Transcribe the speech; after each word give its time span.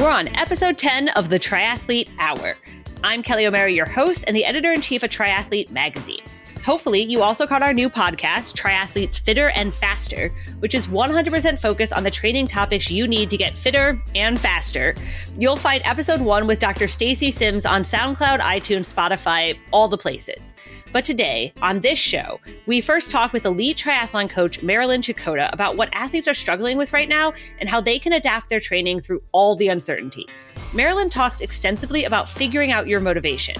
We're 0.00 0.08
on 0.08 0.34
episode 0.34 0.78
10 0.78 1.10
of 1.10 1.28
the 1.28 1.38
Triathlete 1.38 2.08
Hour. 2.18 2.56
I'm 3.04 3.22
Kelly 3.22 3.46
O'Mara, 3.46 3.70
your 3.70 3.84
host 3.84 4.24
and 4.26 4.34
the 4.34 4.46
editor 4.46 4.72
in 4.72 4.80
chief 4.80 5.02
of 5.02 5.10
Triathlete 5.10 5.70
Magazine. 5.70 6.22
Hopefully, 6.64 7.02
you 7.02 7.22
also 7.22 7.46
caught 7.46 7.62
our 7.62 7.72
new 7.72 7.88
podcast, 7.88 8.54
Triathletes 8.54 9.18
Fitter 9.18 9.48
and 9.50 9.72
Faster, 9.72 10.28
which 10.58 10.74
is 10.74 10.86
100% 10.86 11.58
focused 11.58 11.92
on 11.94 12.02
the 12.02 12.10
training 12.10 12.46
topics 12.46 12.90
you 12.90 13.08
need 13.08 13.30
to 13.30 13.38
get 13.38 13.54
fitter 13.54 14.00
and 14.14 14.38
faster. 14.38 14.94
You'll 15.38 15.56
find 15.56 15.82
episode 15.86 16.20
one 16.20 16.46
with 16.46 16.58
Dr. 16.58 16.86
Stacy 16.86 17.30
Sims 17.30 17.64
on 17.64 17.82
SoundCloud, 17.82 18.40
iTunes, 18.40 18.92
Spotify, 18.92 19.58
all 19.72 19.88
the 19.88 19.96
places. 19.96 20.54
But 20.92 21.04
today, 21.04 21.54
on 21.62 21.80
this 21.80 21.98
show, 21.98 22.40
we 22.66 22.82
first 22.82 23.10
talk 23.10 23.32
with 23.32 23.46
elite 23.46 23.78
triathlon 23.78 24.28
coach 24.28 24.62
Marilyn 24.62 25.00
Chychota 25.00 25.50
about 25.54 25.76
what 25.76 25.88
athletes 25.92 26.28
are 26.28 26.34
struggling 26.34 26.76
with 26.76 26.92
right 26.92 27.08
now 27.08 27.32
and 27.58 27.70
how 27.70 27.80
they 27.80 27.98
can 27.98 28.12
adapt 28.12 28.50
their 28.50 28.60
training 28.60 29.00
through 29.00 29.22
all 29.32 29.56
the 29.56 29.68
uncertainty. 29.68 30.26
Marilyn 30.74 31.08
talks 31.08 31.40
extensively 31.40 32.04
about 32.04 32.28
figuring 32.28 32.70
out 32.70 32.86
your 32.86 33.00
motivation 33.00 33.56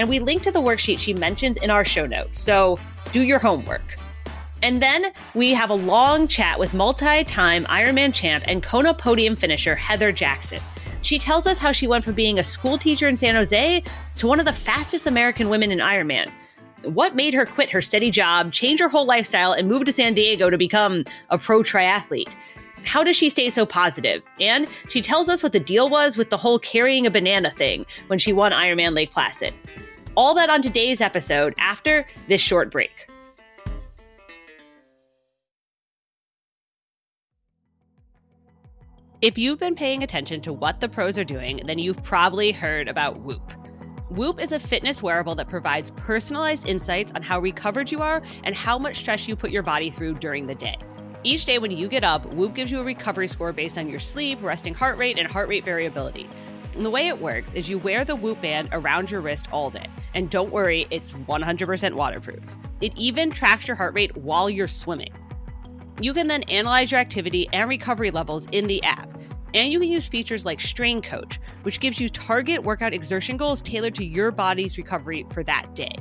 and 0.00 0.08
we 0.08 0.18
link 0.18 0.42
to 0.42 0.50
the 0.50 0.62
worksheet 0.62 0.98
she 0.98 1.12
mentions 1.12 1.58
in 1.58 1.68
our 1.68 1.84
show 1.84 2.06
notes. 2.06 2.40
So 2.40 2.78
do 3.12 3.20
your 3.20 3.38
homework. 3.38 3.96
And 4.62 4.82
then 4.82 5.12
we 5.34 5.52
have 5.52 5.68
a 5.68 5.74
long 5.74 6.26
chat 6.26 6.58
with 6.58 6.72
multi 6.72 7.22
time 7.24 7.66
Ironman 7.66 8.14
champ 8.14 8.44
and 8.48 8.62
Kona 8.62 8.94
podium 8.94 9.36
finisher 9.36 9.76
Heather 9.76 10.10
Jackson. 10.10 10.60
She 11.02 11.18
tells 11.18 11.46
us 11.46 11.58
how 11.58 11.72
she 11.72 11.86
went 11.86 12.02
from 12.02 12.14
being 12.14 12.38
a 12.38 12.44
school 12.44 12.78
teacher 12.78 13.08
in 13.08 13.18
San 13.18 13.34
Jose 13.34 13.82
to 14.16 14.26
one 14.26 14.40
of 14.40 14.46
the 14.46 14.54
fastest 14.54 15.06
American 15.06 15.50
women 15.50 15.70
in 15.70 15.80
Ironman. 15.80 16.30
What 16.84 17.14
made 17.14 17.34
her 17.34 17.44
quit 17.44 17.70
her 17.70 17.82
steady 17.82 18.10
job, 18.10 18.54
change 18.54 18.80
her 18.80 18.88
whole 18.88 19.04
lifestyle, 19.04 19.52
and 19.52 19.68
move 19.68 19.84
to 19.84 19.92
San 19.92 20.14
Diego 20.14 20.48
to 20.48 20.56
become 20.56 21.04
a 21.28 21.36
pro 21.36 21.62
triathlete? 21.62 22.34
How 22.84 23.04
does 23.04 23.16
she 23.16 23.28
stay 23.28 23.50
so 23.50 23.66
positive? 23.66 24.22
And 24.40 24.66
she 24.88 25.02
tells 25.02 25.28
us 25.28 25.42
what 25.42 25.52
the 25.52 25.60
deal 25.60 25.88
was 25.88 26.16
with 26.16 26.30
the 26.30 26.36
whole 26.36 26.58
carrying 26.58 27.06
a 27.06 27.10
banana 27.10 27.50
thing 27.50 27.84
when 28.06 28.18
she 28.18 28.32
won 28.32 28.52
Ironman 28.52 28.94
Lake 28.94 29.12
Placid. 29.12 29.54
All 30.16 30.34
that 30.34 30.50
on 30.50 30.60
today's 30.60 31.00
episode 31.00 31.54
after 31.58 32.06
this 32.26 32.40
short 32.40 32.70
break. 32.70 33.06
If 39.22 39.38
you've 39.38 39.58
been 39.58 39.74
paying 39.74 40.02
attention 40.02 40.40
to 40.42 40.52
what 40.52 40.80
the 40.80 40.88
pros 40.88 41.16
are 41.16 41.24
doing, 41.24 41.60
then 41.64 41.78
you've 41.78 42.02
probably 42.02 42.52
heard 42.52 42.88
about 42.88 43.20
Whoop. 43.20 43.52
Whoop 44.10 44.40
is 44.40 44.50
a 44.50 44.58
fitness 44.58 45.02
wearable 45.02 45.36
that 45.36 45.48
provides 45.48 45.92
personalized 45.92 46.66
insights 46.66 47.12
on 47.14 47.22
how 47.22 47.38
recovered 47.38 47.92
you 47.92 48.00
are 48.00 48.22
and 48.42 48.54
how 48.54 48.78
much 48.78 48.98
stress 48.98 49.28
you 49.28 49.36
put 49.36 49.50
your 49.50 49.62
body 49.62 49.90
through 49.90 50.14
during 50.14 50.46
the 50.46 50.54
day. 50.54 50.76
Each 51.22 51.44
day 51.44 51.58
when 51.58 51.70
you 51.70 51.86
get 51.86 52.02
up, 52.02 52.34
Whoop 52.34 52.54
gives 52.54 52.72
you 52.72 52.80
a 52.80 52.82
recovery 52.82 53.28
score 53.28 53.52
based 53.52 53.78
on 53.78 53.88
your 53.88 54.00
sleep, 54.00 54.42
resting 54.42 54.74
heart 54.74 54.98
rate, 54.98 55.18
and 55.18 55.28
heart 55.28 55.48
rate 55.48 55.64
variability. 55.64 56.28
And 56.80 56.86
the 56.86 56.90
way 56.90 57.08
it 57.08 57.20
works 57.20 57.52
is 57.52 57.68
you 57.68 57.78
wear 57.78 58.06
the 58.06 58.16
Whoop 58.16 58.40
band 58.40 58.70
around 58.72 59.10
your 59.10 59.20
wrist 59.20 59.48
all 59.52 59.68
day. 59.68 59.84
And 60.14 60.30
don't 60.30 60.50
worry, 60.50 60.86
it's 60.88 61.12
100% 61.12 61.92
waterproof. 61.92 62.40
It 62.80 62.96
even 62.96 63.30
tracks 63.30 63.68
your 63.68 63.74
heart 63.74 63.92
rate 63.92 64.16
while 64.16 64.48
you're 64.48 64.66
swimming. 64.66 65.12
You 66.00 66.14
can 66.14 66.26
then 66.26 66.42
analyze 66.44 66.90
your 66.90 66.98
activity 66.98 67.46
and 67.52 67.68
recovery 67.68 68.10
levels 68.10 68.46
in 68.52 68.66
the 68.66 68.82
app. 68.82 69.10
And 69.52 69.70
you 69.70 69.78
can 69.78 69.90
use 69.90 70.06
features 70.06 70.46
like 70.46 70.58
Strain 70.58 71.02
Coach, 71.02 71.38
which 71.64 71.80
gives 71.80 72.00
you 72.00 72.08
target 72.08 72.64
workout 72.64 72.94
exertion 72.94 73.36
goals 73.36 73.60
tailored 73.60 73.94
to 73.96 74.04
your 74.06 74.30
body's 74.30 74.78
recovery 74.78 75.26
for 75.32 75.42
that 75.42 75.74
day. 75.74 75.94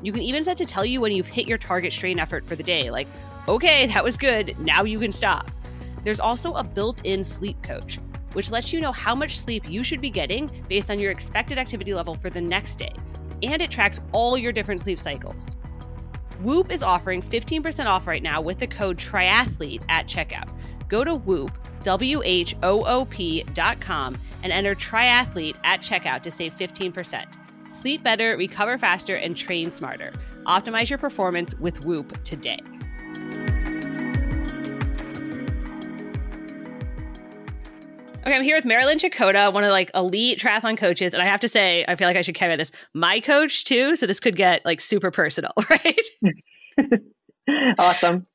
You 0.00 0.12
can 0.12 0.22
even 0.22 0.44
set 0.44 0.56
to 0.58 0.64
tell 0.64 0.84
you 0.84 1.00
when 1.00 1.10
you've 1.10 1.26
hit 1.26 1.48
your 1.48 1.58
target 1.58 1.92
strain 1.92 2.20
effort 2.20 2.46
for 2.46 2.54
the 2.54 2.62
day, 2.62 2.92
like 2.92 3.08
okay, 3.48 3.86
that 3.86 4.04
was 4.04 4.16
good, 4.16 4.56
now 4.60 4.84
you 4.84 5.00
can 5.00 5.10
stop. 5.10 5.50
There's 6.04 6.20
also 6.20 6.52
a 6.52 6.62
built 6.62 7.04
in 7.04 7.24
sleep 7.24 7.60
coach, 7.64 7.98
which 8.32 8.50
lets 8.50 8.72
you 8.72 8.80
know 8.80 8.92
how 8.92 9.14
much 9.14 9.38
sleep 9.38 9.68
you 9.68 9.82
should 9.82 10.00
be 10.00 10.10
getting 10.10 10.50
based 10.68 10.90
on 10.90 10.98
your 10.98 11.10
expected 11.10 11.58
activity 11.58 11.94
level 11.94 12.14
for 12.14 12.30
the 12.30 12.40
next 12.40 12.76
day. 12.76 12.92
And 13.42 13.62
it 13.62 13.70
tracks 13.70 14.00
all 14.12 14.36
your 14.36 14.52
different 14.52 14.80
sleep 14.80 15.00
cycles. 15.00 15.56
Whoop 16.40 16.70
is 16.70 16.82
offering 16.82 17.22
15% 17.22 17.86
off 17.86 18.06
right 18.06 18.22
now 18.22 18.40
with 18.40 18.58
the 18.58 18.66
code 18.66 18.98
TRIATHLETE 18.98 19.84
at 19.88 20.06
checkout. 20.06 20.50
Go 20.88 21.04
to 21.04 21.14
Whoop, 21.14 21.52
W 21.82 22.20
H 22.24 22.54
O 22.62 22.84
O 22.84 23.04
P 23.06 23.42
dot 23.54 23.80
com, 23.80 24.18
and 24.42 24.52
enter 24.52 24.74
triathlete 24.74 25.56
at 25.64 25.80
checkout 25.80 26.22
to 26.22 26.30
save 26.30 26.54
15%. 26.54 27.24
Sleep 27.70 28.02
better, 28.02 28.36
recover 28.36 28.76
faster, 28.78 29.14
and 29.14 29.36
train 29.36 29.70
smarter. 29.70 30.12
Optimize 30.46 30.90
your 30.90 30.98
performance 30.98 31.54
with 31.54 31.84
Whoop 31.84 32.22
today. 32.24 32.60
Okay, 38.30 38.38
I'm 38.38 38.44
here 38.44 38.54
with 38.54 38.64
Marilyn 38.64 39.00
Chychota, 39.00 39.52
one 39.52 39.64
of 39.64 39.72
like 39.72 39.90
elite 39.92 40.38
triathlon 40.38 40.78
coaches, 40.78 41.12
and 41.12 41.20
I 41.20 41.26
have 41.26 41.40
to 41.40 41.48
say, 41.48 41.84
I 41.88 41.96
feel 41.96 42.06
like 42.06 42.16
I 42.16 42.22
should 42.22 42.36
carry 42.36 42.54
this. 42.54 42.70
My 42.94 43.18
coach 43.18 43.64
too, 43.64 43.96
so 43.96 44.06
this 44.06 44.20
could 44.20 44.36
get 44.36 44.64
like 44.64 44.80
super 44.80 45.10
personal, 45.10 45.50
right? 45.68 46.00
awesome. 47.80 48.28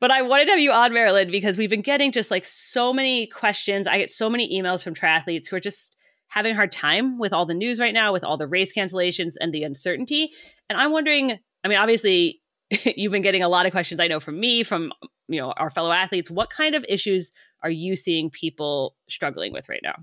But 0.00 0.10
I 0.10 0.20
wanted 0.20 0.44
to 0.44 0.50
have 0.50 0.60
you 0.60 0.70
on, 0.70 0.92
Marilyn, 0.92 1.30
because 1.30 1.56
we've 1.56 1.70
been 1.70 1.80
getting 1.80 2.12
just 2.12 2.30
like 2.30 2.44
so 2.44 2.92
many 2.92 3.26
questions. 3.26 3.86
I 3.86 3.96
get 3.96 4.10
so 4.10 4.28
many 4.28 4.52
emails 4.52 4.82
from 4.82 4.94
triathletes 4.94 5.48
who 5.48 5.56
are 5.56 5.60
just 5.60 5.96
having 6.26 6.52
a 6.52 6.54
hard 6.54 6.70
time 6.70 7.18
with 7.18 7.32
all 7.32 7.46
the 7.46 7.54
news 7.54 7.80
right 7.80 7.94
now, 7.94 8.12
with 8.12 8.24
all 8.24 8.36
the 8.36 8.46
race 8.46 8.74
cancellations 8.74 9.32
and 9.40 9.54
the 9.54 9.64
uncertainty. 9.64 10.30
And 10.68 10.78
I'm 10.78 10.92
wondering, 10.92 11.38
I 11.64 11.68
mean, 11.68 11.78
obviously, 11.78 12.42
you've 12.84 13.12
been 13.12 13.22
getting 13.22 13.42
a 13.42 13.48
lot 13.48 13.64
of 13.64 13.72
questions 13.72 13.98
I 13.98 14.08
know 14.08 14.20
from 14.20 14.38
me, 14.38 14.62
from 14.62 14.92
you 15.26 15.40
know 15.40 15.52
our 15.52 15.70
fellow 15.70 15.90
athletes. 15.90 16.30
What 16.30 16.50
kind 16.50 16.74
of 16.74 16.84
issues 16.86 17.32
are 17.62 17.70
you 17.70 17.96
seeing 17.96 18.30
people 18.30 18.96
struggling 19.08 19.52
with 19.52 19.68
right 19.68 19.80
now? 19.82 19.96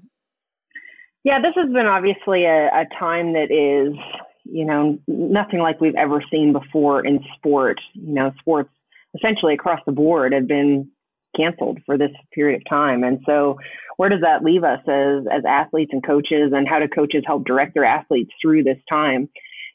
Yeah, 1.24 1.42
this 1.42 1.54
has 1.56 1.72
been 1.72 1.88
obviously 1.88 2.46
a, 2.46 2.68
a 2.68 2.86
time 3.00 3.34
that 3.34 3.50
is, 3.50 3.98
you 4.44 4.66
know, 4.66 5.00
nothing 5.08 5.60
like 5.60 5.82
we've 5.82 5.96
ever 5.96 6.24
seen 6.30 6.54
before 6.54 7.06
in 7.06 7.20
sport. 7.36 7.80
You 7.94 8.14
know, 8.14 8.32
sports 8.40 8.70
essentially 9.16 9.54
across 9.54 9.80
the 9.86 9.92
board 9.92 10.34
have 10.34 10.48
been 10.48 10.90
canceled 11.36 11.80
for 11.86 11.98
this 11.98 12.12
period 12.34 12.62
of 12.62 12.70
time. 12.70 13.04
And 13.04 13.20
so 13.26 13.58
where 13.98 14.10
does 14.10 14.22
that 14.22 14.44
leave 14.44 14.64
us 14.64 14.80
as 14.88 15.26
as 15.32 15.44
athletes 15.48 15.92
and 15.94 16.06
coaches 16.06 16.52
and 16.54 16.68
how 16.68 16.80
do 16.80 16.88
coaches 16.88 17.24
help 17.26 17.46
direct 17.46 17.74
their 17.74 17.86
athletes 17.86 18.32
through 18.42 18.64
this 18.64 18.78
time? 18.90 19.30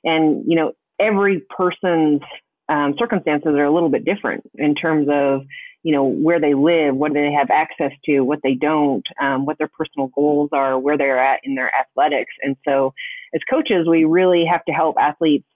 And, 0.04 0.44
you 0.46 0.56
know, 0.56 0.72
every 0.98 1.42
person's 1.56 2.20
um, 2.68 2.94
circumstances 2.98 3.52
are 3.56 3.64
a 3.64 3.72
little 3.72 3.88
bit 3.88 4.04
different 4.04 4.44
in 4.54 4.74
terms 4.74 5.08
of 5.10 5.42
you 5.82 5.92
know 5.92 6.04
where 6.04 6.40
they 6.40 6.54
live, 6.54 6.94
what 6.94 7.12
do 7.12 7.20
they 7.20 7.32
have 7.32 7.50
access 7.50 7.92
to, 8.04 8.20
what 8.20 8.40
they 8.42 8.54
don't, 8.54 9.06
um, 9.20 9.46
what 9.46 9.58
their 9.58 9.70
personal 9.76 10.08
goals 10.14 10.50
are, 10.52 10.78
where 10.78 10.98
they're 10.98 11.22
at 11.22 11.40
in 11.44 11.54
their 11.54 11.72
athletics. 11.74 12.32
And 12.42 12.56
so, 12.66 12.92
as 13.34 13.40
coaches, 13.48 13.86
we 13.88 14.04
really 14.04 14.44
have 14.50 14.64
to 14.66 14.72
help 14.72 14.96
athletes 15.00 15.46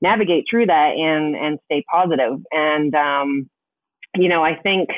navigate 0.00 0.44
through 0.50 0.66
that 0.66 0.92
and 0.96 1.36
and 1.36 1.58
stay 1.66 1.84
positive. 1.90 2.40
And 2.50 2.94
um, 2.94 3.50
you 4.16 4.28
know, 4.28 4.44
I 4.44 4.56
think 4.62 4.90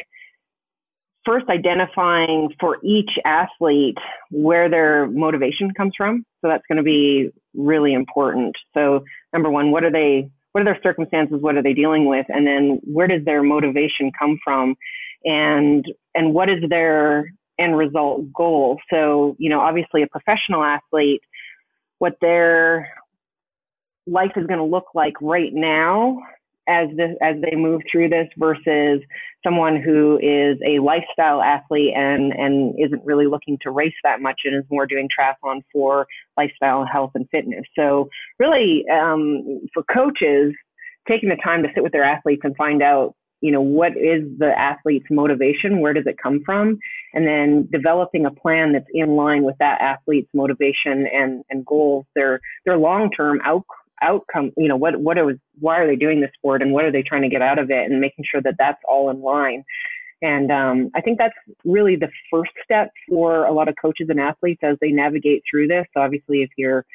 first 1.25 1.49
identifying 1.49 2.51
for 2.61 2.79
each 2.85 3.11
athlete 3.25 3.97
where 4.31 4.69
their 4.69 5.07
motivation 5.07 5.73
comes 5.73 5.95
from. 5.97 6.25
So 6.41 6.49
that's 6.49 6.65
going 6.69 6.77
to 6.79 6.83
be 6.83 7.31
really 7.55 7.95
important. 7.95 8.55
So 8.75 9.05
number 9.33 9.51
one, 9.51 9.71
what 9.71 9.85
are 9.85 9.93
they 9.93 10.29
what 10.55 10.61
are 10.61 10.65
their 10.65 10.81
circumstances? 10.85 11.39
What 11.41 11.57
are 11.57 11.65
they 11.65 11.73
dealing 11.73 12.07
with? 12.07 12.27
And 12.29 12.47
then 12.47 12.81
where 12.85 13.09
does 13.09 13.25
their 13.25 13.43
motivation 13.43 14.13
come 14.17 14.39
from? 14.45 14.77
And 15.25 15.85
and 16.15 16.33
what 16.33 16.49
is 16.49 16.63
their 16.71 17.33
end 17.59 17.77
result 17.77 18.33
goal? 18.33 18.79
So 18.89 19.35
you 19.41 19.51
know 19.51 19.61
obviously 19.61 20.05
a 20.05 20.07
professional 20.07 20.63
athlete 20.63 21.23
what 21.99 22.15
their 22.21 22.89
life 24.07 24.31
is 24.37 24.47
going 24.47 24.59
to 24.59 24.65
look 24.65 24.87
like 24.95 25.15
right 25.21 25.53
now 25.53 26.21
as 26.69 26.89
this 26.97 27.11
as 27.23 27.37
they 27.43 27.57
move 27.57 27.83
through 27.91 28.09
this 28.09 28.29
versus 28.39 29.01
someone 29.45 29.81
who 29.81 30.19
is 30.19 30.59
a 30.67 30.79
lifestyle 30.81 31.43
athlete 31.43 31.93
and 31.95 32.33
and 32.33 32.75
isn't 32.79 33.05
really 33.05 33.27
looking 33.27 33.59
to 33.63 33.71
race 33.71 33.95
that 34.03 34.21
much 34.21 34.43
and 34.45 34.57
is 34.57 34.65
more 34.71 34.87
doing 34.87 35.09
triathlon 35.09 35.61
for 35.73 36.07
lifestyle 36.37 36.85
health 36.85 37.13
and 37.15 37.29
fitness. 37.31 37.65
So 37.77 38.09
really 38.39 38.85
um, 38.93 39.61
for 39.73 39.83
coaches 39.93 40.55
taking 41.09 41.29
the 41.29 41.37
time 41.43 41.63
to 41.63 41.69
sit 41.75 41.83
with 41.83 41.93
their 41.93 42.05
athletes 42.05 42.43
and 42.45 42.57
find 42.57 42.83
out 42.83 43.15
you 43.41 43.51
know 43.51 43.61
what 43.61 43.93
is 43.93 44.23
the 44.39 44.53
athlete's 44.59 45.07
motivation 45.11 45.81
where 45.81 45.93
does 45.93 46.07
it 46.07 46.17
come 46.21 46.41
from 46.47 46.79
and 47.13 47.27
then 47.27 47.69
developing 47.71 48.25
a 48.25 48.31
plan 48.31 48.73
that's 48.73 48.87
in 48.95 49.17
line 49.17 49.43
with 49.43 49.57
that 49.59 49.81
athlete's 49.83 50.31
motivation 50.33 51.07
and 51.13 51.45
and 51.51 51.67
goals 51.67 52.07
their 52.15 52.41
their 52.65 52.79
long 52.79 53.11
term 53.11 53.41
out, 53.45 53.65
outcome 54.03 54.51
you 54.57 54.69
know 54.69 54.77
what 54.77 54.97
what 55.01 55.17
it 55.19 55.25
was 55.25 55.37
why 55.61 55.79
are 55.79 55.87
they 55.87 55.97
doing 55.97 56.21
this 56.21 56.31
sport 56.37 56.63
and 56.63 56.73
what 56.73 56.85
are 56.85 56.93
they 56.93 57.03
trying 57.03 57.23
to 57.23 57.29
get 57.29 57.43
out 57.43 57.59
of 57.59 57.71
it 57.71 57.91
and 57.91 58.01
making 58.01 58.25
sure 58.29 58.43
that 58.43 58.55
that's 58.59 58.81
all 58.89 59.11
in 59.11 59.21
line 59.21 59.65
and 60.25 60.51
um, 60.51 60.91
I 60.95 61.03
think 61.03 61.19
that's 61.19 61.35
really 61.67 61.97
the 61.97 62.09
first 62.31 62.53
step 62.65 62.91
for 63.09 63.45
a 63.45 63.53
lot 63.53 63.69
of 63.69 63.75
coaches 63.81 64.07
and 64.09 64.19
athletes 64.19 64.61
as 64.63 64.79
they 64.81 64.91
navigate 64.91 65.43
through 65.49 65.69
this. 65.69 65.85
So 65.93 66.01
obviously, 66.01 66.43
if 66.43 66.49
you're 66.57 66.87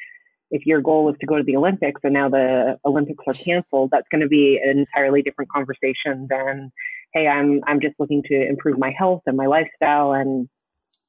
if 0.50 0.66
your 0.66 0.80
goal 0.80 1.08
is 1.08 1.16
to 1.20 1.26
go 1.26 1.36
to 1.36 1.44
the 1.44 1.54
Olympics 1.54 2.00
and 2.02 2.12
now 2.12 2.28
the 2.28 2.76
Olympics 2.84 3.22
are 3.28 3.34
canceled, 3.34 3.90
that's 3.92 4.08
going 4.10 4.22
to 4.22 4.26
be 4.26 4.60
an 4.60 4.80
entirely 4.80 5.22
different 5.22 5.48
conversation 5.48 6.26
than, 6.28 6.72
hey, 7.12 7.28
I'm 7.28 7.60
I'm 7.68 7.80
just 7.80 7.94
looking 8.00 8.22
to 8.24 8.48
improve 8.48 8.78
my 8.78 8.90
health 8.90 9.22
and 9.26 9.36
my 9.36 9.46
lifestyle 9.46 10.12
and 10.12 10.48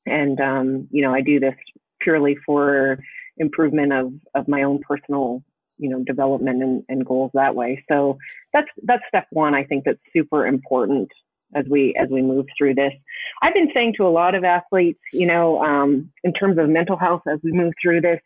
and 0.06 0.40
um, 0.40 0.88
you 0.92 1.02
know, 1.02 1.14
I 1.14 1.22
do 1.22 1.40
this 1.40 1.56
purely 2.02 2.38
for 2.46 3.00
improvement 3.38 3.94
of 3.94 4.14
of 4.36 4.48
my 4.48 4.62
own 4.62 4.80
personal 4.88 5.44
you 5.82 5.90
know 5.90 6.04
development 6.04 6.64
and, 6.64 6.84
and 6.88 7.06
goals 7.06 7.32
that 7.34 7.56
way. 7.56 7.84
So 7.90 8.18
that's 8.54 8.70
that's 8.84 9.04
step 9.10 9.28
one. 9.32 9.54
I 9.54 9.66
think 9.66 9.84
that's 9.84 10.00
super 10.14 10.48
important 10.48 11.10
as 11.54 11.66
we 11.70 11.94
as 12.00 12.08
we 12.10 12.22
move 12.22 12.46
through 12.58 12.76
this. 12.76 12.94
I've 13.42 13.54
been 13.54 13.72
saying 13.74 13.96
to 13.98 14.08
a 14.08 14.10
lot 14.10 14.36
of 14.36 14.44
athletes, 14.44 15.02
you 15.12 15.28
know, 15.28 15.62
um, 15.62 16.10
in 16.24 16.32
terms 16.34 16.58
of 16.58 16.70
mental 16.70 16.98
health 16.98 17.24
as 17.28 17.40
we 17.44 17.52
move 17.52 17.74
through 17.82 18.02
this, 18.02 18.22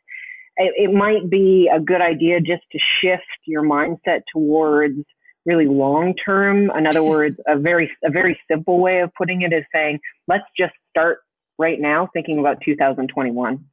it, 0.57 0.73
it 0.77 0.93
might 0.93 1.29
be 1.29 1.69
a 1.73 1.79
good 1.79 2.01
idea 2.01 2.39
just 2.39 2.63
to 2.71 2.79
shift 3.01 3.23
your 3.45 3.63
mindset 3.63 4.21
towards 4.31 4.99
really 5.45 5.67
long 5.67 6.13
term. 6.15 6.71
In 6.71 6.85
other 6.85 7.03
words, 7.03 7.37
a 7.47 7.57
very 7.57 7.89
a 8.03 8.11
very 8.11 8.39
simple 8.51 8.79
way 8.79 8.99
of 8.99 9.11
putting 9.17 9.41
it 9.41 9.53
is 9.53 9.63
saying, 9.73 9.99
let's 10.27 10.45
just 10.57 10.73
start 10.89 11.19
right 11.57 11.79
now 11.79 12.09
thinking 12.13 12.39
about 12.39 12.57
2021. 12.65 13.63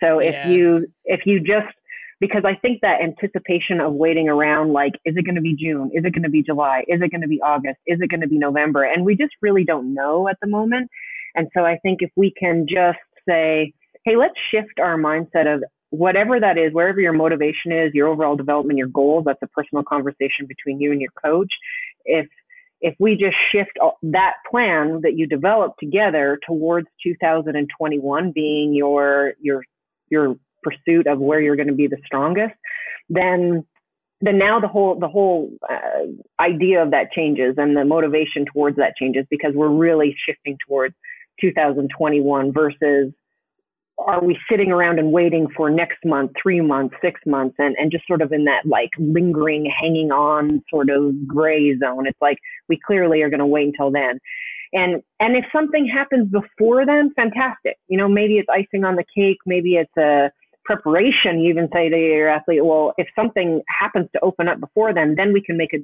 So 0.00 0.18
if 0.18 0.32
yeah. 0.32 0.48
you 0.48 0.86
if 1.04 1.26
you 1.26 1.40
just 1.40 1.74
because 2.20 2.42
I 2.46 2.54
think 2.54 2.80
that 2.80 3.02
anticipation 3.02 3.80
of 3.80 3.92
waiting 3.92 4.28
around, 4.28 4.72
like, 4.72 4.92
is 5.04 5.14
it 5.16 5.24
going 5.24 5.34
to 5.34 5.40
be 5.40 5.54
June? 5.54 5.90
Is 5.92 6.04
it 6.04 6.12
going 6.14 6.22
to 6.22 6.30
be 6.30 6.42
July? 6.42 6.82
Is 6.88 7.00
it 7.02 7.10
going 7.10 7.20
to 7.20 7.28
be 7.28 7.40
August? 7.42 7.78
Is 7.86 7.98
it 8.00 8.08
going 8.08 8.22
to 8.22 8.28
be 8.28 8.38
November? 8.38 8.84
And 8.84 9.04
we 9.04 9.16
just 9.16 9.34
really 9.42 9.64
don't 9.64 9.92
know 9.92 10.28
at 10.28 10.38
the 10.40 10.48
moment. 10.48 10.90
And 11.34 11.48
so 11.54 11.64
I 11.64 11.78
think 11.82 12.00
if 12.00 12.10
we 12.16 12.32
can 12.38 12.66
just 12.68 12.98
say, 13.28 13.74
hey, 14.04 14.16
let's 14.16 14.34
shift 14.50 14.80
our 14.80 14.96
mindset 14.96 15.52
of 15.52 15.62
whatever 15.90 16.40
that 16.40 16.56
is, 16.56 16.72
wherever 16.72 17.00
your 17.00 17.12
motivation 17.12 17.70
is, 17.72 17.92
your 17.92 18.08
overall 18.08 18.36
development, 18.36 18.78
your 18.78 18.88
goals, 18.88 19.24
that's 19.26 19.42
a 19.42 19.48
personal 19.48 19.84
conversation 19.84 20.46
between 20.46 20.80
you 20.80 20.92
and 20.92 21.00
your 21.00 21.12
coach. 21.22 21.52
If 22.04 22.26
if 22.82 22.94
we 22.98 23.16
just 23.16 23.36
shift 23.52 23.70
that 24.02 24.34
plan 24.50 25.00
that 25.02 25.16
you 25.16 25.26
developed 25.26 25.80
together 25.80 26.38
towards 26.46 26.86
2021 27.02 28.32
being 28.32 28.74
your 28.74 29.32
your 29.40 29.62
your 30.10 30.36
pursuit 30.62 31.06
of 31.06 31.18
where 31.18 31.40
you're 31.40 31.56
going 31.56 31.68
to 31.68 31.74
be 31.74 31.86
the 31.86 31.98
strongest, 32.06 32.54
then 33.08 33.64
then 34.22 34.38
now 34.38 34.58
the 34.60 34.68
whole 34.68 34.98
the 34.98 35.08
whole 35.08 35.50
uh, 35.68 36.06
idea 36.40 36.82
of 36.82 36.90
that 36.90 37.12
changes 37.12 37.54
and 37.58 37.76
the 37.76 37.84
motivation 37.84 38.46
towards 38.52 38.76
that 38.76 38.94
changes 38.96 39.26
because 39.30 39.52
we're 39.54 39.68
really 39.68 40.16
shifting 40.26 40.56
towards 40.66 40.94
2021 41.40 42.52
versus 42.52 43.12
are 43.98 44.22
we 44.22 44.38
sitting 44.50 44.70
around 44.70 44.98
and 44.98 45.10
waiting 45.10 45.46
for 45.56 45.70
next 45.70 45.98
month, 46.04 46.32
three 46.40 46.60
months, 46.60 46.94
six 47.00 47.20
months, 47.24 47.54
and, 47.58 47.74
and 47.78 47.90
just 47.90 48.06
sort 48.06 48.20
of 48.20 48.30
in 48.30 48.44
that 48.44 48.66
like 48.66 48.90
lingering, 48.98 49.70
hanging 49.80 50.10
on 50.10 50.62
sort 50.70 50.90
of 50.90 51.26
gray 51.26 51.76
zone? 51.78 52.06
It's 52.06 52.20
like 52.20 52.38
we 52.68 52.78
clearly 52.86 53.22
are 53.22 53.30
going 53.30 53.40
to 53.40 53.46
wait 53.46 53.68
until 53.68 53.90
then. 53.90 54.18
And 54.72 55.02
and 55.20 55.36
if 55.36 55.44
something 55.50 55.88
happens 55.88 56.30
before 56.30 56.84
then, 56.84 57.12
fantastic. 57.14 57.78
You 57.88 57.96
know, 57.96 58.08
maybe 58.08 58.34
it's 58.34 58.48
icing 58.50 58.84
on 58.84 58.96
the 58.96 59.04
cake, 59.14 59.38
maybe 59.46 59.76
it's 59.76 59.96
a 59.96 60.30
preparation, 60.66 61.40
you 61.40 61.50
even 61.50 61.68
say 61.72 61.88
to 61.88 61.96
your 61.96 62.28
athlete, 62.28 62.64
well, 62.64 62.92
if 62.98 63.08
something 63.14 63.62
happens 63.68 64.08
to 64.12 64.20
open 64.22 64.48
up 64.48 64.60
before 64.60 64.92
then, 64.92 65.14
then 65.16 65.32
we 65.32 65.40
can 65.40 65.56
make 65.56 65.72
a 65.72 65.78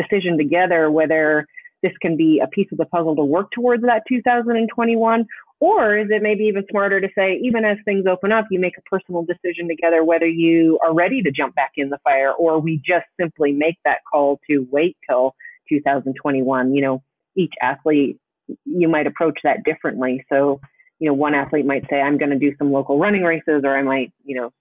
decision 0.00 0.38
together 0.38 0.90
whether 0.90 1.46
this 1.82 1.92
can 2.00 2.16
be 2.16 2.40
a 2.42 2.48
piece 2.48 2.68
of 2.72 2.78
the 2.78 2.86
puzzle 2.86 3.14
to 3.16 3.24
work 3.24 3.50
towards 3.52 3.82
that 3.82 4.02
2021 4.08 5.26
or 5.60 5.98
is 5.98 6.06
it 6.10 6.22
maybe 6.22 6.44
even 6.44 6.64
smarter 6.70 7.00
to 7.00 7.08
say 7.16 7.38
even 7.42 7.64
as 7.64 7.76
things 7.84 8.04
open 8.10 8.32
up 8.32 8.46
you 8.50 8.58
make 8.58 8.76
a 8.76 8.82
personal 8.82 9.24
decision 9.24 9.68
together 9.68 10.02
whether 10.04 10.26
you 10.26 10.76
are 10.82 10.92
ready 10.92 11.22
to 11.22 11.30
jump 11.30 11.54
back 11.54 11.72
in 11.76 11.88
the 11.88 11.98
fire 12.02 12.32
or 12.32 12.60
we 12.60 12.82
just 12.84 13.06
simply 13.20 13.52
make 13.52 13.76
that 13.84 13.98
call 14.10 14.40
to 14.48 14.66
wait 14.72 14.96
till 15.08 15.34
2021 15.68 16.74
you 16.74 16.82
know 16.82 17.00
each 17.36 17.52
athlete 17.62 18.18
you 18.64 18.88
might 18.88 19.06
approach 19.06 19.38
that 19.44 19.64
differently. 19.64 20.24
So 20.28 20.60
you 20.98 21.08
know, 21.08 21.14
one 21.14 21.34
athlete 21.34 21.66
might 21.66 21.84
say, 21.88 22.00
I'm 22.00 22.18
going 22.18 22.30
to 22.30 22.38
do 22.38 22.54
some 22.58 22.72
local 22.72 22.98
running 22.98 23.22
races, 23.22 23.62
or 23.64 23.76
I 23.76 23.82
might, 23.82 24.12
you 24.24 24.36
know, 24.36 24.52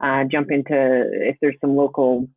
uh, 0.00 0.24
jump 0.30 0.50
into 0.50 0.74
if 0.74 1.36
there's 1.40 1.56
some 1.60 1.76
local 1.76 2.28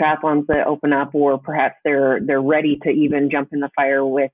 triathlons 0.00 0.46
that 0.46 0.66
open 0.66 0.92
up, 0.92 1.14
or 1.14 1.38
perhaps 1.38 1.76
they're 1.84 2.20
they're 2.24 2.42
ready 2.42 2.78
to 2.84 2.90
even 2.90 3.30
jump 3.30 3.48
in 3.52 3.60
the 3.60 3.70
fire 3.74 4.04
with 4.04 4.30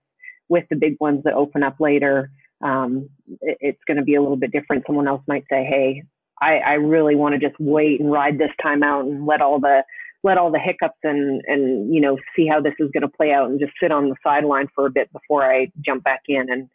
with 0.48 0.64
the 0.70 0.76
big 0.76 0.96
ones 1.00 1.22
that 1.24 1.34
open 1.34 1.62
up 1.62 1.76
later. 1.80 2.30
Um, 2.62 3.08
it, 3.40 3.58
it's 3.60 3.84
going 3.86 3.96
to 3.96 4.02
be 4.02 4.16
a 4.16 4.20
little 4.20 4.36
bit 4.36 4.52
different. 4.52 4.84
Someone 4.86 5.08
else 5.08 5.22
might 5.26 5.44
say, 5.50 5.64
Hey, 5.64 6.02
I, 6.40 6.56
I 6.56 6.72
really 6.74 7.14
want 7.14 7.34
to 7.34 7.48
just 7.48 7.58
wait 7.58 8.00
and 8.00 8.10
ride 8.10 8.38
this 8.38 8.50
time 8.62 8.82
out 8.82 9.04
and 9.04 9.26
let 9.26 9.40
all 9.40 9.60
the 9.60 9.82
let 10.24 10.36
all 10.36 10.50
the 10.50 10.58
hiccups 10.58 10.98
and 11.04 11.42
and 11.46 11.94
you 11.94 12.00
know 12.00 12.18
see 12.36 12.46
how 12.46 12.60
this 12.60 12.74
is 12.78 12.90
going 12.92 13.02
to 13.02 13.16
play 13.16 13.32
out 13.32 13.48
and 13.48 13.60
just 13.60 13.72
sit 13.80 13.92
on 13.92 14.08
the 14.08 14.16
sideline 14.22 14.68
for 14.74 14.86
a 14.86 14.90
bit 14.90 15.12
before 15.12 15.44
I 15.44 15.68
jump 15.84 16.04
back 16.04 16.22
in 16.28 16.50
and 16.50 16.68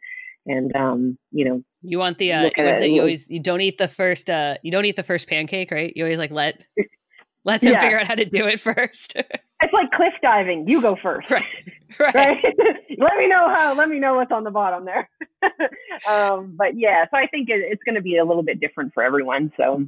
and 0.46 0.74
um, 0.76 1.18
you 1.32 1.44
know 1.44 1.62
you 1.82 1.98
want 1.98 2.18
the 2.18 2.32
uh, 2.32 2.50
it, 2.56 2.90
you 2.90 3.00
always 3.00 3.28
you 3.30 3.40
don't 3.40 3.60
eat 3.60 3.78
the 3.78 3.88
first 3.88 4.30
uh 4.30 4.56
you 4.62 4.70
don't 4.70 4.84
eat 4.84 4.96
the 4.96 5.02
first 5.02 5.28
pancake 5.28 5.70
right? 5.70 5.92
You 5.96 6.04
always 6.04 6.18
like 6.18 6.30
let 6.30 6.60
let 7.44 7.60
them 7.60 7.72
yeah. 7.72 7.80
figure 7.80 8.00
out 8.00 8.06
how 8.06 8.14
to 8.14 8.24
do 8.24 8.46
it 8.46 8.60
first. 8.60 9.14
It's 9.16 9.72
like 9.72 9.90
cliff 9.92 10.14
diving. 10.22 10.68
You 10.68 10.80
go 10.80 10.96
first. 11.00 11.30
Right. 11.30 11.44
Right, 11.96 12.12
right? 12.12 12.44
let 12.98 13.16
me 13.18 13.28
know 13.28 13.54
how 13.54 13.72
let 13.76 13.88
me 13.88 14.00
know 14.00 14.14
what's 14.14 14.32
on 14.32 14.42
the 14.42 14.50
bottom 14.50 14.84
there. 14.84 15.08
Um 16.08 16.56
but 16.58 16.76
yeah 16.76 17.04
so 17.04 17.16
i 17.16 17.28
think 17.28 17.48
it, 17.48 17.60
it's 17.60 17.84
going 17.84 17.94
to 17.94 18.00
be 18.00 18.16
a 18.16 18.24
little 18.24 18.42
bit 18.42 18.58
different 18.58 18.92
for 18.92 19.04
everyone 19.04 19.52
so. 19.56 19.86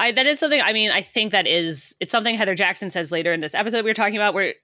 I 0.00 0.10
that 0.10 0.26
is 0.26 0.40
something 0.40 0.60
I 0.60 0.72
mean 0.72 0.90
I 0.90 1.02
think 1.02 1.30
that 1.30 1.46
is 1.46 1.94
it's 2.00 2.10
something 2.10 2.34
Heather 2.34 2.56
Jackson 2.56 2.90
says 2.90 3.12
later 3.12 3.32
in 3.32 3.38
this 3.38 3.54
episode 3.54 3.84
we 3.84 3.90
were 3.90 3.94
talking 3.94 4.16
about 4.16 4.34
where 4.34 4.54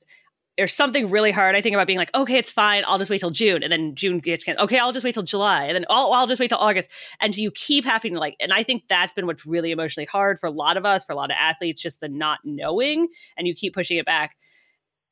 there's 0.58 0.74
something 0.74 1.08
really 1.08 1.30
hard. 1.30 1.56
I 1.56 1.62
think 1.62 1.74
about 1.74 1.86
being 1.86 1.98
like, 1.98 2.14
okay, 2.14 2.36
it's 2.36 2.52
fine. 2.52 2.84
I'll 2.86 2.98
just 2.98 3.10
wait 3.10 3.20
till 3.20 3.30
June, 3.30 3.62
and 3.62 3.72
then 3.72 3.94
June 3.94 4.18
gets 4.18 4.44
canceled. 4.44 4.64
Okay, 4.64 4.78
I'll 4.78 4.92
just 4.92 5.04
wait 5.04 5.14
till 5.14 5.22
July, 5.22 5.64
and 5.64 5.74
then 5.74 5.86
I'll, 5.88 6.12
I'll 6.12 6.26
just 6.26 6.40
wait 6.40 6.48
till 6.48 6.58
August. 6.58 6.90
And 7.20 7.36
you 7.36 7.50
keep 7.50 7.84
having 7.84 8.14
to 8.14 8.20
like, 8.20 8.36
and 8.38 8.52
I 8.52 8.62
think 8.62 8.84
that's 8.88 9.14
been 9.14 9.26
what's 9.26 9.46
really 9.46 9.70
emotionally 9.70 10.06
hard 10.06 10.38
for 10.38 10.46
a 10.46 10.50
lot 10.50 10.76
of 10.76 10.84
us, 10.84 11.04
for 11.04 11.12
a 11.12 11.16
lot 11.16 11.30
of 11.30 11.36
athletes, 11.38 11.80
just 11.80 12.00
the 12.00 12.08
not 12.08 12.40
knowing, 12.44 13.08
and 13.36 13.46
you 13.46 13.54
keep 13.54 13.72
pushing 13.74 13.96
it 13.96 14.04
back. 14.04 14.36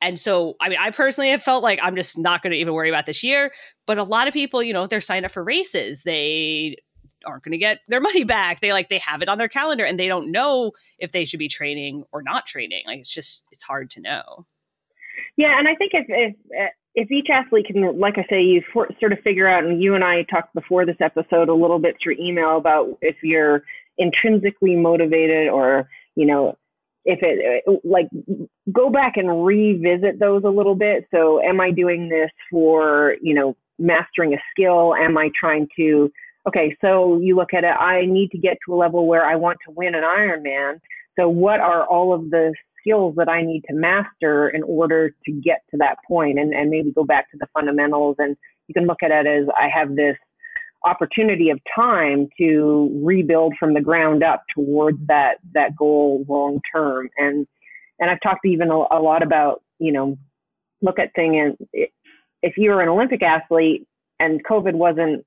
And 0.03 0.19
so, 0.19 0.57
I 0.61 0.69
mean, 0.69 0.79
I 0.79 0.91
personally 0.91 1.31
have 1.31 1.43
felt 1.43 1.63
like 1.63 1.79
I'm 1.83 1.97
just 1.97 2.17
not 2.17 2.43
going 2.43 2.53
to 2.53 2.59
even 2.59 2.73
worry 2.73 2.89
about 2.89 3.07
this 3.07 3.23
year. 3.23 3.53
But 3.87 3.99
a 3.99 4.03
lot 4.03 4.29
of 4.29 4.35
people, 4.35 4.63
you 4.63 4.73
know, 4.73 4.87
they're 4.87 5.01
signed 5.01 5.27
up 5.27 5.31
for 5.31 5.45
races. 5.45 6.03
They 6.05 6.77
aren't 7.27 7.45
going 7.45 7.53
to 7.53 7.59
get 7.59 7.81
their 7.89 8.01
money 8.01 8.25
back. 8.25 8.61
They 8.61 8.73
like 8.73 8.91
they 8.91 8.99
have 8.99 9.23
it 9.23 9.29
on 9.29 9.39
their 9.39 9.49
calendar, 9.49 9.85
and 9.85 9.99
they 9.99 10.09
don't 10.09 10.31
know 10.31 10.73
if 10.99 11.13
they 11.13 11.25
should 11.25 11.39
be 11.39 11.49
training 11.49 12.05
or 12.13 12.23
not 12.23 12.47
training. 12.47 12.83
Like 12.87 13.01
it's 13.01 13.11
just 13.11 13.45
it's 13.51 13.63
hard 13.63 13.91
to 13.93 14.01
know. 14.01 14.47
Yeah, 15.41 15.59
and 15.59 15.67
I 15.67 15.75
think 15.75 15.93
if 15.95 16.05
if 16.07 16.71
if 16.95 17.11
each 17.11 17.29
athlete 17.33 17.65
can, 17.65 17.99
like 17.99 18.19
I 18.19 18.27
say, 18.29 18.43
you 18.43 18.63
for, 18.75 18.87
sort 19.01 19.15
of 19.15 19.21
figure 19.21 19.49
out, 19.49 19.65
and 19.65 19.83
you 19.83 19.95
and 19.95 20.05
I 20.05 20.25
talked 20.25 20.53
before 20.53 20.85
this 20.85 21.01
episode 21.01 21.49
a 21.49 21.55
little 21.55 21.79
bit 21.79 21.97
through 22.03 22.17
email 22.21 22.59
about 22.59 22.99
if 23.01 23.17
you're 23.23 23.63
intrinsically 23.97 24.77
motivated 24.77 25.49
or 25.49 25.89
you 26.15 26.27
know 26.27 26.59
if 27.07 27.21
it 27.23 27.65
like 27.85 28.09
go 28.71 28.91
back 28.91 29.15
and 29.17 29.47
revisit 29.47 30.21
those 30.21 30.43
a 30.45 30.51
little 30.51 30.75
bit. 30.75 31.07
So, 31.11 31.41
am 31.41 31.59
I 31.59 31.71
doing 31.71 32.11
this 32.11 32.31
for 32.51 33.17
you 33.23 33.35
know 33.35 33.57
mastering 33.79 34.35
a 34.35 34.39
skill? 34.51 34.95
Am 34.95 35.17
I 35.17 35.31
trying 35.41 35.69
to 35.79 36.13
okay, 36.49 36.77
so 36.83 37.19
you 37.19 37.35
look 37.35 37.55
at 37.55 37.65
it, 37.65 37.75
I 37.81 38.05
need 38.05 38.31
to 38.33 38.39
get 38.39 38.59
to 38.67 38.75
a 38.75 38.77
level 38.77 39.07
where 39.07 39.25
I 39.25 39.37
want 39.37 39.57
to 39.67 39.73
win 39.73 39.95
an 39.95 40.03
Ironman. 40.05 40.81
So, 41.19 41.31
what 41.31 41.61
are 41.61 41.87
all 41.87 42.13
of 42.13 42.29
the 42.29 42.53
skills 42.81 43.15
that 43.17 43.29
I 43.29 43.43
need 43.43 43.63
to 43.69 43.75
master 43.75 44.49
in 44.49 44.63
order 44.63 45.15
to 45.25 45.33
get 45.33 45.63
to 45.71 45.77
that 45.79 45.97
point 46.07 46.39
and, 46.39 46.53
and 46.55 46.71
maybe 46.71 46.93
go 46.93 47.05
back 47.05 47.31
to 47.31 47.37
the 47.39 47.47
fundamentals. 47.55 48.17
And 48.19 48.37
you 48.69 48.75
can 48.75 48.87
look 48.87 49.03
at 49.03 49.11
it 49.11 49.27
as 49.27 49.49
I 49.57 49.69
have 49.69 49.95
this 49.97 50.17
opportunity 50.85 51.51
of 51.51 51.61
time 51.75 52.29
to 52.39 53.01
rebuild 53.05 53.55
from 53.59 53.75
the 53.75 53.81
ground 53.81 54.25
up 54.25 54.43
towards 54.55 54.99
that, 55.09 55.35
that 55.53 55.77
goal 55.77 56.25
long 56.29 56.61
term. 56.75 57.09
And, 57.19 57.47
and 57.99 58.11
I've 58.11 58.21
talked 58.23 58.47
even 58.47 58.71
a, 58.71 58.77
a 58.91 59.01
lot 59.01 59.23
about, 59.23 59.63
you 59.79 59.93
know, 59.93 60.17
look 60.83 60.99
at 60.99 61.13
thing 61.15 61.39
and 61.39 61.87
if 62.43 62.55
you're 62.57 62.81
an 62.81 62.89
Olympic 62.89 63.23
athlete 63.23 63.87
and 64.19 64.45
COVID 64.45 64.75
wasn't 64.75 65.25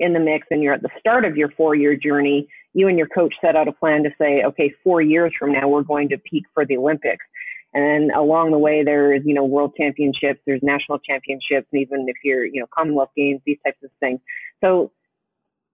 in 0.00 0.12
the 0.12 0.20
mix 0.20 0.46
and 0.50 0.62
you're 0.62 0.74
at 0.74 0.82
the 0.82 0.90
start 0.98 1.24
of 1.24 1.36
your 1.36 1.50
four 1.50 1.74
year 1.74 1.96
journey, 1.96 2.48
you 2.74 2.88
and 2.88 2.98
your 2.98 3.06
coach 3.08 3.34
set 3.40 3.56
out 3.56 3.68
a 3.68 3.72
plan 3.72 4.02
to 4.02 4.10
say, 4.18 4.42
okay, 4.44 4.72
four 4.82 5.00
years 5.00 5.32
from 5.38 5.52
now, 5.52 5.68
we're 5.68 5.82
going 5.82 6.08
to 6.10 6.18
peak 6.18 6.44
for 6.52 6.66
the 6.66 6.76
Olympics. 6.76 7.24
And 7.72 7.82
then 7.82 8.16
along 8.16 8.50
the 8.52 8.58
way, 8.58 8.84
there's, 8.84 9.22
you 9.24 9.34
know, 9.34 9.44
world 9.44 9.72
championships, 9.76 10.40
there's 10.46 10.60
national 10.62 10.98
championships, 11.00 11.66
and 11.72 11.82
even 11.82 12.06
if 12.08 12.16
you're, 12.22 12.44
you 12.44 12.60
know, 12.60 12.66
Commonwealth 12.76 13.10
Games, 13.16 13.40
these 13.46 13.58
types 13.64 13.78
of 13.82 13.90
things. 13.98 14.20
So 14.62 14.92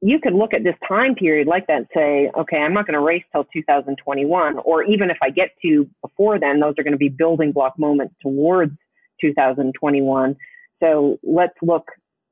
you 0.01 0.19
could 0.19 0.33
look 0.33 0.55
at 0.55 0.65
this 0.65 0.77
time 0.89 1.15
period 1.15 1.47
like 1.47 1.67
that 1.67 1.77
and 1.77 1.87
say, 1.95 2.31
okay, 2.39 2.57
I'm 2.57 2.73
not 2.73 2.87
going 2.87 2.95
to 2.95 3.01
race 3.01 3.25
till 3.33 3.45
2021. 3.53 4.59
Or 4.65 4.83
even 4.85 5.11
if 5.11 5.19
I 5.23 5.29
get 5.29 5.51
to 5.63 5.89
before 6.01 6.39
then, 6.39 6.61
those 6.61 6.75
are 6.79 6.83
going 6.83 6.93
to 6.93 6.99
be 6.99 7.11
building 7.11 7.53
block 7.53 7.79
moments 7.79 8.15
towards 8.23 8.73
2021. 9.21 10.37
So 10.83 11.19
let's 11.23 11.53
look 11.61 11.85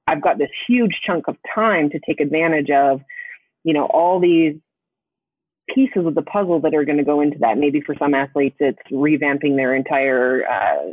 I've 0.08 0.22
got 0.22 0.38
this 0.38 0.48
huge 0.66 0.94
chunk 1.06 1.28
of 1.28 1.37
time 1.54 1.90
to 1.90 2.00
take 2.06 2.20
advantage 2.20 2.70
of, 2.70 3.02
you 3.64 3.72
know, 3.72 3.86
all 3.86 4.20
these 4.20 4.56
pieces 5.74 6.06
of 6.06 6.14
the 6.14 6.22
puzzle 6.22 6.60
that 6.60 6.74
are 6.74 6.84
going 6.84 6.98
to 6.98 7.04
go 7.04 7.20
into 7.20 7.38
that. 7.38 7.58
Maybe 7.58 7.80
for 7.80 7.94
some 7.98 8.14
athletes, 8.14 8.56
it's 8.58 8.78
revamping 8.90 9.56
their 9.56 9.74
entire 9.74 10.44
uh, 10.48 10.92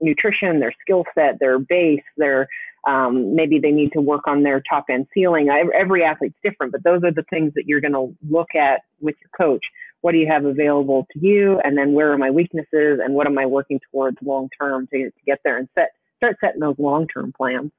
nutrition, 0.00 0.60
their 0.60 0.74
skill 0.80 1.04
set, 1.14 1.38
their 1.40 1.58
base, 1.58 2.02
their 2.16 2.48
um, 2.86 3.34
maybe 3.34 3.58
they 3.58 3.72
need 3.72 3.92
to 3.92 4.00
work 4.00 4.26
on 4.26 4.42
their 4.42 4.62
top 4.68 4.86
end 4.88 5.06
ceiling. 5.12 5.48
Every 5.50 6.02
athlete's 6.02 6.36
different, 6.42 6.72
but 6.72 6.82
those 6.82 7.02
are 7.04 7.12
the 7.12 7.24
things 7.28 7.52
that 7.54 7.64
you're 7.66 7.80
going 7.80 7.92
to 7.92 8.16
look 8.28 8.54
at 8.54 8.80
with 9.00 9.16
your 9.20 9.30
coach. 9.36 9.64
What 10.00 10.12
do 10.12 10.18
you 10.18 10.26
have 10.26 10.46
available 10.46 11.06
to 11.12 11.18
you? 11.18 11.60
And 11.62 11.76
then 11.76 11.92
where 11.92 12.10
are 12.10 12.16
my 12.16 12.30
weaknesses 12.30 13.00
and 13.04 13.14
what 13.14 13.26
am 13.26 13.36
I 13.36 13.44
working 13.44 13.80
towards 13.92 14.16
long 14.22 14.48
term 14.58 14.86
to, 14.92 15.04
to 15.04 15.20
get 15.26 15.40
there 15.44 15.58
and 15.58 15.68
set, 15.74 15.90
start 16.16 16.38
setting 16.40 16.60
those 16.60 16.76
long 16.78 17.06
term 17.06 17.34
plans. 17.36 17.70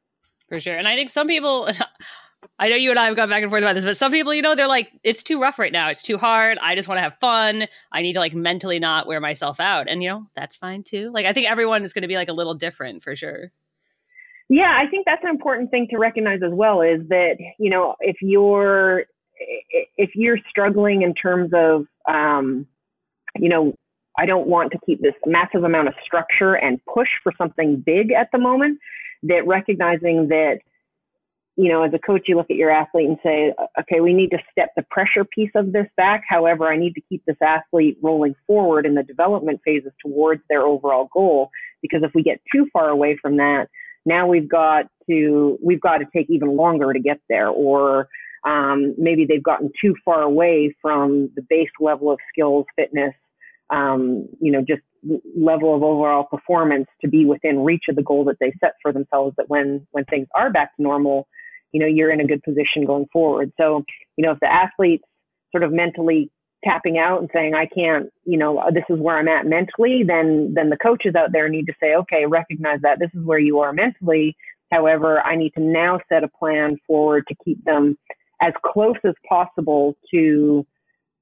For 0.50 0.60
sure. 0.60 0.78
And 0.78 0.88
I 0.88 0.96
think 0.96 1.10
some 1.10 1.28
people, 1.28 1.68
I 2.58 2.70
know 2.70 2.76
you 2.76 2.90
and 2.90 3.00
I 3.00 3.06
have 3.06 3.16
gone 3.16 3.30
back 3.30 3.42
and 3.42 3.52
forth 3.52 3.64
about 3.64 3.74
this, 3.74 3.84
but 3.84 3.98
some 3.98 4.12
people, 4.12 4.34
you 4.34 4.42
know, 4.42 4.56
they're 4.56 4.68
like, 4.68 4.92
it's 5.04 5.24
too 5.24 5.40
rough 5.42 5.60
right 5.60 5.72
now. 5.72 5.90
It's 5.90 6.04
too 6.04 6.18
hard. 6.18 6.58
I 6.60 6.76
just 6.76 6.88
want 6.88 6.98
to 7.00 7.04
have 7.04 7.18
fun. 7.20 7.68
I 7.92 8.02
need 8.02 8.14
to 8.14 8.20
like 8.20 8.34
mentally 8.34 8.80
not 8.80 9.08
wear 9.08 9.20
myself 9.20 9.60
out. 9.60 9.88
And, 9.90 10.04
you 10.04 10.10
know, 10.10 10.28
that's 10.36 10.56
fine 10.56 10.84
too. 10.84 11.12
Like, 11.12 11.26
I 11.26 11.34
think 11.34 11.50
everyone 11.50 11.84
is 11.84 11.94
going 11.94 12.04
to 12.04 12.08
be 12.08 12.16
like 12.16 12.30
a 12.30 12.34
little 12.34 12.54
different 12.54 13.04
for 13.04 13.16
sure. 13.16 13.52
Yeah, 14.50 14.78
I 14.78 14.88
think 14.90 15.06
that's 15.06 15.24
an 15.24 15.30
important 15.30 15.72
thing 15.72 15.88
to 15.92 15.98
recognize 15.98 16.42
as 16.46 16.52
well 16.52 16.82
is 16.82 17.08
that, 17.08 17.38
you 17.58 17.70
know, 17.70 17.96
if 18.00 18.18
you're 18.22 19.06
if 19.98 20.12
you're 20.14 20.38
struggling 20.50 21.02
in 21.02 21.16
terms 21.16 21.52
of 21.54 21.86
um, 22.08 22.68
you 23.40 23.50
know, 23.50 23.74
I 24.20 24.26
don't 24.26 24.48
want 24.48 24.72
to 24.74 24.80
keep 24.86 25.02
this 25.02 25.14
massive 25.26 25.64
amount 25.64 25.88
of 25.88 25.94
structure 26.04 26.56
and 26.56 26.80
push 26.86 27.08
for 27.24 27.32
something 27.38 27.82
big 27.86 28.12
at 28.12 28.30
the 28.32 28.38
moment, 28.38 28.80
that 29.24 29.48
recognizing 29.48 30.28
that 30.28 30.60
you 31.58 31.70
know, 31.70 31.84
as 31.84 31.94
a 31.94 32.00
coach, 32.00 32.24
you 32.28 32.36
look 32.36 32.50
at 32.50 32.56
your 32.56 32.72
athlete 32.72 33.08
and 33.08 33.18
say, 33.24 33.54
okay, 33.80 34.00
we 34.00 34.14
need 34.14 34.30
to 34.30 34.38
step 34.52 34.70
the 34.76 34.84
pressure 34.90 35.26
piece 35.26 35.52
of 35.56 35.74
this 35.74 35.88
back. 35.98 36.24
However, 36.28 36.72
I 36.72 36.78
need 36.78 36.94
to 36.94 37.02
keep 37.10 37.24
this 37.26 37.38
athlete 37.44 37.98
rolling 38.02 38.36
forward 38.48 38.86
in 38.86 38.96
the 38.96 39.04
development 39.04 39.60
phases 39.66 39.92
towards 40.04 40.42
their 40.50 40.62
overall 40.62 41.10
goal. 41.14 41.50
Because 41.82 42.02
if 42.04 42.12
we 42.16 42.24
get 42.24 42.40
too 42.54 42.68
far 42.72 42.90
away 42.90 43.18
from 43.22 43.38
that, 43.38 43.68
now 44.06 44.28
we've 44.28 44.50
got 44.50 44.86
to 45.10 45.58
we've 45.64 45.82
got 45.82 45.98
to 45.98 46.06
take 46.16 46.30
even 46.30 46.56
longer 46.56 46.94
to 46.94 47.00
get 47.00 47.20
there 47.30 47.50
or 47.50 48.08
um, 48.44 48.96
maybe 48.98 49.26
they've 49.26 49.44
gotten 49.44 49.72
too 49.80 49.94
far 50.04 50.24
away 50.24 50.76
from 50.82 51.30
the 51.36 51.44
base 51.50 51.70
level 51.80 52.12
of 52.12 52.20
skills 52.32 52.66
fitness 52.76 53.14
um, 53.70 54.28
you 54.40 54.52
know 54.52 54.64
just 54.68 54.82
level 55.36 55.76
of 55.76 55.84
overall 55.84 56.24
performance 56.24 56.88
to 57.02 57.08
be 57.08 57.26
within 57.26 57.64
reach 57.64 57.84
of 57.90 57.96
the 57.96 58.04
goal 58.04 58.24
that 58.24 58.38
they 58.40 58.54
set 58.60 58.74
for 58.82 58.94
themselves 58.94 59.36
that 59.38 59.50
when 59.50 59.86
when 59.92 60.06
things 60.06 60.28
are 60.36 60.52
back 60.52 60.76
to 60.76 60.84
normal 60.84 61.28
you 61.72 61.80
know 61.80 61.88
you're 61.88 62.12
in 62.12 62.22
a 62.22 62.28
good 62.28 62.42
position 62.44 62.86
going 62.86 63.06
forward 63.12 63.52
so 63.58 63.84
you 64.18 64.26
know 64.26 64.32
if 64.32 64.40
the 64.40 64.52
athlete's 64.52 65.04
sort 65.52 65.64
of 65.64 65.72
mentally 65.72 66.32
tapping 66.64 66.98
out 66.98 67.20
and 67.22 67.30
saying 67.34 67.54
I 67.54 67.66
can't, 67.66 68.10
you 68.26 68.38
know, 68.38 68.60
uh, 68.60 68.72
this 68.72 68.84
is 68.90 69.00
where 69.00 69.18
I'm 69.18 69.28
at 69.28 69.46
mentally, 69.46 70.04
then 70.06 70.54
then 70.56 70.70
the 70.70 70.78
coaches 70.78 71.16
out 71.16 71.32
there 71.32 71.50
need 71.50 71.66
to 71.66 71.74
say, 71.82 71.96
okay, 71.96 72.26
recognize 72.26 72.82
that 72.82 73.00
this 73.00 73.10
is 73.14 73.26
where 73.26 73.40
you 73.40 73.60
are 73.60 73.74
mentally. 73.74 74.36
However, 74.72 75.22
I 75.22 75.36
need 75.36 75.54
to 75.56 75.62
now 75.62 76.00
set 76.08 76.24
a 76.24 76.28
plan 76.28 76.78
forward 76.88 77.26
to 77.28 77.36
keep 77.44 77.64
them 77.66 77.98
as 78.42 78.54
close 78.66 78.98
as 79.04 79.14
possible 79.28 79.96
to 80.12 80.66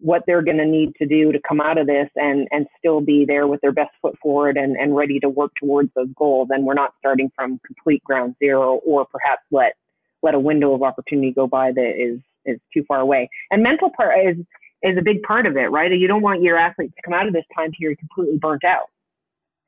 what 0.02 0.24
they're 0.26 0.42
going 0.42 0.58
to 0.58 0.66
need 0.66 0.94
to 0.96 1.06
do 1.06 1.32
to 1.32 1.40
come 1.46 1.60
out 1.60 1.78
of 1.78 1.88
this 1.88 2.10
and 2.16 2.48
and 2.52 2.68
still 2.78 3.02
be 3.02 3.26
there 3.26 3.48
with 3.48 3.60
their 3.62 3.74
best 3.74 3.92
foot 4.02 4.16
forward 4.22 4.58
and 4.58 4.78
and 4.78 4.96
ready 4.96 5.20
to 5.20 5.30
work 5.30 5.52
towards 5.60 5.90
those 5.96 6.08
goals 6.16 6.48
and 6.52 6.66
we're 6.66 6.74
not 6.74 6.94
starting 7.00 7.30
from 7.36 7.60
complete 7.66 8.04
ground 8.04 8.36
zero 8.40 8.76
or 8.86 9.06
perhaps 9.06 9.42
let 9.52 9.74
let 10.22 10.36
a 10.36 10.40
window 10.40 10.74
of 10.74 10.84
opportunity 10.84 11.32
go 11.32 11.48
by 11.48 11.72
that 11.72 11.94
is 11.98 12.20
is 12.46 12.60
too 12.74 12.84
far 12.88 13.00
away 13.00 13.30
and 13.52 13.62
mental 13.62 13.92
part 13.96 14.16
is 14.26 14.38
is 14.82 14.98
a 14.98 15.02
big 15.02 15.22
part 15.24 15.46
of 15.46 15.58
it, 15.58 15.72
right? 15.72 15.92
You 15.92 16.08
don't 16.08 16.22
want 16.22 16.42
your 16.42 16.58
athletes 16.58 16.94
to 16.96 17.02
come 17.04 17.14
out 17.14 17.28
of 17.28 17.34
this 17.34 17.44
time 17.56 17.72
period 17.72 18.00
completely 18.00 18.38
burnt 18.38 18.64
out. 18.64 18.88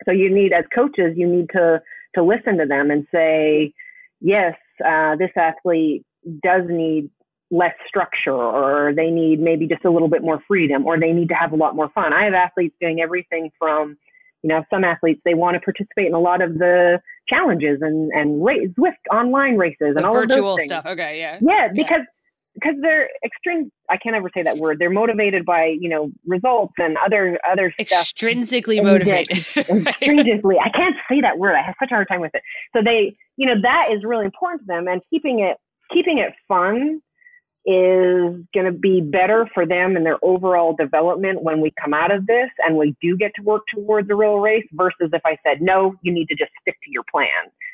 So 0.05 0.11
you 0.11 0.33
need, 0.33 0.53
as 0.53 0.65
coaches, 0.73 1.13
you 1.15 1.27
need 1.27 1.49
to 1.53 1.81
to 2.15 2.23
listen 2.23 2.57
to 2.57 2.65
them 2.65 2.91
and 2.91 3.07
say, 3.13 3.73
yes, 4.19 4.55
uh, 4.85 5.15
this 5.15 5.31
athlete 5.37 6.03
does 6.43 6.63
need 6.67 7.09
less 7.51 7.73
structure, 7.87 8.33
or 8.33 8.93
they 8.93 9.09
need 9.09 9.39
maybe 9.39 9.67
just 9.67 9.85
a 9.85 9.91
little 9.91 10.07
bit 10.07 10.21
more 10.21 10.41
freedom, 10.47 10.85
or 10.85 10.99
they 10.99 11.11
need 11.11 11.29
to 11.29 11.35
have 11.35 11.51
a 11.51 11.55
lot 11.55 11.75
more 11.75 11.89
fun. 11.89 12.13
I 12.13 12.25
have 12.25 12.33
athletes 12.33 12.75
doing 12.81 13.01
everything 13.01 13.51
from, 13.59 13.97
you 14.43 14.47
know, 14.47 14.63
some 14.69 14.83
athletes 14.83 15.21
they 15.25 15.33
want 15.33 15.55
to 15.55 15.59
participate 15.59 16.07
in 16.07 16.13
a 16.13 16.19
lot 16.19 16.41
of 16.41 16.57
the 16.57 16.99
challenges 17.27 17.79
and 17.81 18.11
and 18.11 18.43
race, 18.43 18.69
Zwift 18.79 18.93
online 19.11 19.57
races 19.57 19.93
and 19.95 19.97
the 19.97 20.07
all 20.07 20.13
virtual 20.13 20.53
of 20.53 20.57
those 20.57 20.65
stuff. 20.65 20.85
Okay, 20.85 21.19
yeah, 21.19 21.39
yeah, 21.41 21.67
because. 21.73 22.01
Because 22.53 22.75
they're 22.81 23.09
extreme 23.23 23.71
i 23.89 23.95
can't 23.95 24.13
ever 24.13 24.29
say 24.33 24.43
that 24.43 24.57
word 24.57 24.77
they're 24.77 24.89
motivated 24.89 25.45
by 25.45 25.67
you 25.79 25.87
know 25.87 26.11
results 26.27 26.73
and 26.79 26.97
other 26.97 27.39
other 27.49 27.73
stuff 27.81 28.05
extrinsically 28.05 28.83
motivated 28.83 29.37
extrinsically 29.55 30.55
i 30.61 30.67
can't 30.67 30.97
say 31.09 31.21
that 31.21 31.37
word 31.37 31.55
i 31.55 31.61
have 31.61 31.75
such 31.79 31.91
a 31.91 31.93
hard 31.93 32.09
time 32.09 32.19
with 32.19 32.31
it 32.33 32.43
so 32.75 32.83
they 32.83 33.15
you 33.37 33.47
know 33.47 33.53
that 33.61 33.85
is 33.93 34.03
really 34.03 34.25
important 34.25 34.59
to 34.59 34.67
them 34.67 34.89
and 34.89 35.01
keeping 35.09 35.39
it 35.39 35.55
keeping 35.93 36.17
it 36.17 36.33
fun 36.49 37.01
is 37.65 38.43
going 38.53 38.65
to 38.65 38.71
be 38.71 39.01
better 39.01 39.47
for 39.53 39.65
them 39.65 39.95
and 39.95 40.05
their 40.05 40.17
overall 40.23 40.75
development 40.75 41.43
when 41.43 41.61
we 41.61 41.71
come 41.81 41.93
out 41.93 42.11
of 42.11 42.25
this 42.25 42.49
and 42.59 42.75
we 42.75 42.95
do 43.01 43.15
get 43.15 43.31
to 43.35 43.43
work 43.43 43.61
towards 43.73 44.09
a 44.09 44.15
real 44.15 44.37
race 44.37 44.65
versus 44.73 45.09
if 45.13 45.21
i 45.25 45.37
said 45.45 45.61
no 45.61 45.93
you 46.01 46.11
need 46.11 46.27
to 46.27 46.35
just 46.35 46.51
stick 46.61 46.75
to 46.83 46.91
your 46.91 47.03
plan. 47.11 47.27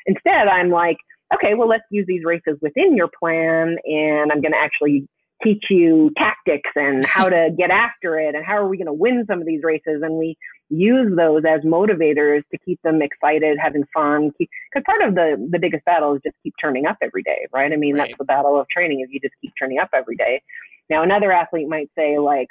Instead 0.06 0.48
i'm 0.48 0.70
like 0.70 0.98
okay, 1.34 1.54
well, 1.54 1.68
let's 1.68 1.84
use 1.90 2.06
these 2.06 2.24
races 2.24 2.56
within 2.60 2.96
your 2.96 3.08
plan, 3.18 3.76
and 3.84 4.32
I'm 4.32 4.40
going 4.40 4.52
to 4.52 4.58
actually 4.58 5.06
teach 5.42 5.64
you 5.70 6.10
tactics 6.16 6.70
and 6.74 7.04
how 7.04 7.28
to 7.28 7.50
get 7.56 7.70
after 7.70 8.18
it 8.18 8.34
and 8.34 8.44
how 8.44 8.54
are 8.54 8.66
we 8.66 8.76
going 8.76 8.86
to 8.86 8.92
win 8.92 9.24
some 9.28 9.40
of 9.40 9.46
these 9.46 9.62
races. 9.62 10.02
And 10.02 10.14
we 10.14 10.36
use 10.70 11.14
those 11.16 11.42
as 11.48 11.62
motivators 11.62 12.42
to 12.50 12.58
keep 12.64 12.80
them 12.82 13.00
excited 13.00 13.56
having 13.62 13.84
fun 13.94 14.30
because 14.38 14.82
part 14.84 15.02
of 15.02 15.14
the 15.14 15.48
the 15.50 15.58
biggest 15.58 15.84
battle 15.84 16.14
is 16.14 16.20
just 16.22 16.36
keep 16.42 16.54
turning 16.60 16.86
up 16.86 16.96
every 17.02 17.22
day 17.22 17.46
right? 17.52 17.72
I 17.72 17.76
mean 17.76 17.96
right. 17.96 18.08
that's 18.08 18.18
the 18.18 18.24
battle 18.24 18.60
of 18.60 18.66
training 18.68 19.00
is 19.00 19.08
you 19.10 19.20
just 19.20 19.34
keep 19.40 19.52
turning 19.58 19.78
up 19.78 19.90
every 19.94 20.16
day. 20.16 20.42
Now 20.90 21.02
another 21.02 21.32
athlete 21.32 21.68
might 21.68 21.90
say 21.96 22.18
like 22.18 22.48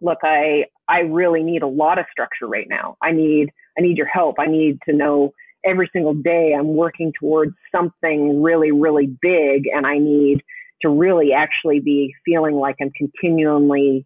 look 0.00 0.18
i 0.22 0.64
i 0.88 1.00
really 1.00 1.42
need 1.42 1.62
a 1.62 1.66
lot 1.66 1.98
of 1.98 2.06
structure 2.10 2.46
right 2.46 2.68
now. 2.68 2.96
I 3.02 3.12
need 3.12 3.50
i 3.76 3.80
need 3.80 3.96
your 3.96 4.08
help. 4.08 4.36
I 4.38 4.46
need 4.46 4.78
to 4.88 4.94
know 4.94 5.32
every 5.64 5.88
single 5.92 6.14
day 6.14 6.54
I'm 6.58 6.74
working 6.74 7.12
towards 7.18 7.54
something 7.74 8.42
really, 8.42 8.72
really 8.72 9.06
big 9.20 9.64
and 9.72 9.86
I 9.86 9.98
need 9.98 10.42
to 10.82 10.88
really 10.88 11.32
actually 11.32 11.80
be 11.80 12.12
feeling 12.24 12.56
like 12.56 12.76
I'm 12.80 12.90
continually 12.90 14.04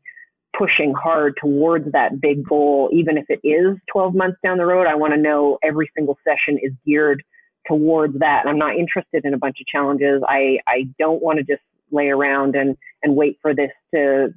pushing 0.57 0.95
hard 0.95 1.35
towards 1.41 1.91
that 1.93 2.21
big 2.21 2.47
goal, 2.49 2.89
even 2.93 3.19
if 3.19 3.25
it 3.29 3.47
is 3.47 3.77
12 3.93 4.15
months 4.15 4.39
down 4.43 4.59
the 4.59 4.67
road. 4.67 4.87
I 4.87 4.95
want 4.95 5.13
to 5.15 5.21
know 5.21 5.59
every 5.63 5.91
single 5.97 6.19
session 6.25 6.59
is 6.63 6.73
geared 6.87 7.23
towards 7.67 8.19
that. 8.21 8.43
And 8.43 8.51
I'm 8.51 8.59
not 8.59 8.77
interested 8.77 9.25
in 9.25 9.35
a 9.35 9.39
bunch 9.39 9.59
of 9.61 9.67
challenges. 9.67 10.23
I, 10.27 10.59
I 10.67 10.87
don't 10.99 11.23
want 11.23 11.39
to 11.39 11.45
just 11.45 11.63
lay 11.91 12.09
around 12.09 12.57
and, 12.57 12.77
and 13.03 13.17
wait 13.17 13.39
for 13.43 13.55
this 13.55 13.71
to 13.95 14.29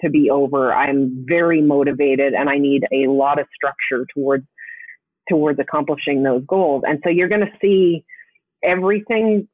to 0.00 0.10
be 0.10 0.28
over. 0.28 0.72
I'm 0.74 1.24
very 1.28 1.62
motivated 1.62 2.34
and 2.34 2.50
I 2.50 2.58
need 2.58 2.82
a 2.92 3.06
lot 3.06 3.38
of 3.38 3.46
structure 3.54 4.04
towards 4.12 4.44
towards 5.28 5.58
accomplishing 5.60 6.22
those 6.22 6.42
goals. 6.46 6.82
And 6.86 6.98
so 7.04 7.10
you're 7.10 7.28
going 7.28 7.40
to 7.40 7.58
see 7.60 8.04
everything 8.62 9.48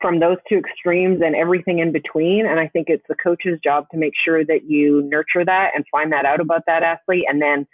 from 0.00 0.20
those 0.20 0.36
two 0.48 0.58
extremes 0.58 1.20
and 1.24 1.34
everything 1.34 1.80
in 1.80 1.92
between. 1.92 2.46
And 2.46 2.60
I 2.60 2.68
think 2.68 2.88
it's 2.88 3.04
the 3.08 3.16
coach's 3.16 3.58
job 3.62 3.86
to 3.90 3.96
make 3.96 4.12
sure 4.24 4.44
that 4.44 4.64
you 4.68 5.02
nurture 5.02 5.44
that 5.44 5.70
and 5.74 5.84
find 5.90 6.12
that 6.12 6.24
out 6.24 6.40
about 6.40 6.62
that 6.66 6.82
athlete 6.82 7.24
and 7.28 7.42
then 7.42 7.66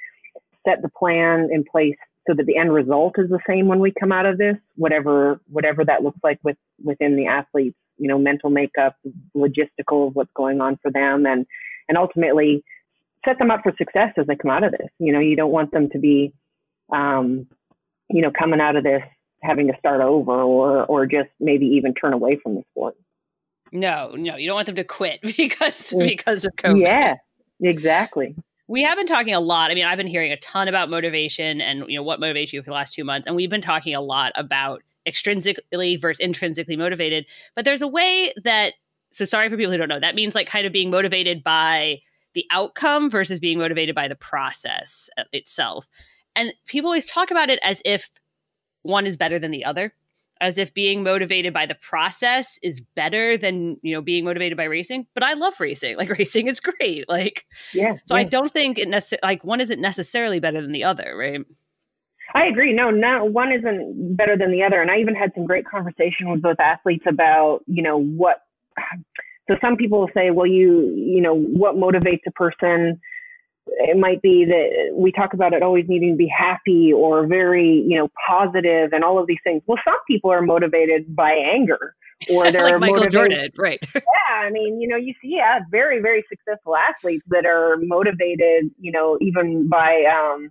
set 0.67 0.81
the 0.83 0.89
plan 0.89 1.49
in 1.53 1.65
place 1.71 1.97
so 2.27 2.35
that 2.35 2.47
the 2.47 2.57
end 2.57 2.73
result 2.73 3.17
is 3.19 3.29
the 3.29 3.41
same 3.47 3.69
when 3.69 3.81
we 3.81 3.93
come 4.01 4.11
out 4.11 4.25
of 4.25 4.39
this, 4.39 4.57
whatever 4.77 5.41
whatever 5.49 5.85
that 5.85 6.03
looks 6.03 6.19
like 6.23 6.39
with 6.43 6.57
within 6.83 7.17
the 7.17 7.27
athlete's, 7.27 7.77
you 7.99 8.09
know, 8.09 8.19
mental 8.19 8.49
makeup, 8.49 8.97
logistical 9.37 10.09
of 10.09 10.15
what's 10.15 10.33
going 10.35 10.61
on 10.61 10.79
for 10.81 10.91
them 10.91 11.27
and 11.27 11.47
and 11.89 11.99
ultimately 11.99 12.65
set 13.27 13.39
them 13.39 13.51
up 13.51 13.61
for 13.63 13.73
success 13.77 14.13
as 14.17 14.27
they 14.27 14.37
come 14.37 14.51
out 14.51 14.65
of 14.65 14.73
this. 14.73 14.89
You 14.99 15.13
know, 15.13 15.21
you 15.21 15.37
don't 15.37 15.53
want 15.53 15.71
them 15.73 15.91
to 15.91 15.99
be 15.99 16.33
um, 16.93 17.47
you 18.11 18.23
know, 18.23 18.31
coming 18.37 18.61
out 18.61 18.77
of 18.77 18.85
this 18.85 19.03
having 19.45 19.67
to 19.69 19.75
start 19.79 20.01
over 20.01 20.33
or 20.43 20.85
or 20.87 21.07
just 21.07 21.29
maybe 21.41 21.67
even 21.67 21.95
turn 21.95 22.13
away 22.13 22.39
from 22.43 22.55
the 22.55 22.63
sport. 22.71 22.97
No, 23.73 24.15
no, 24.17 24.37
you 24.37 24.47
don't 24.47 24.55
want 24.55 24.67
them 24.67 24.77
to 24.77 24.85
quit 24.85 25.21
because 25.37 25.91
mm. 25.91 26.09
because 26.09 26.45
of 26.45 26.53
COVID. 26.57 26.81
Yeah, 26.81 27.15
exactly. 27.61 28.35
We 28.67 28.83
have 28.83 28.97
been 28.97 29.07
talking 29.07 29.35
a 29.35 29.41
lot. 29.41 29.71
I 29.71 29.75
mean, 29.75 29.85
I've 29.85 29.99
been 29.99 30.07
hearing 30.07 30.33
a 30.33 30.39
ton 30.39 30.69
about 30.69 30.89
motivation 30.89 31.61
and 31.61 31.85
you 31.89 31.97
know 31.97 32.03
what 32.03 32.21
motivates 32.21 32.53
you 32.53 32.63
for 32.63 32.71
the 32.71 32.75
last 32.75 32.95
two 32.95 33.05
months, 33.05 33.27
and 33.27 33.37
we've 33.37 33.51
been 33.51 33.61
talking 33.61 33.95
a 33.95 34.01
lot 34.01 34.33
about 34.37 34.83
extrinsically 35.07 36.01
versus 36.01 36.21
intrinsically 36.21 36.77
motivated. 36.77 37.27
But 37.55 37.65
there's 37.65 37.83
a 37.83 37.89
way 37.89 38.33
that 38.45 38.75
so 39.11 39.25
sorry 39.25 39.49
for 39.49 39.57
people 39.57 39.71
who 39.71 39.79
don't 39.79 39.89
know. 39.89 40.01
That 40.01 40.15
means 40.15 40.35
like 40.35 40.49
kind 40.49 40.67
of 40.67 40.73
being 40.73 40.91
motivated 40.91 41.45
by 41.45 42.01
the 42.35 42.45
outcome 42.51 43.11
versus 43.11 43.39
being 43.39 43.59
motivated 43.59 43.95
by 43.95 44.09
the 44.09 44.17
process 44.17 45.09
uh, 45.17 45.23
itself. 45.33 45.89
And 46.37 46.53
people 46.67 46.89
always 46.89 47.07
talk 47.07 47.31
about 47.31 47.49
it 47.49 47.61
as 47.63 47.81
if 47.85 48.11
one 48.85 49.07
is 49.07 49.17
better 49.17 49.39
than 49.39 49.51
the 49.51 49.65
other, 49.65 49.93
as 50.41 50.59
if 50.59 50.73
being 50.73 51.03
motivated 51.03 51.53
by 51.53 51.67
the 51.67 51.75
process 51.75 52.59
is 52.63 52.81
better 52.95 53.37
than, 53.37 53.79
you 53.83 53.95
know, 53.95 54.01
being 54.01 54.25
motivated 54.25 54.57
by 54.57 54.65
racing. 54.65 55.07
But 55.15 55.25
I 55.25 55.35
love 55.35 55.59
racing. 55.59 55.97
Like 56.05 56.11
racing 56.11 56.49
is 56.49 56.61
great. 56.61 57.09
Like, 57.09 57.45
yeah. 57.73 57.97
So 58.07 58.15
yeah. 58.15 58.21
I 58.21 58.25
don't 58.25 58.53
think 58.53 58.79
it 58.79 58.89
necessarily, 58.89 59.21
like 59.23 59.45
one 59.45 59.61
isn't 59.61 59.81
necessarily 59.81 60.39
better 60.39 60.61
than 60.61 60.73
the 60.73 60.85
other, 60.85 61.17
right? 61.17 61.41
I 62.35 62.47
agree. 62.47 62.73
No, 62.73 62.91
no, 62.91 63.25
one 63.25 63.53
isn't 63.53 64.17
better 64.17 64.37
than 64.37 64.51
the 64.51 64.63
other. 64.63 64.83
And 64.83 64.91
I 64.91 64.99
even 64.99 65.15
had 65.15 65.31
some 65.35 65.47
great 65.47 65.67
conversation 65.67 66.31
with 66.31 66.43
both 66.43 66.59
athletes 66.61 67.05
about, 67.09 67.61
you 67.67 67.83
know, 67.83 67.99
what. 67.99 68.39
So 69.47 69.57
some 69.61 69.77
people 69.77 70.01
will 70.01 70.11
say, 70.15 70.31
well, 70.31 70.47
you, 70.47 70.91
you 70.97 71.21
know, 71.21 71.35
what 71.35 71.77
motivates 71.77 72.23
a 72.27 72.31
person? 72.31 72.99
It 73.67 73.99
might 73.99 74.23
be 74.23 74.45
that 74.45 74.95
we 74.95 75.11
talk 75.13 75.33
about 75.33 75.53
it 75.53 75.63
always 75.63 75.87
needing 75.89 76.13
to 76.13 76.17
be 76.17 76.29
happy 76.29 76.93
or 76.93 77.27
very, 77.27 77.85
you 77.87 77.99
know, 77.99 78.09
positive 78.29 78.93
and 78.93 79.03
all 79.03 79.19
of 79.19 79.27
these 79.27 79.39
things. 79.43 79.63
Well, 79.67 79.79
some 79.85 79.97
people 80.07 80.31
are 80.31 80.43
motivated 80.43 81.15
by 81.15 81.33
anger 81.33 81.95
or 82.31 82.51
they're 82.53 82.63
like 82.63 82.81
Michael 82.81 82.97
motivated. 82.97 83.13
Jordan, 83.13 83.51
right? 83.59 83.81
yeah, 83.95 84.35
I 84.35 84.51
mean, 84.51 84.81
you 84.81 84.89
know, 84.89 84.97
you 84.97 85.15
see, 85.21 85.35
yeah, 85.37 85.61
very, 85.71 86.01
very 86.01 86.25
successful 86.29 86.77
athletes 86.77 87.25
that 87.29 87.47
are 87.47 87.77
motivated, 87.81 88.71
you 88.79 88.93
know, 88.93 89.19
even 89.21 89.69
by 89.69 90.05
um, 90.05 90.51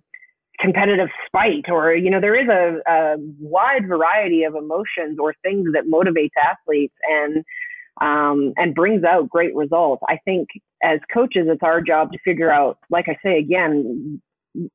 competitive 0.60 1.08
spite, 1.26 1.68
or 1.68 1.94
you 1.94 2.10
know, 2.10 2.20
there 2.20 2.40
is 2.40 2.48
a, 2.48 2.90
a 2.90 3.16
wide 3.38 3.86
variety 3.88 4.44
of 4.44 4.54
emotions 4.54 5.18
or 5.20 5.34
things 5.42 5.68
that 5.72 5.84
motivates 5.90 6.30
athletes 6.42 6.94
and 7.08 7.44
um, 8.00 8.52
and 8.56 8.74
brings 8.74 9.04
out 9.04 9.28
great 9.28 9.54
results. 9.54 10.02
I 10.08 10.18
think 10.24 10.48
as 10.82 10.98
coaches, 11.12 11.46
it's 11.48 11.62
our 11.62 11.80
job 11.80 12.12
to 12.12 12.18
figure 12.24 12.50
out, 12.50 12.78
like 12.90 13.06
I 13.08 13.16
say 13.22 13.38
again, 13.38 14.20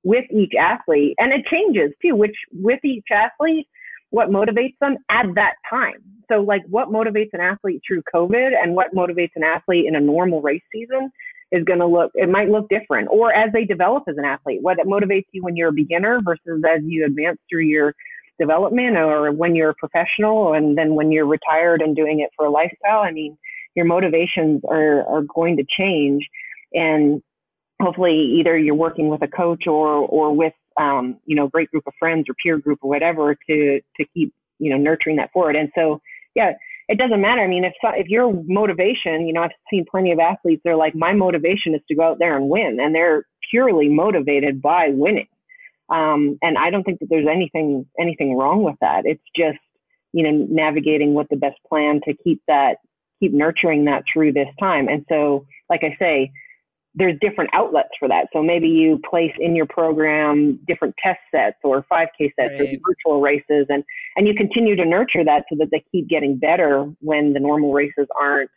with 0.04 0.26
each 0.32 0.54
athlete, 0.60 1.16
and 1.18 1.32
it 1.32 1.46
changes 1.46 1.92
too. 2.02 2.16
Which 2.16 2.36
with 2.54 2.84
each 2.84 3.06
athlete 3.14 3.68
what 4.12 4.30
motivates 4.30 4.76
them 4.82 4.98
at 5.10 5.26
that 5.36 5.54
time. 5.70 6.02
So, 6.32 6.42
like, 6.42 6.62
what 6.70 6.90
motivates 6.90 7.30
an 7.34 7.42
athlete 7.42 7.82
through 7.88 8.04
COVID 8.14 8.52
and 8.62 8.76
what 8.76 8.94
motivates 8.94 9.32
an 9.36 9.44
athlete 9.44 9.86
in 9.88 9.96
a 9.96 10.00
normal 10.00 10.42
race 10.42 10.62
season 10.74 11.12
is 11.52 11.64
going 11.64 11.80
to 11.80 11.88
look, 11.88 12.12
it 12.14 12.30
might 12.30 12.50
look 12.50 12.70
different. 12.70 13.08
Or 13.12 13.34
as 13.34 13.52
they 13.52 13.66
develop 13.66 14.04
as 14.08 14.18
an 14.18 14.26
athlete, 14.26 14.60
what 14.62 14.78
motivates 14.80 15.26
you 15.32 15.44
when 15.44 15.56
you're 15.56 15.70
a 15.70 15.74
beginner 15.74 16.22
versus 16.24 16.64
as 16.68 16.82
you 16.84 17.06
advance 17.06 17.40
through 17.50 17.64
your 17.64 17.94
development 18.40 18.98
or 18.98 19.32
when 19.32 19.56
you're 19.56 19.72
a 19.72 19.76
professional 19.76 20.54
and 20.54 20.78
then 20.78 20.96
when 20.96 21.12
you're 21.12 21.26
retired 21.26 21.82
and 21.82 21.96
doing 21.96 22.20
it 22.20 22.30
for 22.36 22.46
a 22.46 22.50
lifestyle. 22.50 23.00
I 23.00 23.12
mean, 23.12 23.38
your 23.76 23.86
motivations 23.86 24.62
are, 24.70 25.08
are 25.08 25.24
going 25.24 25.58
to 25.58 25.64
change. 25.78 26.28
And 26.74 27.22
hopefully 27.82 28.36
either 28.40 28.58
you're 28.58 28.76
working 28.76 29.10
with 29.10 29.22
a 29.22 29.28
coach 29.28 29.68
or, 29.68 29.88
or 29.88 30.36
with 30.36 30.54
um, 30.80 31.20
you 31.26 31.36
know, 31.36 31.48
great 31.48 31.70
group 31.72 31.84
of 31.86 31.94
friends 32.00 32.26
or 32.30 32.36
peer 32.42 32.58
group 32.58 32.80
or 32.82 32.90
whatever 32.90 33.36
to 33.48 33.82
to 33.98 34.06
keep 34.14 34.34
you 34.60 34.72
know 34.72 34.78
nurturing 34.78 35.18
that 35.18 35.32
forward. 35.32 35.56
And 35.56 35.70
so, 35.76 36.02
yeah, 36.36 36.54
it 36.88 36.98
doesn't 36.98 37.22
matter. 37.22 37.42
I 37.42 37.48
mean, 37.48 37.66
if 37.66 37.74
if 37.84 38.08
your 38.08 38.32
motivation, 38.46 39.28
you 39.28 39.34
know, 39.34 39.44
I've 39.44 39.52
seen 39.70 39.86
plenty 39.90 40.12
of 40.12 40.20
athletes. 40.20 40.62
They're 40.64 40.76
like, 40.76 40.96
my 40.96 41.14
motivation 41.14 41.76
is 41.76 41.82
to 41.90 41.96
go 41.96 42.04
out 42.04 42.20
there 42.20 42.36
and 42.36 42.50
win, 42.50 42.78
and 42.80 42.96
they're 42.96 43.26
purely 43.52 43.90
motivated 43.90 44.62
by 44.62 44.90
winning. 44.92 45.28
Um, 45.90 46.38
and 46.42 46.58
I 46.58 46.70
don't 46.70 46.84
think 46.84 47.00
that 47.00 47.08
there's 47.10 47.28
anything 47.30 47.86
anything 48.00 48.38
wrong 48.38 48.64
with 48.64 48.76
that. 48.82 49.02
It's 49.06 49.24
just 49.36 49.60
you 50.14 50.24
know 50.24 50.46
navigating 50.50 51.14
what 51.14 51.28
the 51.30 51.36
best 51.36 51.58
plan 51.68 52.02
to 52.06 52.14
keep 52.24 52.42
that 52.48 52.78
keep 53.20 53.34
nurturing 53.34 53.86
that 53.86 54.04
through 54.12 54.34
this 54.34 54.48
time. 54.60 54.88
And 54.88 55.06
so, 55.10 55.46
like 55.70 55.82
I 55.84 55.96
say, 56.00 56.32
there's 56.96 57.18
different 57.22 57.52
outlets 57.54 57.90
for 58.00 58.08
that. 58.08 58.28
So 58.34 58.42
maybe 58.42 58.68
you 58.68 59.00
place 59.10 59.34
in 59.40 59.56
your 59.56 59.68
program 59.68 60.60
different 60.68 60.96
test 61.04 61.20
sets 61.32 61.58
or 61.64 61.86
5K 61.92 62.34
sets 62.36 62.54
right. 62.60 62.62
or 62.62 62.78
virtual 62.88 63.22
races, 63.22 63.68
and 63.70 63.84
and 64.16 64.28
you 64.28 64.34
continue 64.34 64.76
to 64.76 64.86
nurture 64.86 65.24
that 65.24 65.46
so 65.50 65.56
that 65.60 65.70
they 65.72 65.84
keep 65.92 66.08
getting 66.08 66.38
better 66.38 66.92
when 67.00 67.34
the 67.34 67.40
normal 67.40 67.74
races 67.74 68.08
aren't 68.20 68.50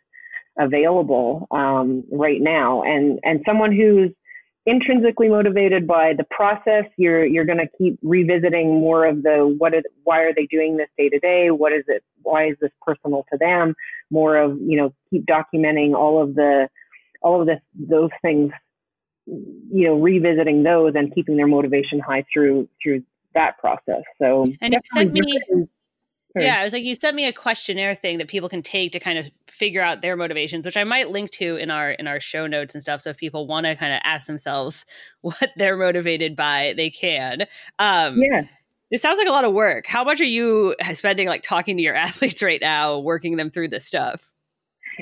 available 0.59 1.47
um, 1.51 2.03
right 2.11 2.41
now. 2.41 2.83
And 2.83 3.19
and 3.23 3.41
someone 3.45 3.71
who's 3.71 4.11
intrinsically 4.65 5.29
motivated 5.29 5.85
by 5.85 6.13
the 6.17 6.23
process, 6.25 6.85
you're 6.97 7.25
you're 7.25 7.45
going 7.45 7.59
to 7.59 7.67
keep 7.77 7.97
revisiting 8.01 8.79
more 8.79 9.05
of 9.05 9.23
the 9.23 9.55
what 9.57 9.73
is 9.73 9.83
why 10.03 10.21
are 10.21 10.33
they 10.33 10.45
doing 10.45 10.77
this 10.77 10.89
day 10.97 11.09
to 11.09 11.19
day? 11.19 11.51
What 11.51 11.73
is 11.73 11.83
it? 11.87 12.03
Why 12.21 12.47
is 12.47 12.57
this 12.61 12.71
personal 12.81 13.25
to 13.31 13.37
them? 13.37 13.75
More 14.09 14.37
of 14.37 14.57
you 14.59 14.77
know 14.77 14.93
keep 15.09 15.25
documenting 15.25 15.93
all 15.93 16.21
of 16.21 16.35
the 16.35 16.69
all 17.23 17.41
of 17.41 17.47
this, 17.47 17.59
those 17.73 18.09
things, 18.21 18.51
you 19.25 19.87
know, 19.87 19.95
revisiting 19.95 20.63
those 20.63 20.93
and 20.95 21.13
keeping 21.15 21.37
their 21.37 21.47
motivation 21.47 21.99
high 21.99 22.25
through 22.31 22.67
through 22.81 23.03
that 23.33 23.57
process. 23.57 24.03
So 24.21 24.47
and 24.61 24.73
you 24.73 24.79
sent 24.93 25.13
me. 25.13 25.39
Yeah, 26.35 26.61
it 26.61 26.63
was 26.63 26.73
like, 26.73 26.83
you 26.83 26.95
sent 26.95 27.15
me 27.15 27.27
a 27.27 27.33
questionnaire 27.33 27.95
thing 27.95 28.17
that 28.17 28.27
people 28.27 28.49
can 28.49 28.63
take 28.63 28.91
to 28.93 28.99
kind 28.99 29.19
of 29.19 29.29
figure 29.47 29.81
out 29.81 30.01
their 30.01 30.15
motivations, 30.15 30.65
which 30.65 30.77
I 30.77 30.83
might 30.83 31.11
link 31.11 31.29
to 31.31 31.57
in 31.57 31.69
our 31.69 31.91
in 31.91 32.07
our 32.07 32.19
show 32.19 32.47
notes 32.47 32.73
and 32.73 32.81
stuff. 32.81 33.01
So 33.01 33.11
if 33.11 33.17
people 33.17 33.45
want 33.45 33.65
to 33.65 33.75
kind 33.75 33.93
of 33.93 34.01
ask 34.03 34.25
themselves 34.25 34.85
what 35.21 35.51
they're 35.55 35.77
motivated 35.77 36.35
by, 36.35 36.73
they 36.75 36.89
can. 36.89 37.43
Um, 37.79 38.19
yeah. 38.19 38.43
It 38.91 39.01
sounds 39.01 39.17
like 39.17 39.27
a 39.27 39.31
lot 39.31 39.43
of 39.43 39.53
work. 39.53 39.87
How 39.87 40.03
much 40.03 40.21
are 40.21 40.25
you 40.25 40.75
spending 40.93 41.27
like 41.27 41.41
talking 41.41 41.77
to 41.77 41.83
your 41.83 41.95
athletes 41.95 42.43
right 42.43 42.61
now, 42.61 42.99
working 42.99 43.37
them 43.37 43.49
through 43.49 43.69
this 43.69 43.85
stuff? 43.85 44.31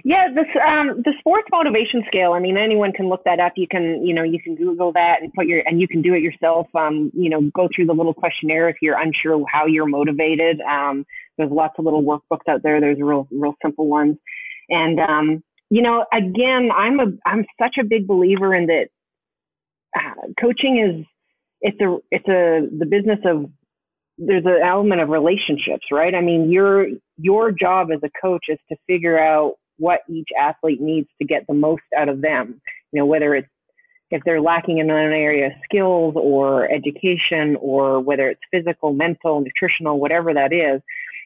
Yeah, 0.06 0.28
this 0.34 0.46
um, 0.66 1.02
the 1.04 1.12
sports 1.20 1.48
motivation 1.52 2.04
scale. 2.08 2.34
I 2.34 2.40
mean, 2.40 2.58
anyone 2.58 2.94
can 2.94 3.10
look 3.10 3.24
that 3.26 3.40
up. 3.40 3.54
You 3.58 3.68
can, 3.70 4.06
you 4.06 4.14
know, 4.14 4.24
you 4.24 4.40
can 4.42 4.56
Google 4.56 4.94
that 4.94 5.22
and 5.22 5.34
put 5.34 5.48
your, 5.48 5.62
and 5.66 5.82
you 5.82 5.88
can 5.88 6.02
do 6.02 6.14
it 6.14 6.22
yourself. 6.22 6.68
Um, 6.76 7.12
you 7.14 7.30
know, 7.30 7.42
go 7.54 7.68
through 7.76 7.88
the 7.88 7.94
little 7.94 8.14
questionnaire 8.14 8.70
if 8.70 8.78
you're 8.82 8.98
unsure 8.98 9.44
how 9.52 9.66
you're 9.66 9.86
motivated. 9.88 10.62
Um, 10.62 11.06
there's 11.38 11.52
lots 11.52 11.76
of 11.78 11.86
little 11.86 12.04
workbooks 12.04 12.50
out 12.50 12.62
there. 12.64 12.80
There's 12.80 13.00
real, 13.00 13.28
real 13.32 13.56
simple 13.62 13.88
ones, 13.88 14.18
and 14.70 15.00
um, 15.00 15.44
you 15.70 15.82
know, 15.82 16.06
again, 16.14 16.70
I'm 16.76 17.00
a, 17.00 17.06
I'm 17.26 17.46
such 17.62 17.76
a 17.80 17.86
big 17.86 18.08
believer 18.08 18.54
in 18.54 18.68
that. 18.68 18.88
Uh, 19.98 20.28
coaching 20.40 20.78
is, 20.80 21.06
it's 21.62 21.80
a, 21.82 21.98
it's 22.12 22.28
a, 22.28 22.68
the 22.78 22.86
business 22.86 23.20
of 23.26 23.50
there's 24.18 24.46
an 24.46 24.60
element 24.64 25.02
of 25.02 25.10
relationships, 25.10 25.86
right? 25.92 26.14
I 26.14 26.22
mean, 26.22 26.52
your 26.52 26.88
your 27.18 27.52
job 27.52 27.88
as 27.92 28.00
a 28.04 28.10
coach 28.22 28.46
is 28.50 28.60
to 28.70 28.78
figure 28.88 29.20
out 29.20 29.56
what 29.78 30.02
each 30.10 30.28
athlete 30.40 30.82
needs 30.82 31.08
to 31.20 31.28
get 31.28 31.46
the 31.48 31.54
most 31.54 31.82
out 31.98 32.10
of 32.10 32.22
them. 32.22 32.62
You 32.92 33.00
know, 33.00 33.06
whether 33.06 33.34
it's 33.34 33.48
if 34.12 34.22
they're 34.26 34.42
lacking 34.42 34.80
in 34.80 34.90
an 34.90 35.14
area 35.14 35.48
of 35.48 35.54
skills 35.64 36.14
or 36.18 36.70
education 36.70 37.56
or 37.60 38.02
whether 38.02 38.30
it's 38.30 38.42
physical, 38.52 38.94
mental, 38.94 39.42
nutritional, 39.42 40.00
whatever 40.00 40.34
that 40.34 40.52
is. 40.52 40.82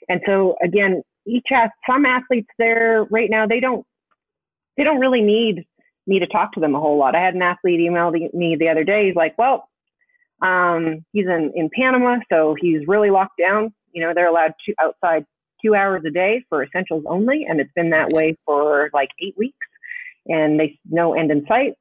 And 0.09 0.21
so 0.25 0.55
again, 0.63 1.01
each 1.27 1.45
has 1.49 1.69
some 1.89 2.05
athletes 2.05 2.49
there 2.57 3.05
right 3.09 3.29
now, 3.29 3.47
they 3.47 3.59
don't 3.59 3.85
they 4.77 4.83
don't 4.83 4.99
really 4.99 5.21
need 5.21 5.65
me 6.07 6.19
to 6.19 6.27
talk 6.27 6.51
to 6.53 6.59
them 6.59 6.75
a 6.75 6.79
whole 6.79 6.97
lot. 6.97 7.15
I 7.15 7.23
had 7.23 7.33
an 7.33 7.41
athlete 7.41 7.79
email 7.79 8.11
me 8.11 8.55
the 8.59 8.69
other 8.69 8.83
day. 8.83 9.07
He's 9.07 9.15
like, 9.15 9.37
well, 9.37 9.67
um, 10.41 11.03
he's 11.13 11.25
in, 11.25 11.51
in 11.55 11.69
Panama, 11.73 12.17
so 12.31 12.55
he's 12.59 12.81
really 12.87 13.09
locked 13.09 13.39
down. 13.39 13.73
You 13.93 14.03
know, 14.03 14.13
they're 14.13 14.29
allowed 14.29 14.53
to 14.65 14.73
outside 14.81 15.25
two 15.63 15.73
hours 15.73 16.03
a 16.05 16.11
day 16.11 16.43
for 16.49 16.63
essentials 16.63 17.03
only, 17.07 17.45
and 17.47 17.59
it's 17.59 17.71
been 17.75 17.89
that 17.91 18.09
way 18.09 18.37
for 18.45 18.89
like 18.93 19.09
eight 19.21 19.35
weeks, 19.37 19.57
and 20.27 20.59
they 20.59 20.77
no 20.85 21.13
end 21.13 21.31
in 21.31 21.45
sight. 21.47 21.73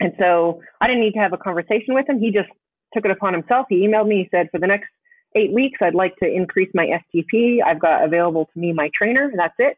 And 0.00 0.12
so 0.18 0.60
I 0.80 0.86
didn't 0.86 1.02
need 1.02 1.14
to 1.14 1.20
have 1.20 1.32
a 1.32 1.38
conversation 1.38 1.94
with 1.94 2.08
him. 2.08 2.20
He 2.20 2.30
just 2.30 2.48
took 2.94 3.04
it 3.04 3.10
upon 3.10 3.32
himself. 3.32 3.66
He 3.68 3.86
emailed 3.86 4.06
me. 4.06 4.22
He 4.22 4.28
said, 4.30 4.48
for 4.52 4.60
the 4.60 4.66
next 4.66 4.88
eight 5.34 5.52
weeks, 5.52 5.78
I'd 5.82 5.94
like 5.94 6.16
to 6.16 6.26
increase 6.26 6.70
my 6.74 6.86
FTP. 6.86 7.58
I've 7.64 7.80
got 7.80 8.04
available 8.04 8.48
to 8.52 8.58
me 8.58 8.72
my 8.72 8.90
trainer, 8.96 9.30
that's 9.36 9.54
it. 9.58 9.76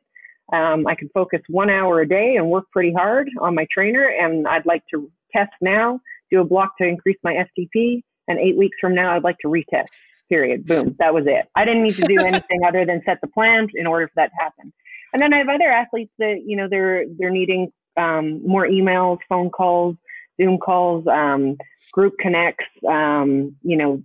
Um, 0.52 0.86
I 0.86 0.94
can 0.94 1.08
focus 1.14 1.40
one 1.48 1.70
hour 1.70 2.00
a 2.00 2.08
day 2.08 2.36
and 2.36 2.50
work 2.50 2.64
pretty 2.72 2.92
hard 2.92 3.28
on 3.40 3.54
my 3.54 3.66
trainer, 3.72 4.08
and 4.08 4.48
I'd 4.48 4.66
like 4.66 4.82
to 4.92 5.10
test 5.32 5.52
now, 5.60 6.00
do 6.30 6.40
a 6.40 6.44
block 6.44 6.76
to 6.78 6.86
increase 6.86 7.18
my 7.22 7.34
FTP, 7.34 8.02
and 8.28 8.38
eight 8.38 8.56
weeks 8.56 8.76
from 8.80 8.94
now, 8.94 9.14
I'd 9.14 9.24
like 9.24 9.38
to 9.38 9.48
retest 9.48 9.88
period. 10.30 10.64
Boom. 10.66 10.96
That 10.98 11.12
was 11.12 11.24
it. 11.26 11.48
I 11.56 11.64
didn't 11.66 11.82
need 11.82 11.96
to 11.96 12.06
do 12.06 12.20
anything 12.24 12.64
other 12.66 12.86
than 12.86 13.02
set 13.04 13.20
the 13.20 13.26
plans 13.26 13.70
in 13.74 13.86
order 13.86 14.06
for 14.06 14.14
that 14.16 14.28
to 14.28 14.36
happen. 14.42 14.72
And 15.12 15.20
then 15.20 15.34
I 15.34 15.38
have 15.38 15.48
other 15.48 15.70
athletes 15.70 16.12
that, 16.18 16.42
you 16.46 16.56
know, 16.56 16.68
they're, 16.70 17.04
they're 17.18 17.30
needing 17.30 17.72
um, 17.96 18.46
more 18.46 18.66
emails, 18.66 19.18
phone 19.28 19.50
calls, 19.50 19.96
Zoom 20.40 20.56
calls, 20.56 21.06
um, 21.08 21.58
group 21.92 22.14
connects, 22.18 22.64
um, 22.88 23.54
you 23.62 23.76
know, 23.76 24.02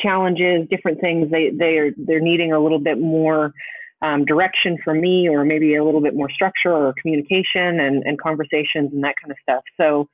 challenges, 0.00 0.66
different 0.70 1.00
things. 1.00 1.30
They, 1.30 1.50
they're, 1.56 1.92
they're 1.96 2.20
needing 2.20 2.52
a 2.52 2.60
little 2.60 2.80
bit 2.80 2.98
more 2.98 3.52
um, 4.02 4.24
direction 4.24 4.78
from 4.84 5.00
me 5.00 5.28
or 5.28 5.44
maybe 5.44 5.74
a 5.74 5.84
little 5.84 6.00
bit 6.00 6.14
more 6.14 6.30
structure 6.30 6.72
or 6.72 6.94
communication 7.00 7.80
and, 7.80 8.02
and 8.04 8.20
conversations 8.20 8.90
and 8.92 9.04
that 9.04 9.14
kind 9.22 9.30
of 9.30 9.36
stuff. 9.42 9.62
So, 9.76 10.08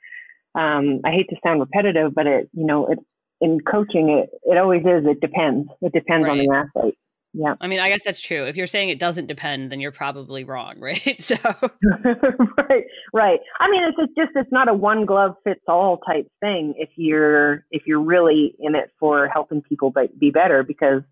um, 0.57 1.01
I 1.05 1.11
hate 1.11 1.29
to 1.29 1.37
sound 1.45 1.61
repetitive, 1.61 2.15
but 2.15 2.27
it, 2.27 2.49
you 2.53 2.67
know, 2.67 2.87
it, 2.87 2.99
in 3.41 3.61
coaching, 3.61 4.09
it, 4.09 4.31
it 4.45 4.57
always 4.57 4.81
is. 4.81 5.05
It 5.05 5.21
depends. 5.21 5.69
It 5.83 5.93
depends 5.93 6.27
right. 6.27 6.33
on 6.33 6.39
the 6.39 6.51
athlete. 6.51 6.99
Yeah. 7.39 7.55
I 7.61 7.67
mean, 7.67 7.81
I 7.81 7.91
guess 7.91 8.01
that's 8.03 8.19
true. 8.19 8.47
If 8.47 8.57
you're 8.57 8.67
saying 8.67 8.89
it 8.89 8.99
doesn't 8.99 9.27
depend, 9.27 9.71
then 9.71 9.79
you're 9.79 9.93
probably 9.93 10.45
wrong, 10.45 10.77
right? 10.81 11.23
So 11.23 11.37
Right, 11.45 12.85
right. 13.13 13.41
I 13.61 13.71
mean, 13.71 13.83
it's 13.85 14.15
just 14.17 14.31
it's 14.35 14.51
not 14.51 14.69
a 14.69 14.75
one 14.75 15.05
glove 15.05 15.37
fits 15.45 15.61
all 15.69 15.99
type 15.99 16.31
thing 16.41 16.75
if 16.79 16.89
you're 16.97 17.65
if 17.71 17.83
you're 17.87 18.03
really 18.03 18.55
in 18.59 18.75
it 18.75 18.91
for 18.99 19.29
helping 19.29 19.61
people 19.61 19.93
be 20.19 20.31
better 20.31 20.63
because 20.63 21.03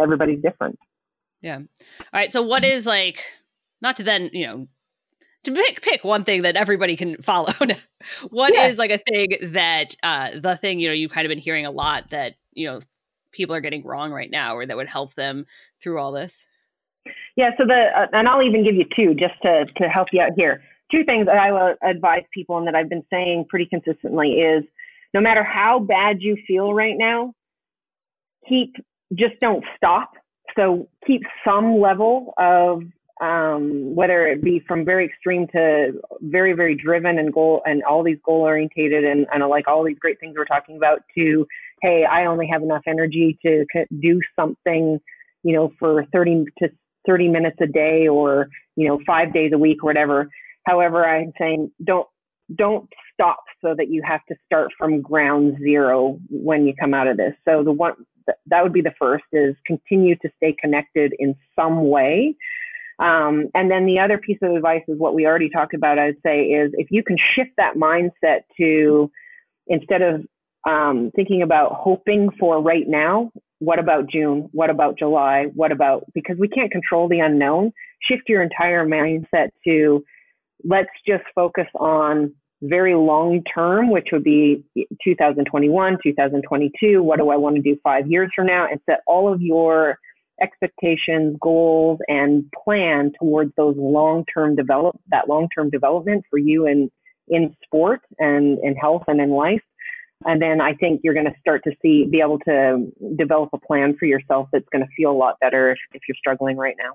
everybody's 0.00 0.40
different. 0.40 0.78
Yeah. 1.40 1.56
All 1.56 1.64
right, 2.12 2.30
so 2.30 2.42
what 2.42 2.64
is 2.64 2.86
like 2.86 3.24
not 3.80 3.96
to 3.96 4.04
then, 4.04 4.30
you 4.32 4.46
know, 4.46 4.68
to 5.42 5.50
pick 5.50 5.82
pick 5.82 6.04
one 6.04 6.22
thing 6.22 6.42
that 6.42 6.54
everybody 6.54 6.96
can 6.96 7.20
follow. 7.22 7.52
What 8.30 8.52
yeah. 8.52 8.66
is 8.66 8.78
like 8.78 8.90
a 8.90 8.98
thing 8.98 9.52
that 9.52 9.94
uh 10.02 10.30
the 10.40 10.56
thing 10.56 10.80
you 10.80 10.88
know 10.88 10.94
you've 10.94 11.12
kind 11.12 11.24
of 11.24 11.28
been 11.28 11.38
hearing 11.38 11.66
a 11.66 11.70
lot 11.70 12.10
that 12.10 12.34
you 12.52 12.66
know 12.66 12.80
people 13.32 13.54
are 13.54 13.60
getting 13.60 13.84
wrong 13.84 14.12
right 14.12 14.30
now 14.30 14.56
or 14.56 14.66
that 14.66 14.76
would 14.76 14.88
help 14.88 15.14
them 15.14 15.46
through 15.82 15.98
all 15.98 16.12
this? 16.12 16.46
Yeah, 17.36 17.50
so 17.58 17.64
the 17.66 17.86
uh, 17.96 18.06
and 18.12 18.28
I'll 18.28 18.42
even 18.42 18.64
give 18.64 18.74
you 18.74 18.84
two 18.94 19.14
just 19.14 19.40
to 19.42 19.64
to 19.82 19.88
help 19.88 20.08
you 20.12 20.20
out 20.20 20.32
here. 20.36 20.62
Two 20.90 21.04
things 21.04 21.26
that 21.26 21.38
I 21.38 21.50
will 21.50 21.74
advise 21.82 22.22
people 22.32 22.58
and 22.58 22.66
that 22.66 22.74
I've 22.74 22.88
been 22.88 23.04
saying 23.10 23.46
pretty 23.48 23.66
consistently 23.66 24.32
is 24.32 24.64
no 25.14 25.20
matter 25.20 25.42
how 25.42 25.78
bad 25.78 26.18
you 26.20 26.36
feel 26.46 26.74
right 26.74 26.94
now, 26.96 27.32
keep 28.48 28.74
just 29.14 29.40
don't 29.40 29.64
stop. 29.76 30.12
So 30.56 30.88
keep 31.06 31.22
some 31.44 31.80
level 31.80 32.34
of 32.38 32.82
um, 33.22 33.94
whether 33.94 34.26
it 34.26 34.42
be 34.42 34.60
from 34.66 34.84
very 34.84 35.06
extreme 35.06 35.46
to 35.48 35.92
very 36.20 36.52
very 36.52 36.74
driven 36.74 37.18
and 37.18 37.32
goal 37.32 37.62
and 37.64 37.82
all 37.84 38.02
these 38.02 38.18
goal 38.24 38.40
orientated 38.40 39.04
and, 39.04 39.26
and 39.32 39.46
like 39.48 39.68
all 39.68 39.84
these 39.84 39.98
great 39.98 40.18
things 40.18 40.34
we're 40.36 40.44
talking 40.44 40.76
about 40.76 41.02
to 41.14 41.46
hey 41.82 42.04
I 42.10 42.26
only 42.26 42.46
have 42.50 42.62
enough 42.62 42.82
energy 42.86 43.38
to 43.44 43.64
do 44.00 44.20
something 44.38 44.98
you 45.42 45.54
know 45.54 45.72
for 45.78 46.04
30 46.12 46.44
to 46.58 46.68
30 47.06 47.28
minutes 47.28 47.56
a 47.60 47.66
day 47.66 48.08
or 48.08 48.48
you 48.76 48.88
know 48.88 48.98
five 49.06 49.34
days 49.34 49.52
a 49.52 49.58
week 49.58 49.82
or 49.82 49.86
whatever. 49.86 50.28
However 50.64 51.04
i'm 51.04 51.32
saying 51.38 51.70
don't 51.84 52.06
don't 52.56 52.88
stop 53.12 53.42
so 53.62 53.74
that 53.76 53.88
you 53.88 54.02
have 54.06 54.20
to 54.28 54.34
start 54.46 54.70
from 54.78 55.00
ground 55.00 55.56
zero 55.58 56.18
when 56.30 56.66
you 56.66 56.74
come 56.78 56.94
out 56.94 57.06
of 57.06 57.16
this. 57.16 57.34
So 57.48 57.62
the 57.62 57.72
one 57.72 57.94
that 58.46 58.62
would 58.62 58.72
be 58.72 58.82
the 58.82 58.94
first 58.98 59.24
is 59.32 59.54
continue 59.66 60.16
to 60.16 60.30
stay 60.36 60.54
connected 60.60 61.12
in 61.18 61.34
some 61.56 61.88
way. 61.88 62.36
Um, 62.98 63.48
and 63.54 63.70
then 63.70 63.86
the 63.86 63.98
other 63.98 64.18
piece 64.18 64.38
of 64.42 64.52
advice 64.52 64.82
is 64.86 64.98
what 64.98 65.14
we 65.14 65.26
already 65.26 65.48
talked 65.48 65.74
about 65.74 65.98
i'd 65.98 66.16
say 66.24 66.42
is 66.42 66.70
if 66.74 66.88
you 66.90 67.02
can 67.02 67.16
shift 67.34 67.50
that 67.56 67.74
mindset 67.74 68.42
to 68.58 69.10
instead 69.66 70.02
of 70.02 70.24
um, 70.68 71.10
thinking 71.14 71.42
about 71.42 71.72
hoping 71.74 72.30
for 72.38 72.62
right 72.62 72.86
now 72.86 73.30
what 73.62 73.78
about 73.78 74.10
June? 74.10 74.48
What 74.50 74.70
about 74.70 74.98
July? 74.98 75.46
What 75.54 75.70
about, 75.70 76.04
because 76.14 76.36
we 76.36 76.48
can't 76.48 76.72
control 76.72 77.08
the 77.08 77.20
unknown, 77.20 77.70
shift 78.02 78.24
your 78.28 78.42
entire 78.42 78.84
mindset 78.84 79.50
to 79.64 80.04
let's 80.64 80.90
just 81.06 81.22
focus 81.32 81.68
on 81.76 82.34
very 82.60 82.96
long 82.96 83.40
term, 83.54 83.88
which 83.88 84.08
would 84.10 84.24
be 84.24 84.64
2021, 85.04 85.98
2022. 86.02 87.04
What 87.04 87.20
do 87.20 87.30
I 87.30 87.36
want 87.36 87.54
to 87.54 87.62
do 87.62 87.76
five 87.84 88.08
years 88.08 88.32
from 88.34 88.46
now? 88.46 88.66
And 88.68 88.80
set 88.84 88.98
all 89.06 89.32
of 89.32 89.40
your 89.40 89.96
expectations, 90.40 91.36
goals, 91.40 92.00
and 92.08 92.44
plan 92.64 93.12
towards 93.20 93.52
those 93.56 93.76
long 93.78 94.24
term 94.32 94.56
develop 94.56 94.98
that 95.12 95.28
long 95.28 95.46
term 95.56 95.70
development 95.70 96.24
for 96.28 96.40
you 96.40 96.66
in 96.66 96.90
in 97.28 97.54
sport 97.64 98.00
and 98.18 98.58
in 98.64 98.74
health 98.74 99.04
and 99.06 99.20
in 99.20 99.30
life 99.30 99.62
and 100.24 100.40
then 100.40 100.60
I 100.60 100.74
think 100.74 101.00
you're 101.02 101.14
going 101.14 101.26
to 101.26 101.34
start 101.40 101.62
to 101.64 101.72
see, 101.82 102.06
be 102.10 102.20
able 102.20 102.38
to 102.40 102.90
develop 103.16 103.50
a 103.52 103.58
plan 103.58 103.96
for 103.98 104.06
yourself 104.06 104.48
that's 104.52 104.68
going 104.72 104.84
to 104.84 104.90
feel 104.96 105.10
a 105.10 105.16
lot 105.16 105.38
better 105.40 105.70
if, 105.70 105.78
if 105.92 106.02
you're 106.08 106.16
struggling 106.16 106.56
right 106.56 106.76
now. 106.78 106.94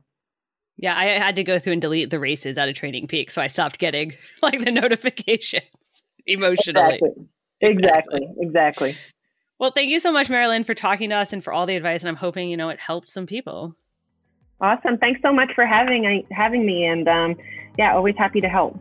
Yeah, 0.77 0.95
I 0.95 1.05
had 1.05 1.35
to 1.37 1.43
go 1.43 1.57
through 1.57 1.73
and 1.73 1.81
delete 1.81 2.11
the 2.11 2.19
races 2.19 2.57
out 2.57 2.69
of 2.69 2.75
Training 2.75 3.07
Peak, 3.07 3.31
so 3.31 3.41
I 3.41 3.47
stopped 3.47 3.79
getting 3.79 4.13
like 4.41 4.63
the 4.63 4.71
notifications 4.71 5.63
emotionally. 6.27 6.99
Exactly. 7.01 7.27
Exactly. 7.59 8.27
exactly. 8.39 8.97
Well, 9.59 9.71
thank 9.71 9.89
you 9.89 9.99
so 9.99 10.11
much, 10.11 10.29
Marilyn, 10.29 10.63
for 10.63 10.75
talking 10.75 11.09
to 11.09 11.15
us 11.15 11.33
and 11.33 11.43
for 11.43 11.51
all 11.51 11.65
the 11.65 11.75
advice. 11.75 12.01
And 12.01 12.09
I'm 12.09 12.15
hoping 12.15 12.49
you 12.49 12.57
know 12.57 12.69
it 12.69 12.79
helped 12.79 13.09
some 13.09 13.25
people. 13.25 13.75
Awesome. 14.61 14.97
Thanks 14.97 15.21
so 15.23 15.33
much 15.33 15.51
for 15.55 15.65
having 15.65 16.23
having 16.31 16.65
me. 16.65 16.85
And 16.85 17.07
um, 17.07 17.35
yeah, 17.77 17.95
always 17.95 18.15
happy 18.17 18.41
to 18.41 18.47
help. 18.47 18.79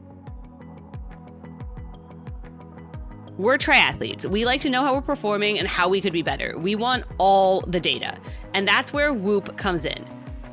We're 3.39 3.59
triathletes. 3.59 4.25
We 4.25 4.47
like 4.47 4.63
to 4.63 4.71
know 4.71 4.83
how 4.83 4.95
we're 4.95 5.03
performing 5.03 5.59
and 5.59 5.69
how 5.69 5.91
we 5.91 6.01
could 6.01 6.15
be 6.15 6.23
better. 6.23 6.57
We 6.57 6.75
want 6.75 7.05
all 7.19 7.61
the 7.63 7.79
data. 7.79 8.17
And 8.55 8.67
that's 8.67 8.95
where 8.95 9.13
Whoop 9.13 9.59
comes 9.59 9.85
in. 9.85 10.07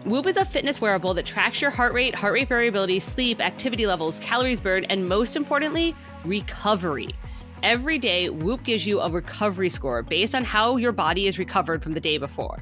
Whoop 0.04 0.28
is 0.28 0.36
a 0.36 0.44
fitness 0.44 0.82
wearable 0.82 1.14
that 1.14 1.26
tracks 1.26 1.62
your 1.62 1.72
heart 1.72 1.94
rate, 1.94 2.14
heart 2.14 2.34
rate 2.34 2.50
variability, 2.50 3.00
sleep, 3.00 3.40
activity 3.40 3.88
levels, 3.88 4.20
calories 4.20 4.60
burned, 4.60 4.88
and 4.90 5.08
most 5.08 5.38
importantly, 5.38 5.96
recovery. 6.26 7.16
Every 7.62 7.98
day, 7.98 8.30
Whoop 8.30 8.64
gives 8.64 8.86
you 8.86 9.00
a 9.00 9.10
recovery 9.10 9.70
score 9.70 10.04
based 10.04 10.36
on 10.36 10.44
how 10.44 10.76
your 10.76 10.92
body 10.92 11.28
is 11.28 11.40
recovered 11.40 11.82
from 11.82 11.94
the 11.94 12.02
day 12.02 12.18
before. 12.18 12.62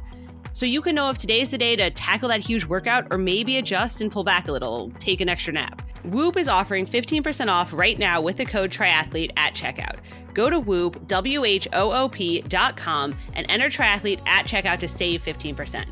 So 0.53 0.65
you 0.65 0.81
can 0.81 0.95
know 0.95 1.09
if 1.09 1.17
today's 1.17 1.49
the 1.49 1.57
day 1.57 1.77
to 1.77 1.89
tackle 1.91 2.27
that 2.29 2.41
huge 2.41 2.65
workout 2.65 3.07
or 3.09 3.17
maybe 3.17 3.57
adjust 3.57 4.01
and 4.01 4.11
pull 4.11 4.25
back 4.25 4.49
a 4.49 4.51
little, 4.51 4.91
take 4.99 5.21
an 5.21 5.29
extra 5.29 5.53
nap. 5.53 5.81
Whoop 6.03 6.35
is 6.35 6.49
offering 6.49 6.85
15% 6.85 7.47
off 7.47 7.71
right 7.71 7.97
now 7.97 8.19
with 8.19 8.35
the 8.35 8.45
code 8.45 8.69
triathlete 8.69 9.31
at 9.37 9.53
checkout. 9.53 9.99
Go 10.33 10.49
to 10.49 10.59
Whoop, 10.59 11.07
W-H-O-O-P 11.07 12.41
dot 12.41 12.75
com 12.75 13.15
and 13.33 13.45
enter 13.49 13.69
triathlete 13.69 14.25
at 14.27 14.45
checkout 14.45 14.79
to 14.79 14.87
save 14.87 15.23
15%. 15.23 15.85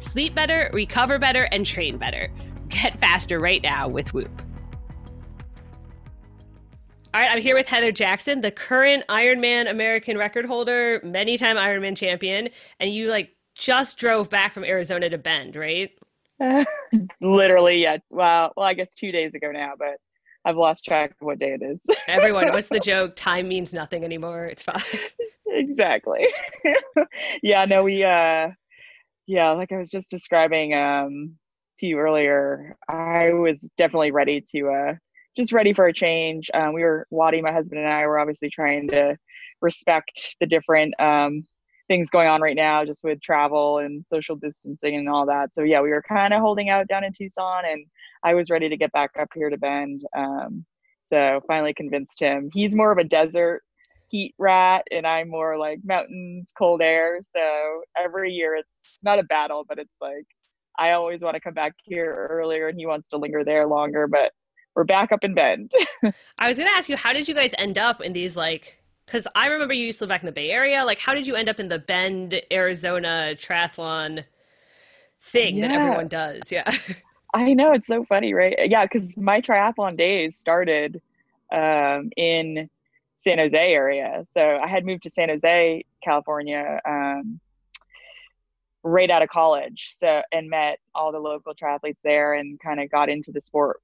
Sleep 0.00 0.34
better, 0.34 0.68
recover 0.74 1.18
better, 1.18 1.44
and 1.44 1.64
train 1.64 1.96
better. 1.96 2.28
Get 2.68 2.98
faster 3.00 3.38
right 3.38 3.62
now 3.62 3.88
with 3.88 4.12
Whoop. 4.12 4.42
All 7.14 7.20
right, 7.20 7.30
I'm 7.30 7.42
here 7.42 7.54
with 7.54 7.68
Heather 7.68 7.92
Jackson, 7.92 8.40
the 8.40 8.50
current 8.50 9.04
Ironman 9.08 9.70
American 9.70 10.18
record 10.18 10.46
holder, 10.46 11.00
many 11.04 11.38
time 11.38 11.56
Ironman 11.56 11.96
champion, 11.96 12.48
and 12.80 12.92
you 12.92 13.08
like 13.08 13.34
just 13.54 13.98
drove 13.98 14.30
back 14.30 14.54
from 14.54 14.64
Arizona 14.64 15.10
to 15.10 15.18
Bend, 15.18 15.56
right? 15.56 15.90
Literally, 17.20 17.82
yeah. 17.82 17.98
Well, 18.10 18.52
well, 18.56 18.66
I 18.66 18.74
guess 18.74 18.94
two 18.94 19.12
days 19.12 19.34
ago 19.34 19.50
now, 19.52 19.72
but 19.78 19.96
I've 20.44 20.56
lost 20.56 20.84
track 20.84 21.12
of 21.12 21.26
what 21.26 21.38
day 21.38 21.52
it 21.52 21.62
is. 21.62 21.82
Everyone, 22.08 22.50
what's 22.52 22.68
the 22.68 22.80
joke? 22.80 23.14
Time 23.16 23.48
means 23.48 23.72
nothing 23.72 24.04
anymore. 24.04 24.46
It's 24.46 24.62
fine. 24.62 24.82
exactly. 25.46 26.26
yeah, 27.42 27.64
no, 27.64 27.84
we 27.84 28.02
uh 28.04 28.48
yeah, 29.26 29.50
like 29.52 29.72
I 29.72 29.78
was 29.78 29.90
just 29.90 30.10
describing 30.10 30.74
um 30.74 31.36
to 31.78 31.86
you 31.86 31.98
earlier, 31.98 32.76
I 32.88 33.32
was 33.32 33.60
definitely 33.76 34.10
ready 34.10 34.42
to 34.52 34.68
uh 34.68 34.94
just 35.36 35.52
ready 35.52 35.72
for 35.72 35.86
a 35.86 35.94
change. 35.94 36.50
Um, 36.52 36.74
we 36.74 36.82
were 36.82 37.06
Wadi, 37.10 37.40
my 37.40 37.52
husband 37.52 37.80
and 37.80 37.90
I 37.90 38.06
were 38.06 38.18
obviously 38.18 38.50
trying 38.50 38.88
to 38.88 39.16
respect 39.60 40.36
the 40.40 40.46
different 40.46 41.00
um 41.00 41.44
things 41.92 42.08
going 42.08 42.26
on 42.26 42.40
right 42.40 42.56
now 42.56 42.86
just 42.86 43.04
with 43.04 43.20
travel 43.20 43.76
and 43.76 44.02
social 44.06 44.34
distancing 44.34 44.96
and 44.96 45.10
all 45.10 45.26
that. 45.26 45.54
So 45.54 45.62
yeah, 45.62 45.82
we 45.82 45.90
were 45.90 46.02
kind 46.08 46.32
of 46.32 46.40
holding 46.40 46.70
out 46.70 46.88
down 46.88 47.04
in 47.04 47.12
Tucson 47.12 47.64
and 47.66 47.84
I 48.24 48.32
was 48.32 48.48
ready 48.48 48.70
to 48.70 48.78
get 48.78 48.90
back 48.92 49.10
up 49.20 49.28
here 49.34 49.50
to 49.50 49.58
Bend. 49.58 50.00
Um, 50.16 50.64
so 51.04 51.42
finally 51.46 51.74
convinced 51.74 52.18
him. 52.18 52.48
He's 52.50 52.74
more 52.74 52.92
of 52.92 52.96
a 52.96 53.04
desert 53.04 53.60
heat 54.08 54.34
rat 54.38 54.86
and 54.90 55.06
I'm 55.06 55.28
more 55.28 55.58
like 55.58 55.80
mountains, 55.84 56.54
cold 56.56 56.80
air. 56.80 57.18
So 57.20 57.82
every 58.02 58.32
year 58.32 58.56
it's 58.56 58.98
not 59.02 59.18
a 59.18 59.24
battle, 59.24 59.66
but 59.68 59.78
it's 59.78 59.96
like 60.00 60.24
I 60.78 60.92
always 60.92 61.22
want 61.22 61.34
to 61.34 61.40
come 61.40 61.52
back 61.52 61.74
here 61.84 62.26
earlier 62.30 62.68
and 62.68 62.78
he 62.78 62.86
wants 62.86 63.08
to 63.08 63.18
linger 63.18 63.44
there 63.44 63.66
longer, 63.66 64.06
but 64.06 64.32
we're 64.74 64.84
back 64.84 65.12
up 65.12 65.24
in 65.24 65.34
Bend. 65.34 65.72
I 66.38 66.48
was 66.48 66.56
going 66.56 66.70
to 66.70 66.74
ask 66.74 66.88
you, 66.88 66.96
how 66.96 67.12
did 67.12 67.28
you 67.28 67.34
guys 67.34 67.50
end 67.58 67.76
up 67.76 68.00
in 68.00 68.14
these 68.14 68.34
like 68.34 68.78
because 69.06 69.26
I 69.34 69.46
remember 69.48 69.74
you 69.74 69.86
used 69.86 69.98
to 69.98 70.04
live 70.04 70.10
back 70.10 70.22
in 70.22 70.26
the 70.26 70.32
Bay 70.32 70.50
Area. 70.50 70.84
Like, 70.84 70.98
how 70.98 71.14
did 71.14 71.26
you 71.26 71.34
end 71.34 71.48
up 71.48 71.60
in 71.60 71.68
the 71.68 71.78
Bend, 71.78 72.40
Arizona 72.52 73.34
triathlon 73.36 74.24
thing 75.30 75.56
yeah. 75.56 75.68
that 75.68 75.74
everyone 75.74 76.08
does? 76.08 76.42
Yeah. 76.50 76.70
I 77.34 77.54
know 77.54 77.72
it's 77.72 77.86
so 77.86 78.04
funny, 78.04 78.34
right? 78.34 78.56
Yeah, 78.68 78.84
because 78.84 79.16
my 79.16 79.40
triathlon 79.40 79.96
days 79.96 80.36
started 80.36 81.00
um, 81.54 82.10
in 82.16 82.68
San 83.18 83.38
Jose 83.38 83.56
area. 83.56 84.24
So 84.30 84.58
I 84.62 84.66
had 84.66 84.84
moved 84.84 85.04
to 85.04 85.10
San 85.10 85.28
Jose, 85.28 85.84
California, 86.02 86.80
um, 86.86 87.40
right 88.82 89.10
out 89.10 89.22
of 89.22 89.28
college. 89.28 89.94
So 89.96 90.22
and 90.32 90.50
met 90.50 90.78
all 90.94 91.12
the 91.12 91.20
local 91.20 91.54
triathletes 91.54 92.02
there, 92.02 92.34
and 92.34 92.60
kind 92.60 92.80
of 92.80 92.90
got 92.90 93.08
into 93.08 93.32
the 93.32 93.40
sport 93.40 93.80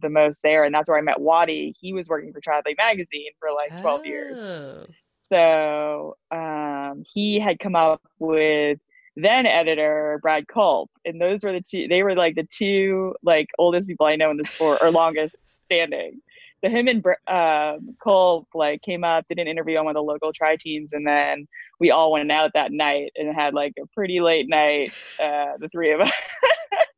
the 0.00 0.08
most 0.08 0.42
there. 0.42 0.64
And 0.64 0.74
that's 0.74 0.88
where 0.88 0.98
I 0.98 1.02
met 1.02 1.20
Wadi. 1.20 1.74
He 1.78 1.92
was 1.92 2.08
working 2.08 2.32
for 2.32 2.40
Triathlete 2.40 2.76
Magazine 2.76 3.30
for 3.38 3.50
like 3.52 3.80
12 3.80 4.00
oh. 4.00 4.04
years. 4.04 4.86
So 5.26 6.16
um, 6.30 7.04
he 7.06 7.40
had 7.40 7.58
come 7.58 7.74
up 7.74 8.02
with 8.18 8.78
then 9.16 9.46
editor 9.46 10.18
Brad 10.22 10.48
Culp, 10.48 10.90
and 11.04 11.20
those 11.20 11.44
were 11.44 11.52
the 11.52 11.62
two. 11.62 11.88
They 11.88 12.02
were 12.02 12.14
like 12.14 12.34
the 12.34 12.46
two 12.50 13.14
like 13.22 13.48
oldest 13.58 13.88
people 13.88 14.06
I 14.06 14.16
know 14.16 14.30
in 14.30 14.36
the 14.36 14.44
sport 14.44 14.80
or 14.82 14.90
longest 14.90 15.42
standing. 15.54 16.20
So 16.62 16.70
him 16.70 16.88
and 16.88 17.04
um, 17.28 17.94
Culp 18.02 18.48
like 18.54 18.82
came 18.82 19.04
up, 19.04 19.26
did 19.28 19.38
an 19.38 19.46
interview 19.46 19.76
on 19.76 19.84
one 19.84 19.96
of 19.96 20.00
the 20.00 20.02
local 20.02 20.32
tri 20.32 20.56
teams, 20.56 20.92
and 20.92 21.06
then 21.06 21.46
we 21.78 21.90
all 21.90 22.10
went 22.12 22.30
out 22.30 22.52
that 22.54 22.72
night 22.72 23.12
and 23.16 23.34
had 23.34 23.54
like 23.54 23.74
a 23.82 23.86
pretty 23.94 24.20
late 24.20 24.48
night. 24.48 24.92
Uh, 25.20 25.56
the 25.58 25.68
three 25.70 25.92
of 25.92 26.00
us. 26.00 26.10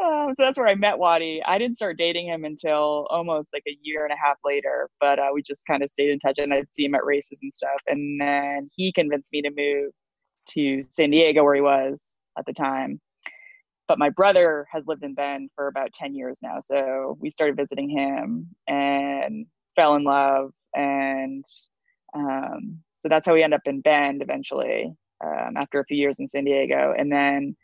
Um, 0.00 0.34
so 0.36 0.44
that's 0.44 0.58
where 0.58 0.68
I 0.68 0.74
met 0.74 0.98
Wadi. 0.98 1.42
I 1.46 1.58
didn't 1.58 1.76
start 1.76 1.98
dating 1.98 2.26
him 2.28 2.44
until 2.44 3.06
almost 3.10 3.50
like 3.52 3.64
a 3.68 3.76
year 3.82 4.04
and 4.04 4.12
a 4.12 4.16
half 4.16 4.38
later, 4.44 4.88
but 5.00 5.18
uh, 5.18 5.28
we 5.34 5.42
just 5.42 5.66
kind 5.66 5.82
of 5.82 5.90
stayed 5.90 6.10
in 6.10 6.18
touch 6.18 6.38
and 6.38 6.54
I'd 6.54 6.72
see 6.72 6.84
him 6.84 6.94
at 6.94 7.04
races 7.04 7.40
and 7.42 7.52
stuff. 7.52 7.80
And 7.86 8.20
then 8.20 8.70
he 8.74 8.92
convinced 8.92 9.32
me 9.32 9.42
to 9.42 9.50
move 9.50 9.92
to 10.50 10.84
San 10.90 11.10
Diego 11.10 11.44
where 11.44 11.54
he 11.54 11.60
was 11.60 12.16
at 12.38 12.46
the 12.46 12.52
time. 12.52 13.00
But 13.88 13.98
my 13.98 14.08
brother 14.08 14.66
has 14.72 14.84
lived 14.86 15.02
in 15.02 15.14
Bend 15.14 15.50
for 15.54 15.66
about 15.66 15.92
10 15.92 16.14
years 16.14 16.38
now. 16.42 16.60
So 16.60 17.18
we 17.20 17.28
started 17.28 17.56
visiting 17.56 17.90
him 17.90 18.48
and 18.68 19.46
fell 19.76 19.96
in 19.96 20.04
love 20.04 20.52
and 20.74 21.44
um, 22.14 22.78
so 22.96 23.08
that's 23.08 23.26
how 23.26 23.34
we 23.34 23.42
end 23.42 23.54
up 23.54 23.62
in 23.66 23.80
Bend 23.80 24.22
eventually 24.22 24.94
um, 25.24 25.56
after 25.56 25.80
a 25.80 25.84
few 25.84 25.96
years 25.96 26.18
in 26.18 26.28
San 26.28 26.44
Diego. 26.44 26.94
And 26.96 27.10
then 27.10 27.56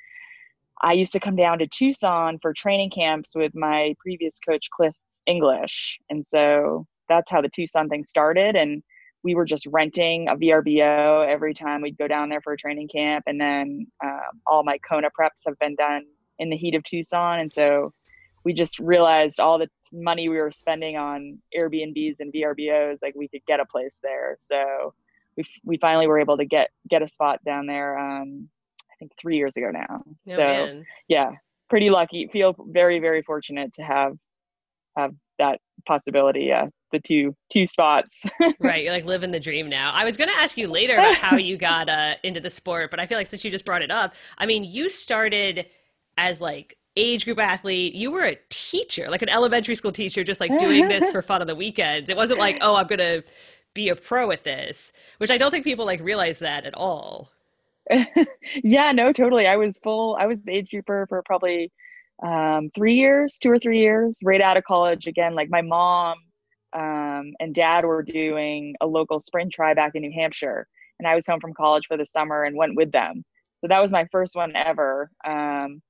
I 0.82 0.92
used 0.92 1.12
to 1.12 1.20
come 1.20 1.36
down 1.36 1.58
to 1.58 1.66
Tucson 1.66 2.38
for 2.40 2.52
training 2.52 2.90
camps 2.90 3.32
with 3.34 3.54
my 3.54 3.94
previous 3.98 4.38
coach, 4.38 4.68
Cliff 4.70 4.94
English. 5.26 5.98
And 6.10 6.24
so 6.24 6.86
that's 7.08 7.30
how 7.30 7.40
the 7.40 7.48
Tucson 7.48 7.88
thing 7.88 8.04
started. 8.04 8.56
And 8.56 8.82
we 9.22 9.34
were 9.34 9.44
just 9.44 9.66
renting 9.66 10.28
a 10.28 10.36
VRBO 10.36 11.26
every 11.26 11.54
time 11.54 11.82
we'd 11.82 11.98
go 11.98 12.06
down 12.06 12.28
there 12.28 12.40
for 12.40 12.52
a 12.52 12.56
training 12.56 12.88
camp. 12.88 13.24
And 13.26 13.40
then 13.40 13.86
um, 14.04 14.40
all 14.46 14.62
my 14.62 14.78
Kona 14.78 15.08
preps 15.18 15.42
have 15.46 15.58
been 15.58 15.74
done 15.74 16.04
in 16.38 16.50
the 16.50 16.56
heat 16.56 16.74
of 16.74 16.84
Tucson. 16.84 17.40
And 17.40 17.52
so 17.52 17.92
we 18.44 18.52
just 18.52 18.78
realized 18.78 19.40
all 19.40 19.58
the 19.58 19.68
money 19.92 20.28
we 20.28 20.36
were 20.36 20.52
spending 20.52 20.96
on 20.96 21.38
Airbnbs 21.56 22.20
and 22.20 22.32
VRBOs, 22.32 22.98
like 23.02 23.14
we 23.16 23.28
could 23.28 23.44
get 23.46 23.58
a 23.58 23.66
place 23.66 23.98
there. 24.02 24.36
So 24.38 24.94
we, 25.36 25.44
we 25.64 25.78
finally 25.78 26.06
were 26.06 26.20
able 26.20 26.36
to 26.36 26.44
get, 26.44 26.70
get 26.88 27.02
a 27.02 27.08
spot 27.08 27.42
down 27.44 27.66
there. 27.66 27.98
Um, 27.98 28.48
I 28.96 29.00
think 29.00 29.12
three 29.20 29.36
years 29.36 29.56
ago 29.56 29.70
now. 29.70 30.02
Oh, 30.06 30.32
so 30.32 30.38
man. 30.38 30.84
yeah, 31.08 31.30
pretty 31.68 31.90
lucky. 31.90 32.28
Feel 32.32 32.54
very, 32.68 32.98
very 32.98 33.22
fortunate 33.22 33.72
to 33.74 33.82
have, 33.82 34.12
have 34.96 35.12
that 35.38 35.58
possibility. 35.86 36.44
Yeah 36.44 36.66
the 36.92 37.00
two 37.00 37.34
two 37.50 37.66
spots. 37.66 38.24
right, 38.60 38.84
you're 38.84 38.92
like 38.92 39.04
living 39.04 39.30
the 39.30 39.40
dream 39.40 39.68
now. 39.68 39.92
I 39.92 40.04
was 40.04 40.16
going 40.16 40.30
to 40.30 40.36
ask 40.36 40.56
you 40.56 40.68
later 40.68 40.94
about 40.94 41.14
how 41.14 41.36
you 41.36 41.56
got 41.70 41.88
uh, 41.88 42.14
into 42.22 42.40
the 42.40 42.50
sport, 42.50 42.90
but 42.90 43.00
I 43.00 43.06
feel 43.06 43.18
like 43.18 43.28
since 43.28 43.44
you 43.44 43.50
just 43.50 43.64
brought 43.64 43.82
it 43.82 43.90
up, 43.90 44.14
I 44.38 44.46
mean, 44.46 44.64
you 44.64 44.88
started 44.88 45.66
as 46.16 46.40
like 46.40 46.76
age 46.96 47.24
group 47.24 47.38
athlete. 47.38 47.94
You 47.94 48.10
were 48.10 48.24
a 48.24 48.38
teacher, 48.48 49.10
like 49.10 49.22
an 49.22 49.28
elementary 49.28 49.74
school 49.74 49.92
teacher, 49.92 50.24
just 50.24 50.40
like 50.40 50.56
doing 50.58 50.88
this 50.88 51.10
for 51.10 51.22
fun 51.22 51.40
on 51.40 51.46
the 51.46 51.54
weekends. 51.54 52.08
It 52.08 52.16
wasn't 52.16 52.38
like, 52.38 52.58
oh, 52.60 52.76
I'm 52.76 52.86
going 52.86 52.98
to 52.98 53.22
be 53.74 53.90
a 53.90 53.96
pro 53.96 54.30
at 54.30 54.44
this, 54.44 54.92
which 55.18 55.30
I 55.30 55.36
don't 55.36 55.50
think 55.50 55.64
people 55.64 55.84
like 55.84 56.00
realize 56.00 56.38
that 56.38 56.64
at 56.64 56.74
all. 56.74 57.30
yeah, 58.64 58.92
no, 58.92 59.12
totally. 59.12 59.46
I 59.46 59.56
was 59.56 59.78
full. 59.78 60.16
I 60.18 60.26
was 60.26 60.48
age 60.48 60.70
grouper 60.70 61.06
for 61.08 61.22
probably 61.22 61.72
um, 62.22 62.70
three 62.74 62.94
years, 62.94 63.38
two 63.38 63.50
or 63.50 63.58
three 63.58 63.80
years, 63.80 64.18
right 64.22 64.40
out 64.40 64.56
of 64.56 64.64
college. 64.64 65.06
Again, 65.06 65.34
like 65.34 65.50
my 65.50 65.62
mom 65.62 66.18
um, 66.72 67.32
and 67.40 67.54
dad 67.54 67.84
were 67.84 68.02
doing 68.02 68.74
a 68.80 68.86
local 68.86 69.20
sprint 69.20 69.52
tri 69.52 69.74
back 69.74 69.92
in 69.94 70.02
New 70.02 70.12
Hampshire. 70.12 70.66
And 70.98 71.06
I 71.06 71.14
was 71.14 71.26
home 71.26 71.40
from 71.40 71.54
college 71.54 71.86
for 71.86 71.96
the 71.96 72.06
summer 72.06 72.44
and 72.44 72.56
went 72.56 72.76
with 72.76 72.90
them. 72.92 73.24
So 73.60 73.68
that 73.68 73.80
was 73.80 73.92
my 73.92 74.06
first 74.10 74.34
one 74.34 74.54
ever. 74.54 75.10
Um, 75.26 75.82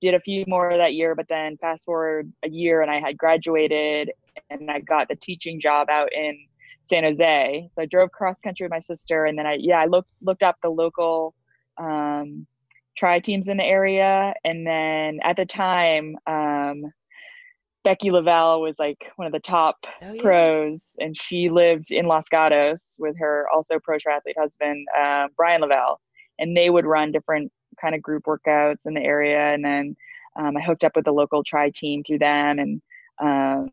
did 0.00 0.14
a 0.14 0.20
few 0.20 0.44
more 0.46 0.76
that 0.76 0.94
year, 0.94 1.14
but 1.14 1.26
then 1.28 1.56
fast 1.58 1.84
forward 1.84 2.32
a 2.42 2.48
year 2.48 2.80
and 2.82 2.90
I 2.90 3.00
had 3.00 3.18
graduated 3.18 4.10
and 4.48 4.70
I 4.70 4.80
got 4.80 5.08
the 5.08 5.16
teaching 5.16 5.60
job 5.60 5.88
out 5.90 6.12
in 6.12 6.38
San 6.84 7.04
Jose. 7.04 7.68
So 7.72 7.82
I 7.82 7.86
drove 7.86 8.10
cross 8.10 8.40
country 8.40 8.64
with 8.64 8.70
my 8.70 8.78
sister 8.78 9.26
and 9.26 9.38
then 9.38 9.46
I, 9.46 9.58
yeah, 9.60 9.78
I 9.78 9.86
looked, 9.86 10.08
looked 10.22 10.42
up 10.42 10.56
the 10.62 10.70
local 10.70 11.34
um, 11.80 12.46
tri 12.96 13.18
teams 13.18 13.48
in 13.48 13.56
the 13.56 13.64
area. 13.64 14.34
And 14.44 14.66
then 14.66 15.20
at 15.24 15.36
the 15.36 15.46
time, 15.46 16.16
um, 16.26 16.84
Becky 17.82 18.10
Lavelle 18.10 18.60
was 18.60 18.78
like 18.78 19.10
one 19.16 19.26
of 19.26 19.32
the 19.32 19.40
top 19.40 19.76
oh, 20.02 20.12
yeah. 20.12 20.22
pros, 20.22 20.96
and 20.98 21.16
she 21.18 21.48
lived 21.48 21.90
in 21.90 22.06
Los 22.06 22.28
Gatos 22.28 22.96
with 22.98 23.18
her 23.18 23.46
also 23.52 23.78
pro 23.82 23.96
triathlete 23.96 24.38
husband, 24.38 24.86
uh, 24.98 25.28
Brian 25.36 25.62
Lavelle, 25.62 25.98
and 26.38 26.54
they 26.54 26.68
would 26.68 26.84
run 26.84 27.10
different 27.10 27.50
kind 27.80 27.94
of 27.94 28.02
group 28.02 28.24
workouts 28.24 28.86
in 28.86 28.92
the 28.92 29.00
area. 29.00 29.54
And 29.54 29.64
then 29.64 29.96
um, 30.38 30.56
I 30.58 30.60
hooked 30.60 30.84
up 30.84 30.94
with 30.94 31.06
the 31.06 31.12
local 31.12 31.42
tri 31.42 31.70
team 31.70 32.04
through 32.04 32.18
them, 32.18 32.58
and 32.58 32.82
um, 33.18 33.70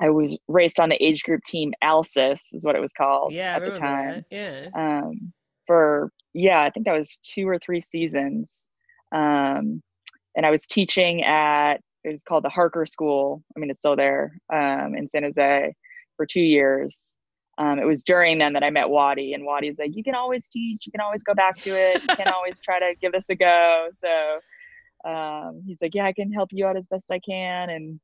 I 0.00 0.08
was 0.08 0.38
raced 0.48 0.80
on 0.80 0.88
the 0.88 1.02
age 1.04 1.24
group 1.24 1.42
team 1.44 1.74
Alcis 1.82 2.54
is 2.54 2.64
what 2.64 2.74
it 2.76 2.80
was 2.80 2.92
called 2.92 3.34
yeah, 3.34 3.56
at 3.56 3.62
the 3.62 3.70
time. 3.70 4.24
That. 4.30 4.34
Yeah. 4.34 4.68
Um, 4.74 5.32
for 5.66 6.10
yeah, 6.38 6.62
I 6.62 6.70
think 6.70 6.86
that 6.86 6.96
was 6.96 7.18
two 7.18 7.48
or 7.48 7.58
three 7.58 7.80
seasons. 7.80 8.68
Um, 9.10 9.82
and 10.36 10.46
I 10.46 10.50
was 10.50 10.66
teaching 10.66 11.24
at 11.24 11.80
it 12.04 12.12
was 12.12 12.22
called 12.22 12.44
the 12.44 12.48
Harker 12.48 12.86
School. 12.86 13.42
I 13.56 13.60
mean, 13.60 13.70
it's 13.70 13.80
still 13.80 13.96
there 13.96 14.38
um, 14.52 14.94
in 14.94 15.08
San 15.08 15.24
Jose 15.24 15.74
for 16.16 16.26
two 16.26 16.40
years. 16.40 17.16
Um, 17.58 17.80
it 17.80 17.84
was 17.84 18.04
during 18.04 18.38
then 18.38 18.52
that 18.52 18.62
I 18.62 18.70
met 18.70 18.88
Waddy, 18.88 19.34
and 19.34 19.44
Waddy's 19.44 19.80
like, 19.80 19.96
"You 19.96 20.04
can 20.04 20.14
always 20.14 20.48
teach. 20.48 20.86
You 20.86 20.92
can 20.92 21.00
always 21.00 21.24
go 21.24 21.34
back 21.34 21.56
to 21.62 21.70
it. 21.70 22.02
You 22.02 22.14
can 22.14 22.28
always 22.28 22.60
try 22.60 22.78
to 22.78 22.94
give 23.00 23.10
this 23.10 23.28
a 23.30 23.34
go." 23.34 23.88
So 23.92 24.38
um, 25.04 25.62
he's 25.66 25.82
like, 25.82 25.94
"Yeah, 25.94 26.06
I 26.06 26.12
can 26.12 26.30
help 26.32 26.50
you 26.52 26.66
out 26.66 26.76
as 26.76 26.86
best 26.86 27.10
I 27.10 27.18
can." 27.18 27.70
And 27.70 28.00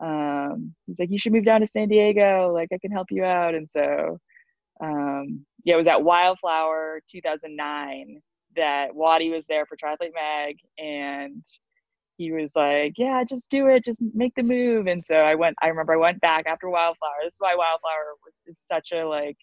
um, 0.00 0.74
he's 0.86 1.00
like, 1.00 1.10
"You 1.10 1.18
should 1.18 1.32
move 1.32 1.44
down 1.44 1.60
to 1.60 1.66
San 1.66 1.88
Diego. 1.88 2.52
Like, 2.54 2.68
I 2.72 2.78
can 2.78 2.92
help 2.92 3.08
you 3.10 3.24
out." 3.24 3.56
And 3.56 3.68
so, 3.68 4.20
um, 4.80 5.44
yeah, 5.64 5.74
it 5.74 5.78
was 5.78 5.86
at 5.88 6.02
Wildflower 6.02 7.02
2009 7.10 8.20
that 8.56 8.94
Waddy 8.94 9.30
was 9.30 9.46
there 9.46 9.66
for 9.66 9.76
Triathlete 9.76 10.14
Mag, 10.14 10.56
and 10.78 11.44
he 12.18 12.32
was 12.32 12.54
like, 12.56 12.94
"Yeah, 12.96 13.24
just 13.24 13.50
do 13.50 13.68
it, 13.68 13.84
just 13.84 14.00
make 14.14 14.34
the 14.34 14.42
move." 14.42 14.86
And 14.86 15.04
so 15.04 15.16
I 15.16 15.34
went. 15.34 15.56
I 15.62 15.68
remember 15.68 15.94
I 15.94 15.96
went 15.96 16.20
back 16.20 16.46
after 16.46 16.68
Wildflower. 16.68 17.20
This 17.24 17.34
is 17.34 17.40
why 17.40 17.54
Wildflower 17.54 18.16
was 18.24 18.42
is 18.46 18.58
such 18.58 18.92
a 18.92 19.04
like 19.06 19.36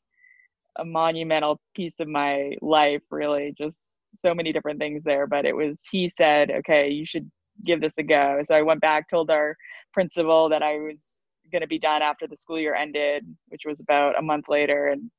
a 0.77 0.85
monumental 0.85 1.59
piece 1.75 1.99
of 1.99 2.07
my 2.07 2.53
life. 2.61 3.01
Really, 3.11 3.53
just 3.57 3.99
so 4.13 4.33
many 4.33 4.53
different 4.53 4.79
things 4.79 5.03
there. 5.03 5.27
But 5.27 5.45
it 5.45 5.55
was 5.55 5.81
he 5.91 6.09
said, 6.09 6.51
"Okay, 6.51 6.89
you 6.89 7.05
should 7.05 7.29
give 7.65 7.81
this 7.81 7.97
a 7.97 8.03
go." 8.03 8.41
So 8.45 8.55
I 8.55 8.61
went 8.61 8.81
back, 8.81 9.09
told 9.09 9.29
our 9.31 9.55
principal 9.93 10.49
that 10.49 10.63
I 10.63 10.77
was 10.79 11.25
going 11.51 11.61
to 11.61 11.67
be 11.67 11.79
done 11.79 12.01
after 12.01 12.27
the 12.27 12.37
school 12.37 12.59
year 12.59 12.75
ended, 12.75 13.25
which 13.47 13.63
was 13.65 13.79
about 13.79 14.17
a 14.17 14.21
month 14.21 14.45
later, 14.49 14.87
and 14.87 15.09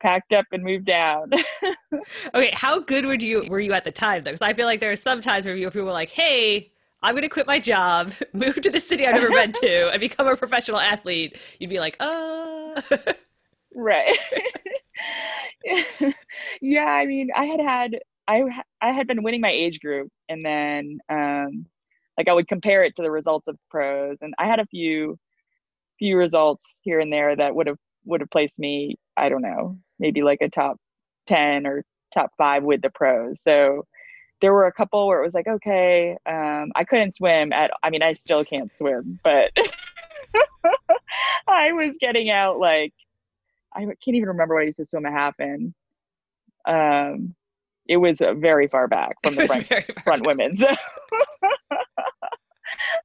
packed 0.00 0.32
up 0.32 0.46
and 0.52 0.62
moved 0.62 0.86
down. 0.86 1.30
okay, 2.34 2.50
how 2.52 2.80
good 2.80 3.06
were 3.06 3.14
you 3.14 3.46
were 3.48 3.60
you 3.60 3.72
at 3.72 3.84
the 3.84 3.92
time 3.92 4.24
though? 4.24 4.32
Because 4.32 4.46
I 4.46 4.54
feel 4.54 4.66
like 4.66 4.80
there 4.80 4.92
are 4.92 4.96
some 4.96 5.20
times 5.20 5.46
where 5.46 5.56
people 5.56 5.84
were 5.84 5.92
like, 5.92 6.10
"Hey, 6.10 6.70
I'm 7.02 7.14
going 7.14 7.22
to 7.22 7.28
quit 7.28 7.46
my 7.46 7.58
job, 7.58 8.12
move 8.32 8.60
to 8.62 8.70
the 8.70 8.80
city 8.80 9.06
I've 9.06 9.14
never 9.14 9.30
been 9.30 9.52
to, 9.52 9.90
and 9.90 10.00
become 10.00 10.26
a 10.26 10.36
professional 10.36 10.80
athlete, 10.80 11.38
you'd 11.58 11.70
be 11.70 11.78
like, 11.78 11.96
uh. 12.00 12.80
right. 13.74 14.18
yeah, 16.60 16.84
I 16.84 17.06
mean, 17.06 17.28
I 17.36 17.44
had 17.44 17.60
had 17.60 17.98
I 18.28 18.42
I 18.80 18.92
had 18.92 19.06
been 19.06 19.22
winning 19.22 19.40
my 19.40 19.50
age 19.50 19.80
group, 19.80 20.10
and 20.28 20.44
then 20.44 20.98
um, 21.08 21.66
like 22.18 22.28
I 22.28 22.32
would 22.32 22.48
compare 22.48 22.82
it 22.82 22.96
to 22.96 23.02
the 23.02 23.10
results 23.10 23.46
of 23.48 23.56
pros, 23.70 24.18
and 24.22 24.34
I 24.38 24.46
had 24.46 24.60
a 24.60 24.66
few 24.66 25.18
few 25.98 26.16
results 26.16 26.80
here 26.82 27.00
and 27.00 27.12
there 27.12 27.36
that 27.36 27.54
would 27.54 27.66
have 27.66 27.78
would 28.04 28.20
have 28.20 28.30
placed 28.30 28.58
me, 28.58 28.96
I 29.16 29.28
don't 29.28 29.42
know, 29.42 29.78
maybe 29.98 30.22
like 30.22 30.40
a 30.40 30.48
top 30.48 30.78
ten 31.26 31.66
or 31.66 31.84
top 32.12 32.32
five 32.38 32.62
with 32.62 32.82
the 32.82 32.90
pros. 32.90 33.40
So 33.42 33.84
there 34.40 34.52
were 34.52 34.66
a 34.66 34.72
couple 34.72 35.06
where 35.06 35.20
it 35.20 35.24
was 35.24 35.34
like, 35.34 35.46
okay, 35.46 36.16
um, 36.26 36.72
I 36.74 36.84
couldn't 36.84 37.14
swim 37.14 37.52
at, 37.52 37.70
I 37.82 37.90
mean, 37.90 38.02
I 38.02 38.12
still 38.12 38.44
can't 38.44 38.74
swim, 38.76 39.18
but 39.24 39.50
I 41.48 41.72
was 41.72 41.96
getting 41.98 42.30
out 42.30 42.58
like, 42.58 42.92
I 43.74 43.80
can't 43.80 43.98
even 44.08 44.28
remember 44.28 44.54
what 44.54 44.62
I 44.62 44.66
used 44.66 44.78
to 44.78 44.84
swim 44.84 45.06
a 45.06 45.10
half 45.10 45.34
in. 45.38 45.74
Um, 46.66 47.34
it 47.88 47.98
was 47.98 48.20
uh, 48.20 48.34
very 48.34 48.66
far 48.68 48.88
back 48.88 49.16
from 49.22 49.36
the 49.36 49.46
front, 49.68 50.02
front 50.02 50.26
women's. 50.26 50.62
I 50.62 50.76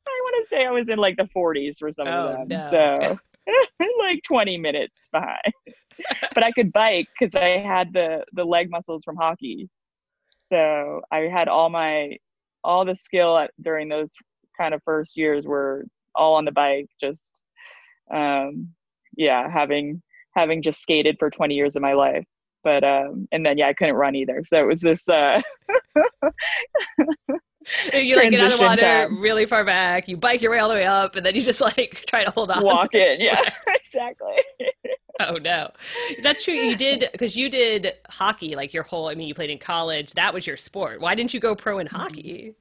want 0.05 0.43
to 0.43 0.49
say 0.49 0.65
I 0.65 0.71
was 0.71 0.89
in 0.89 0.97
like 0.97 1.17
the 1.17 1.29
40s 1.35 1.77
for 1.77 1.91
some 1.91 2.07
oh, 2.07 2.27
of 2.27 2.47
them. 2.47 2.47
No. 2.47 2.67
So 2.69 3.19
like 3.99 4.21
20 4.23 4.57
minutes 4.57 5.09
behind. 5.11 5.53
but 6.33 6.43
I 6.43 6.51
could 6.51 6.71
bike 6.71 7.07
because 7.19 7.35
I 7.35 7.59
had 7.59 7.93
the 7.93 8.23
the 8.33 8.43
leg 8.43 8.69
muscles 8.69 9.03
from 9.03 9.15
hockey. 9.17 9.69
So 10.37 11.01
i 11.11 11.19
had 11.19 11.47
all 11.47 11.69
my 11.69 12.17
all 12.63 12.85
the 12.85 12.95
skill 12.95 13.37
at, 13.37 13.51
during 13.61 13.89
those 13.89 14.13
kind 14.57 14.73
of 14.73 14.81
first 14.83 15.17
years 15.17 15.45
were 15.45 15.85
all 16.13 16.35
on 16.35 16.45
the 16.45 16.51
bike 16.51 16.87
just 16.99 17.41
um 18.13 18.67
yeah 19.15 19.49
having 19.49 20.01
having 20.35 20.61
just 20.61 20.81
skated 20.81 21.15
for 21.17 21.29
20 21.29 21.55
years 21.55 21.75
of 21.75 21.81
my 21.81 21.93
life. 21.93 22.25
But 22.63 22.83
um 22.83 23.27
and 23.31 23.45
then 23.45 23.57
yeah 23.57 23.67
i 23.67 23.73
couldn't 23.73 23.95
run 23.95 24.15
either. 24.15 24.43
So 24.45 24.57
it 24.57 24.67
was 24.67 24.81
this 24.81 25.07
uh 25.07 25.41
you 27.93 28.15
like 28.15 28.31
get 28.31 28.39
out 28.39 28.51
of 28.51 28.59
the 28.59 28.65
water 28.65 28.81
time. 28.81 29.19
really 29.19 29.45
far 29.45 29.63
back 29.63 30.07
you 30.07 30.17
bike 30.17 30.41
your 30.41 30.51
way 30.51 30.59
all 30.59 30.69
the 30.69 30.75
way 30.75 30.85
up 30.85 31.15
and 31.15 31.25
then 31.25 31.35
you 31.35 31.41
just 31.41 31.61
like 31.61 32.03
try 32.07 32.23
to 32.23 32.31
hold 32.31 32.49
on. 32.49 32.63
Walk 32.63 32.95
in, 32.95 33.17
yeah 33.19 33.41
exactly. 33.67 34.35
Oh 35.19 35.35
no. 35.35 35.69
That's 36.23 36.43
true 36.43 36.53
you 36.53 36.75
did 36.75 37.09
because 37.11 37.35
you 37.35 37.49
did 37.49 37.93
hockey 38.09 38.55
like 38.55 38.73
your 38.73 38.83
whole 38.83 39.09
i 39.09 39.15
mean 39.15 39.27
you 39.27 39.35
played 39.35 39.49
in 39.49 39.59
college 39.59 40.11
that 40.13 40.33
was 40.33 40.47
your 40.47 40.57
sport. 40.57 41.01
Why 41.01 41.15
didn't 41.15 41.33
you 41.33 41.39
go 41.39 41.55
pro 41.55 41.79
in 41.79 41.87
mm-hmm. 41.87 41.95
hockey? 41.95 42.55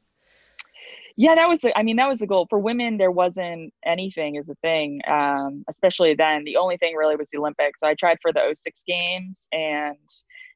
Yeah 1.16 1.34
that 1.34 1.48
was 1.48 1.64
i 1.74 1.82
mean 1.82 1.96
that 1.96 2.08
was 2.08 2.18
the 2.18 2.26
goal. 2.26 2.46
For 2.50 2.58
women 2.58 2.98
there 2.98 3.10
wasn't 3.10 3.72
anything 3.86 4.36
as 4.36 4.48
a 4.48 4.54
thing 4.56 5.00
um, 5.08 5.64
especially 5.68 6.14
then. 6.14 6.44
The 6.44 6.56
only 6.56 6.76
thing 6.76 6.94
really 6.94 7.16
was 7.16 7.28
the 7.30 7.38
olympics. 7.38 7.80
So 7.80 7.86
i 7.86 7.94
tried 7.94 8.18
for 8.20 8.32
the 8.32 8.54
06 8.54 8.84
games 8.86 9.48
and 9.52 9.96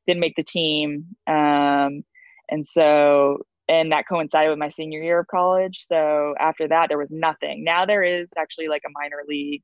didn't 0.07 0.21
make 0.21 0.37
the 0.37 0.43
team 0.43 1.07
um, 1.27 2.05
and 2.51 2.67
so 2.67 3.39
and 3.68 3.92
that 3.92 4.07
coincided 4.09 4.50
with 4.50 4.59
my 4.59 4.68
senior 4.68 5.03
year 5.03 5.20
of 5.20 5.27
college 5.29 5.85
so 5.85 6.35
after 6.38 6.68
that 6.68 6.88
there 6.88 6.98
was 6.98 7.11
nothing 7.11 7.64
now 7.64 7.85
there 7.87 8.03
is 8.03 8.33
actually 8.37 8.68
like 8.68 8.83
a 8.87 8.90
minor 8.92 9.22
league 9.27 9.62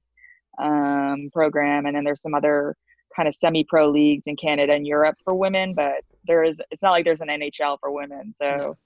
um, 0.60 1.30
program, 1.32 1.86
and 1.86 1.94
then 1.94 2.04
there's 2.04 2.22
some 2.22 2.34
other 2.34 2.76
kind 3.14 3.28
of 3.28 3.34
semi-pro 3.34 3.90
leagues 3.90 4.26
in 4.26 4.36
Canada 4.36 4.72
and 4.72 4.86
Europe 4.86 5.16
for 5.24 5.34
women, 5.34 5.74
but 5.74 6.02
there 6.26 6.44
is 6.44 6.60
it's 6.70 6.82
not 6.82 6.92
like 6.92 7.04
there's 7.04 7.20
an 7.20 7.28
NHL 7.28 7.78
for 7.80 7.90
women. 7.90 8.34
So 8.36 8.76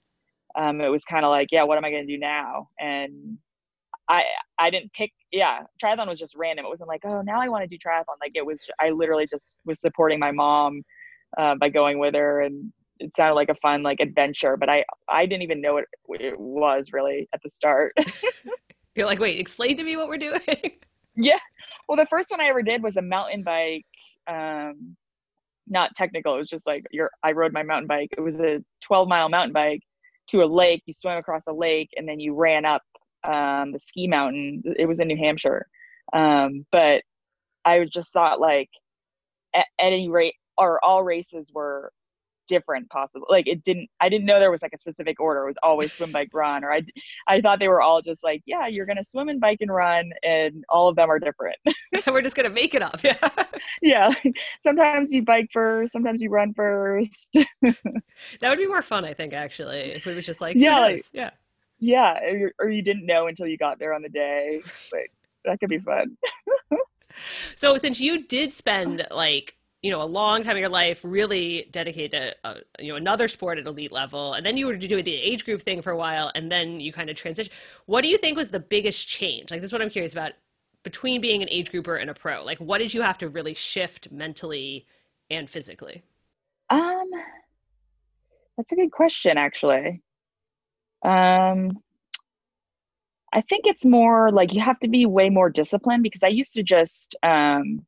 um, 0.57 0.81
it 0.81 0.87
was 0.87 1.03
kind 1.03 1.25
of 1.25 1.31
like, 1.31 1.49
yeah, 1.51 1.63
what 1.63 1.77
am 1.77 1.85
I 1.85 1.91
going 1.91 2.07
to 2.07 2.13
do 2.13 2.19
now? 2.19 2.69
And 2.79 3.37
I 4.09 4.23
I 4.57 4.69
didn't 4.69 4.93
pick. 4.93 5.11
Yeah, 5.31 5.61
triathlon 5.83 6.07
was 6.07 6.19
just 6.19 6.35
random. 6.35 6.65
It 6.65 6.69
wasn't 6.69 6.89
like, 6.89 7.01
oh, 7.05 7.21
now 7.21 7.41
I 7.41 7.49
want 7.49 7.63
to 7.63 7.67
do 7.67 7.77
triathlon. 7.77 8.17
Like 8.21 8.33
it 8.35 8.45
was. 8.45 8.67
I 8.79 8.91
literally 8.91 9.27
just 9.27 9.59
was 9.65 9.81
supporting 9.81 10.19
my 10.19 10.31
mom 10.31 10.81
uh, 11.37 11.55
by 11.55 11.69
going 11.69 11.99
with 11.99 12.15
her, 12.15 12.41
and 12.41 12.71
it 12.99 13.15
sounded 13.15 13.35
like 13.35 13.49
a 13.49 13.55
fun 13.55 13.83
like 13.83 13.99
adventure. 13.99 14.57
But 14.57 14.69
I 14.69 14.83
I 15.09 15.25
didn't 15.25 15.43
even 15.43 15.61
know 15.61 15.73
what 15.73 16.21
it 16.21 16.39
was 16.39 16.89
really 16.91 17.27
at 17.33 17.41
the 17.43 17.49
start. 17.49 17.93
You're 18.95 19.05
like, 19.05 19.19
wait, 19.19 19.39
explain 19.39 19.75
to 19.77 19.83
me 19.83 19.97
what 19.97 20.07
we're 20.07 20.17
doing. 20.17 20.39
yeah. 21.15 21.39
Well, 21.87 21.97
the 21.97 22.05
first 22.05 22.31
one 22.31 22.41
I 22.41 22.45
ever 22.45 22.61
did 22.61 22.81
was 22.81 22.97
a 22.97 23.01
mountain 23.01 23.43
bike. 23.43 23.85
Um, 24.27 24.95
not 25.67 25.91
technical. 25.95 26.35
It 26.35 26.39
was 26.39 26.49
just 26.49 26.65
like 26.65 26.85
your. 26.91 27.11
I 27.23 27.31
rode 27.31 27.53
my 27.53 27.63
mountain 27.63 27.87
bike. 27.87 28.09
It 28.17 28.21
was 28.21 28.39
a 28.39 28.63
12 28.81 29.07
mile 29.07 29.29
mountain 29.29 29.53
bike 29.53 29.81
to 30.29 30.43
a 30.43 30.45
lake. 30.45 30.83
You 30.85 30.93
swim 30.93 31.17
across 31.17 31.43
a 31.47 31.53
lake, 31.53 31.89
and 31.97 32.07
then 32.07 32.19
you 32.19 32.33
ran 32.33 32.65
up 32.65 32.83
um, 33.23 33.71
the 33.71 33.79
ski 33.79 34.07
mountain. 34.07 34.63
It 34.77 34.85
was 34.85 34.99
in 34.99 35.07
New 35.07 35.17
Hampshire. 35.17 35.67
Um, 36.13 36.65
but 36.71 37.01
I 37.65 37.83
just 37.91 38.13
thought 38.13 38.39
like 38.39 38.69
at, 39.53 39.65
at 39.79 39.87
any 39.87 40.09
rate, 40.09 40.35
or 40.57 40.83
all 40.83 41.03
races 41.03 41.51
were 41.53 41.91
different 42.47 42.89
possible 42.89 43.25
like 43.29 43.47
it 43.47 43.63
didn't 43.63 43.89
i 43.99 44.09
didn't 44.09 44.25
know 44.25 44.39
there 44.39 44.51
was 44.51 44.61
like 44.61 44.73
a 44.73 44.77
specific 44.77 45.19
order. 45.19 45.43
It 45.43 45.47
was 45.47 45.57
always 45.63 45.93
swim 45.93 46.11
bike 46.11 46.29
run 46.33 46.63
or 46.63 46.71
i 46.71 46.81
i 47.27 47.41
thought 47.41 47.59
they 47.59 47.67
were 47.67 47.81
all 47.81 48.01
just 48.01 48.23
like 48.23 48.41
yeah 48.45 48.67
you're 48.67 48.85
gonna 48.85 49.03
swim 49.03 49.29
and 49.29 49.39
bike 49.39 49.59
and 49.61 49.73
run 49.73 50.11
and 50.23 50.63
all 50.69 50.87
of 50.87 50.95
them 50.95 51.09
are 51.09 51.19
different. 51.19 51.57
We're 52.07 52.21
just 52.21 52.35
gonna 52.35 52.49
make 52.49 52.75
it 52.75 52.83
up. 52.83 52.99
Yeah. 53.81 54.11
Yeah. 54.23 54.31
Sometimes 54.61 55.11
you 55.11 55.23
bike 55.23 55.49
first 55.51 55.93
sometimes 55.93 56.21
you 56.21 56.29
run 56.29 56.53
first. 56.53 57.37
That 57.61 58.49
would 58.49 58.57
be 58.57 58.67
more 58.67 58.81
fun 58.81 59.05
i 59.05 59.13
think 59.13 59.33
actually 59.33 59.93
if 59.93 60.07
it 60.07 60.15
was 60.15 60.25
just 60.25 60.41
like 60.41 60.55
yeah 60.55 60.79
like, 60.79 61.05
yeah. 61.13 61.31
yeah 61.79 62.19
or, 62.19 62.51
or 62.59 62.69
you 62.69 62.81
didn't 62.81 63.05
know 63.05 63.27
until 63.27 63.47
you 63.47 63.57
got 63.57 63.79
there 63.79 63.93
on 63.93 64.01
the 64.01 64.09
day 64.09 64.61
but 64.91 65.01
that 65.45 65.59
could 65.59 65.69
be 65.69 65.79
fun. 65.79 66.17
So 67.55 67.77
since 67.77 67.99
you 67.99 68.25
did 68.25 68.53
spend 68.53 69.07
like 69.11 69.55
you 69.85 69.91
know 69.91 70.01
a 70.01 70.03
long 70.21 70.43
time 70.43 70.53
of 70.53 70.57
your 70.57 70.67
life 70.67 70.99
really 71.03 71.67
dedicated 71.69 72.09
to 72.11 72.35
uh, 72.43 72.55
you 72.79 72.89
know 72.89 72.95
another 72.95 73.27
sport 73.27 73.59
at 73.59 73.67
elite 73.67 73.91
level 73.91 74.33
and 74.33 74.43
then 74.43 74.57
you 74.57 74.65
were 74.65 74.75
doing 74.75 75.03
the 75.03 75.13
age 75.13 75.45
group 75.45 75.61
thing 75.61 75.79
for 75.79 75.91
a 75.91 75.95
while 75.95 76.31
and 76.33 76.51
then 76.51 76.79
you 76.79 76.91
kind 76.91 77.07
of 77.07 77.15
transition. 77.15 77.53
What 77.85 78.01
do 78.01 78.07
you 78.07 78.17
think 78.17 78.35
was 78.35 78.49
the 78.49 78.59
biggest 78.59 79.07
change? 79.07 79.51
Like 79.51 79.61
this 79.61 79.69
is 79.69 79.73
what 79.73 79.83
i'm 79.83 79.91
curious 79.91 80.11
about 80.11 80.31
between 80.81 81.21
being 81.21 81.43
an 81.43 81.49
age 81.51 81.69
grouper 81.69 81.97
and 81.97 82.09
a 82.09 82.15
pro. 82.15 82.43
Like 82.43 82.57
what 82.57 82.79
did 82.79 82.95
you 82.95 83.03
have 83.03 83.19
to 83.19 83.29
really 83.29 83.53
shift 83.53 84.11
mentally 84.11 84.87
and 85.29 85.47
physically? 85.47 86.01
Um 86.71 87.07
that's 88.57 88.71
a 88.71 88.75
good 88.75 88.91
question 88.91 89.37
actually. 89.37 90.01
Um 91.03 91.77
i 93.33 93.41
think 93.41 93.65
it's 93.67 93.85
more 93.85 94.31
like 94.31 94.51
you 94.53 94.61
have 94.61 94.79
to 94.79 94.87
be 94.87 95.05
way 95.05 95.29
more 95.29 95.49
disciplined 95.49 96.01
because 96.01 96.23
i 96.23 96.27
used 96.27 96.53
to 96.53 96.63
just 96.63 97.15
um 97.21 97.85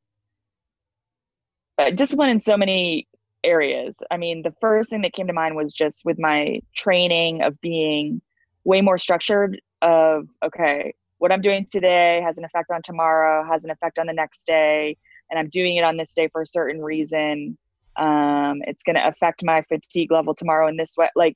discipline 1.96 2.30
in 2.30 2.40
so 2.40 2.58
many 2.58 3.08
areas. 3.44 4.02
I 4.12 4.18
mean, 4.18 4.42
the 4.44 4.54
first 4.60 4.90
thing 4.90 5.02
that 5.02 5.14
came 5.14 5.28
to 5.28 5.34
mind 5.34 5.56
was 5.56 5.74
just 5.74 6.06
with 6.06 6.20
my 6.20 6.60
training 6.76 7.42
of 7.44 7.60
being 7.62 8.22
way 8.64 8.82
more 8.82 8.98
structured 8.98 9.62
of 9.82 10.28
okay, 10.44 10.94
what 11.20 11.32
I'm 11.32 11.42
doing 11.42 11.66
today 11.72 12.22
has 12.26 12.38
an 12.38 12.46
effect 12.46 12.72
on 12.72 12.82
tomorrow, 12.84 13.46
has 13.50 13.64
an 13.64 13.72
effect 13.72 14.00
on 14.00 14.08
the 14.08 14.14
next 14.14 14.46
day, 14.46 14.98
and 15.30 15.40
I'm 15.40 15.50
doing 15.50 15.78
it 15.78 15.84
on 15.84 15.98
this 15.98 16.14
day 16.14 16.28
for 16.32 16.42
a 16.42 16.46
certain 16.46 16.82
reason. 16.82 17.58
Um, 17.98 18.62
it's 18.68 18.84
going 18.84 18.96
to 18.96 19.08
affect 19.08 19.44
my 19.44 19.64
fatigue 19.64 20.12
level 20.12 20.36
tomorrow 20.36 20.68
in 20.68 20.78
this 20.78 20.96
way. 20.98 21.10
Like, 21.16 21.34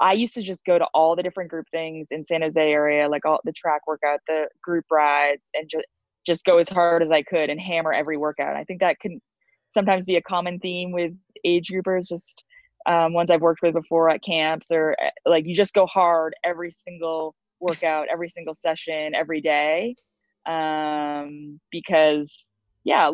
I 0.00 0.12
used 0.12 0.34
to 0.34 0.42
just 0.42 0.64
go 0.64 0.78
to 0.78 0.86
all 0.94 1.16
the 1.16 1.24
different 1.24 1.50
group 1.50 1.66
things 1.72 2.08
in 2.12 2.24
San 2.24 2.42
Jose 2.42 2.60
area, 2.60 3.08
like 3.08 3.24
all 3.24 3.40
the 3.44 3.52
track 3.52 3.86
workout, 3.88 4.20
the 4.28 4.48
group 4.62 4.84
rides, 4.90 5.50
and 5.54 5.68
just 5.68 5.86
just 6.26 6.44
go 6.44 6.58
as 6.58 6.68
hard 6.68 7.02
as 7.02 7.10
I 7.10 7.22
could 7.22 7.48
and 7.48 7.58
hammer 7.58 7.92
every 7.92 8.18
workout. 8.18 8.54
I 8.54 8.62
think 8.64 8.80
that 8.80 9.00
can 9.00 9.20
sometimes 9.74 10.06
be 10.06 10.16
a 10.16 10.22
common 10.22 10.58
theme 10.58 10.92
with 10.92 11.12
age 11.44 11.70
groupers 11.72 12.08
just 12.08 12.44
um, 12.86 13.12
ones 13.12 13.30
i've 13.30 13.40
worked 13.40 13.62
with 13.62 13.74
before 13.74 14.10
at 14.10 14.22
camps 14.22 14.66
or 14.70 14.96
eh, 15.00 15.10
like 15.26 15.44
you 15.46 15.54
just 15.54 15.74
go 15.74 15.86
hard 15.86 16.34
every 16.44 16.70
single 16.70 17.34
workout 17.60 18.06
every 18.10 18.28
single 18.28 18.54
session 18.54 19.14
every 19.14 19.40
day. 19.40 19.94
Um, 20.46 21.60
because 21.70 22.50
yeah 22.84 23.10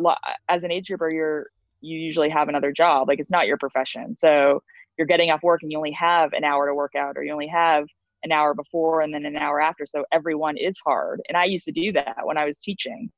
as 0.47 0.63
an 0.63 0.71
age 0.71 0.87
grouper 0.87 1.09
you're 1.09 1.47
you 1.81 1.97
usually 1.97 2.29
have 2.29 2.47
another 2.47 2.71
job 2.71 3.07
like 3.07 3.19
it's 3.19 3.31
not 3.31 3.47
your 3.47 3.57
profession. 3.57 4.15
So 4.15 4.61
you're 4.97 5.07
getting 5.07 5.31
off 5.31 5.43
work 5.43 5.61
and 5.61 5.71
you 5.71 5.77
only 5.77 5.91
have 5.91 6.33
an 6.33 6.43
hour 6.43 6.67
to 6.67 6.73
work 6.73 6.93
out 6.95 7.17
or 7.17 7.23
you 7.23 7.33
only 7.33 7.47
have 7.47 7.85
an 8.23 8.31
hour 8.31 8.53
before 8.53 9.01
and 9.01 9.13
then 9.13 9.25
an 9.25 9.35
hour 9.35 9.59
after. 9.59 9.85
So 9.85 10.05
everyone 10.11 10.57
is 10.57 10.79
hard. 10.83 11.21
And 11.27 11.37
i 11.37 11.45
used 11.45 11.65
to 11.65 11.71
do 11.71 11.91
that 11.93 12.17
when 12.23 12.37
i 12.37 12.45
was 12.45 12.59
teaching. 12.59 13.09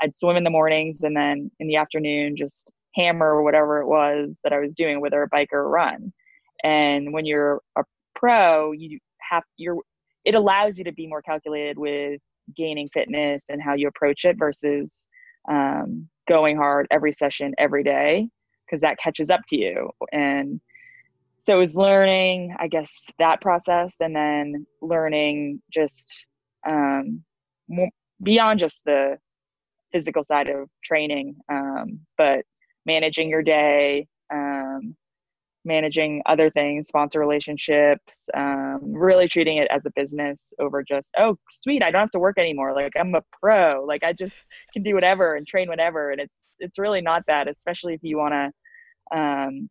I'd 0.00 0.14
swim 0.14 0.36
in 0.36 0.44
the 0.44 0.50
mornings 0.50 1.02
and 1.02 1.16
then 1.16 1.50
in 1.60 1.68
the 1.68 1.76
afternoon 1.76 2.36
just 2.36 2.70
hammer 2.94 3.34
or 3.34 3.42
whatever 3.42 3.80
it 3.80 3.86
was 3.86 4.36
that 4.44 4.52
I 4.52 4.58
was 4.58 4.74
doing, 4.74 5.00
whether 5.00 5.22
a 5.22 5.28
bike 5.28 5.50
or 5.52 5.60
a 5.60 5.68
run. 5.68 6.12
And 6.64 7.12
when 7.12 7.26
you're 7.26 7.60
a 7.76 7.84
pro, 8.14 8.72
you 8.72 8.98
have 9.20 9.44
you're 9.56 9.78
it 10.24 10.34
allows 10.34 10.78
you 10.78 10.84
to 10.84 10.92
be 10.92 11.06
more 11.06 11.22
calculated 11.22 11.78
with 11.78 12.20
gaining 12.56 12.88
fitness 12.92 13.44
and 13.48 13.60
how 13.62 13.74
you 13.74 13.88
approach 13.88 14.24
it 14.24 14.38
versus 14.38 15.08
um, 15.48 16.08
going 16.28 16.56
hard 16.56 16.86
every 16.90 17.12
session 17.12 17.54
every 17.58 17.82
day 17.82 18.28
because 18.66 18.80
that 18.80 18.98
catches 18.98 19.30
up 19.30 19.40
to 19.48 19.56
you 19.56 19.90
and 20.12 20.60
so 21.40 21.56
it 21.56 21.58
was 21.58 21.76
learning 21.76 22.54
i 22.60 22.68
guess 22.68 23.10
that 23.18 23.40
process 23.40 23.96
and 24.00 24.14
then 24.14 24.66
learning 24.80 25.60
just 25.72 26.26
um, 26.68 27.22
beyond 28.22 28.60
just 28.60 28.80
the 28.84 29.18
physical 29.92 30.22
side 30.22 30.48
of 30.48 30.68
training 30.84 31.34
um, 31.48 31.98
but 32.16 32.44
managing 32.86 33.28
your 33.28 33.42
day, 33.42 34.06
um, 34.32 34.96
managing 35.64 36.22
other 36.26 36.50
things, 36.50 36.88
sponsor 36.88 37.20
relationships, 37.20 38.28
um, 38.34 38.80
really 38.82 39.28
treating 39.28 39.58
it 39.58 39.68
as 39.70 39.86
a 39.86 39.92
business 39.94 40.52
over 40.58 40.82
just, 40.82 41.12
oh, 41.18 41.36
sweet, 41.50 41.82
I 41.82 41.90
don't 41.90 42.00
have 42.00 42.10
to 42.12 42.18
work 42.18 42.38
anymore. 42.38 42.74
Like 42.74 42.92
I'm 42.98 43.14
a 43.14 43.22
pro. 43.40 43.84
Like 43.84 44.02
I 44.02 44.12
just 44.12 44.48
can 44.72 44.82
do 44.82 44.94
whatever 44.94 45.36
and 45.36 45.46
train 45.46 45.68
whatever. 45.68 46.10
And 46.10 46.20
it's 46.20 46.46
it's 46.58 46.78
really 46.78 47.00
not 47.00 47.22
that, 47.28 47.48
especially 47.48 47.94
if 47.94 48.00
you 48.02 48.18
want 48.18 48.34
to, 48.34 49.18
um, 49.18 49.68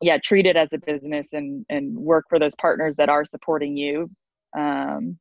yeah, 0.00 0.18
treat 0.18 0.46
it 0.46 0.56
as 0.56 0.72
a 0.72 0.78
business 0.78 1.32
and 1.32 1.64
and 1.68 1.96
work 1.96 2.26
for 2.28 2.38
those 2.38 2.54
partners 2.54 2.96
that 2.96 3.08
are 3.08 3.24
supporting 3.24 3.76
you. 3.76 4.10
Um, 4.56 5.18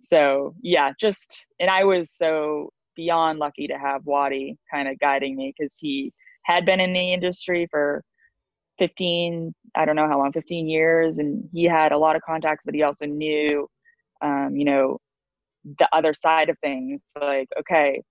so 0.00 0.54
yeah, 0.62 0.92
just 1.00 1.46
and 1.60 1.70
I 1.70 1.84
was 1.84 2.10
so 2.12 2.70
beyond 2.96 3.38
lucky 3.38 3.68
to 3.68 3.78
have 3.78 4.04
Wattie 4.04 4.58
kind 4.70 4.88
of 4.88 4.98
guiding 4.98 5.36
me 5.36 5.54
because 5.56 5.76
he 5.78 6.12
had 6.44 6.64
been 6.64 6.80
in 6.80 6.92
the 6.92 7.12
industry 7.12 7.66
for 7.70 8.02
15 8.78 9.54
i 9.74 9.84
don't 9.84 9.96
know 9.96 10.08
how 10.08 10.18
long 10.18 10.32
15 10.32 10.68
years 10.68 11.18
and 11.18 11.48
he 11.52 11.64
had 11.64 11.92
a 11.92 11.98
lot 11.98 12.16
of 12.16 12.22
contacts 12.22 12.64
but 12.64 12.74
he 12.74 12.82
also 12.82 13.06
knew 13.06 13.68
um, 14.22 14.54
you 14.54 14.64
know 14.64 14.98
the 15.78 15.88
other 15.92 16.12
side 16.12 16.48
of 16.48 16.58
things 16.58 17.02
like 17.20 17.48
okay 17.58 18.02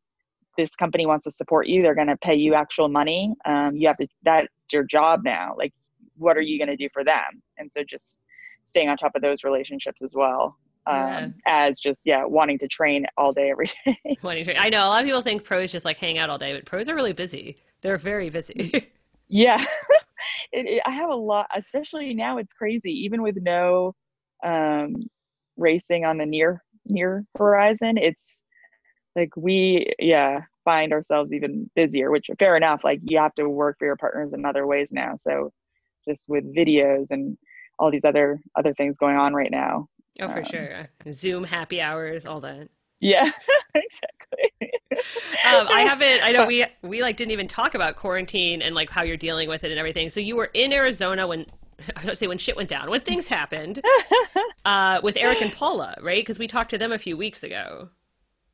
this 0.58 0.76
company 0.76 1.06
wants 1.06 1.24
to 1.24 1.32
support 1.32 1.67
you 1.67 1.82
they're 1.82 1.96
going 1.96 2.08
to 2.08 2.17
pay 2.17 2.36
you 2.36 2.54
actual 2.54 2.88
money 2.88 3.34
um, 3.46 3.76
you 3.76 3.88
have 3.88 3.98
to 3.98 4.08
that's 4.24 4.48
your 4.72 4.84
job 4.84 5.22
now 5.24 5.54
like 5.58 5.74
what 6.17 6.38
are 6.38 6.41
you 6.41 6.58
going 6.58 6.70
to 6.70 6.76
do 6.76 6.89
for 6.94 7.04
them 7.04 7.41
and 7.58 7.72
so 7.72 7.82
just 7.88 8.17
staying 8.63 8.89
on 8.89 8.96
top 8.96 9.12
of 9.15 9.22
those 9.22 9.44
relationships 9.44 10.02
as 10.02 10.13
well 10.15 10.58
um, 10.88 10.96
yeah. 10.98 11.28
as 11.46 11.80
just 11.80 12.06
yeah 12.06 12.24
wanting 12.26 12.58
to 12.58 12.67
train 12.67 13.06
all 13.17 13.32
day 13.32 13.52
every 13.52 13.67
day 13.86 14.17
wanting 14.21 14.46
to 14.46 14.54
train. 14.54 14.63
i 14.63 14.69
know 14.69 14.86
a 14.86 14.90
lot 14.90 15.02
of 15.02 15.06
people 15.06 15.21
think 15.21 15.44
pros 15.44 15.71
just 15.71 15.86
like 15.86 15.98
hang 15.98 16.17
out 16.17 16.29
all 16.29 16.38
day 16.38 16.54
but 16.54 16.65
pros 16.65 16.88
are 16.88 16.96
really 16.96 17.13
busy 17.13 17.58
they're 17.82 17.98
very 17.98 18.29
busy. 18.29 18.92
yeah. 19.27 19.63
it, 20.52 20.65
it, 20.67 20.84
I 20.86 20.92
have 20.92 21.10
a 21.10 21.15
lot, 21.15 21.48
especially 21.56 22.13
now 22.13 22.38
it's 22.38 22.54
crazy, 22.54 22.92
even 22.92 23.21
with 23.21 23.38
no 23.42 23.94
um, 24.44 24.96
racing 25.58 26.06
on 26.06 26.17
the 26.17 26.25
near 26.25 26.63
near 26.86 27.25
horizon. 27.38 27.98
It's 27.98 28.44
like 29.15 29.36
we, 29.36 29.94
yeah, 30.00 30.42
find 30.63 30.94
ourselves 30.94 31.34
even 31.34 31.69
busier, 31.75 32.12
which 32.12 32.27
fair 32.40 32.56
enough. 32.56 32.84
Like 32.84 33.00
you 33.04 33.17
have 33.19 33.36
to 33.36 33.50
work 33.50 33.77
for 33.79 33.86
your 33.86 33.98
partners 33.98 34.34
in 34.34 34.46
other 34.46 34.67
ways 34.67 34.92
now. 34.92 35.15
So 35.17 35.52
just 36.08 36.27
with 36.27 36.44
videos 36.56 37.08
and 37.12 37.38
all 37.79 37.92
these 37.92 38.06
other 38.06 38.40
other 38.56 38.73
things 38.73 38.98
going 38.98 39.17
on 39.17 39.34
right 39.34 39.52
now. 39.52 39.88
Oh, 40.19 40.27
for 40.27 40.40
um, 40.40 40.46
sure. 40.46 40.90
Zoom 41.12 41.44
happy 41.44 41.82
hours, 41.82 42.25
all 42.25 42.42
that. 42.42 42.67
Yeah, 43.00 43.29
exactly. 43.73 44.21
um, 44.92 45.67
I 45.67 45.82
haven't. 45.88 46.23
I 46.23 46.32
know 46.32 46.46
we 46.46 46.65
we 46.82 47.02
like 47.02 47.17
didn't 47.17 47.32
even 47.32 47.48
talk 47.48 47.75
about 47.75 47.96
quarantine 47.96 48.62
and 48.62 48.75
like 48.75 48.90
how 48.90 49.04
you're 49.04 49.17
dealing 49.17 49.50
with 49.50 49.63
it 49.63 49.71
and 49.71 49.79
everything. 49.79 50.10
So 50.10 50.19
you 50.19 50.36
were 50.36 50.52
in 50.54 50.73
Arizona 50.73 51.27
when 51.27 51.46
I 51.96 52.04
don't 52.04 52.17
say 52.17 52.27
when 52.27 52.38
shit 52.38 52.56
went 52.56 52.69
down, 52.69 52.90
when 52.90 53.02
things 53.02 53.27
happened, 53.27 53.82
uh, 54.65 55.00
with 55.04 55.17
Eric 55.17 55.42
and 55.42 55.52
Paula, 55.52 55.96
right? 56.02 56.21
Because 56.21 56.40
we 56.40 56.48
talked 56.48 56.69
to 56.71 56.77
them 56.77 56.92
a 56.92 57.00
few 57.00 57.17
weeks 57.17 57.44
ago. 57.44 57.90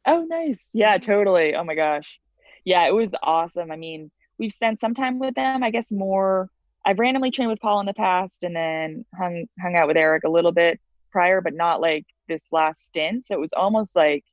Oh, 0.06 0.26
nice. 0.30 0.70
Yeah, 0.74 0.98
totally. 0.98 1.54
Oh 1.56 1.64
my 1.64 1.76
gosh. 1.76 2.20
Yeah, 2.64 2.88
it 2.88 2.94
was 2.94 3.14
awesome. 3.22 3.72
I 3.72 3.76
mean, 3.76 4.10
we've 4.40 4.54
spent 4.54 4.80
some 4.80 4.94
time 4.94 5.20
with 5.20 5.36
them. 5.36 5.64
I 5.64 5.72
guess 5.72 5.92
more. 5.92 6.50
I've 6.86 7.00
randomly 7.00 7.32
trained 7.32 7.52
with 7.52 7.60
Paul 7.60 7.82
in 7.82 7.86
the 7.86 7.94
past, 7.94 8.44
and 8.44 8.56
then 8.56 9.06
hung 9.18 9.46
hung 9.60 9.76
out 9.76 9.88
with 9.88 9.98
Eric 9.98 10.24
a 10.24 10.30
little 10.30 10.54
bit 10.54 10.80
prior, 11.12 11.42
but 11.42 11.54
not 11.54 11.82
like 11.82 12.06
this 12.30 12.48
last 12.52 12.86
stint. 12.86 13.26
So 13.26 13.36
it 13.36 13.42
was 13.42 13.54
almost 13.56 13.96
like, 13.96 14.24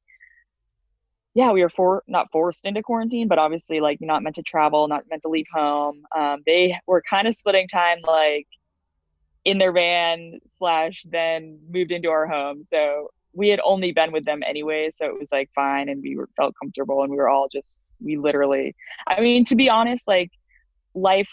yeah, 1.35 1.51
we 1.51 1.62
were 1.62 1.68
for 1.68 2.05
not 2.07 2.30
forced 2.30 2.64
into 2.64 2.82
quarantine, 2.82 3.26
but 3.26 3.39
obviously 3.39 3.80
like 3.80 3.99
not 4.01 4.22
meant 4.22 4.37
to 4.37 4.43
travel, 4.43 4.87
not 4.87 5.05
meant 5.11 5.22
to 5.22 5.28
leave 5.28 5.47
home. 5.53 6.05
Um, 6.16 6.43
they 6.47 6.78
were 6.87 7.03
kind 7.09 7.26
of 7.26 7.35
splitting 7.35 7.66
time 7.66 7.99
like 8.07 8.47
in 9.45 9.59
their 9.59 9.72
van 9.72 10.39
slash 10.49 11.05
then 11.11 11.59
moved 11.68 11.91
into 11.91 12.09
our 12.09 12.26
home. 12.26 12.62
So 12.62 13.09
we 13.32 13.49
had 13.49 13.61
only 13.64 13.91
been 13.91 14.12
with 14.12 14.24
them 14.24 14.43
anyway, 14.47 14.91
so 14.93 15.07
it 15.07 15.18
was 15.18 15.32
like 15.32 15.51
fine, 15.55 15.89
and 15.89 16.01
we 16.03 16.16
were 16.16 16.28
felt 16.37 16.55
comfortable, 16.61 17.03
and 17.03 17.11
we 17.11 17.16
were 17.16 17.28
all 17.28 17.49
just 17.51 17.82
we 18.01 18.16
literally. 18.16 18.76
I 19.09 19.20
mean, 19.20 19.45
to 19.47 19.57
be 19.57 19.68
honest, 19.68 20.07
like 20.07 20.30
life 20.95 21.30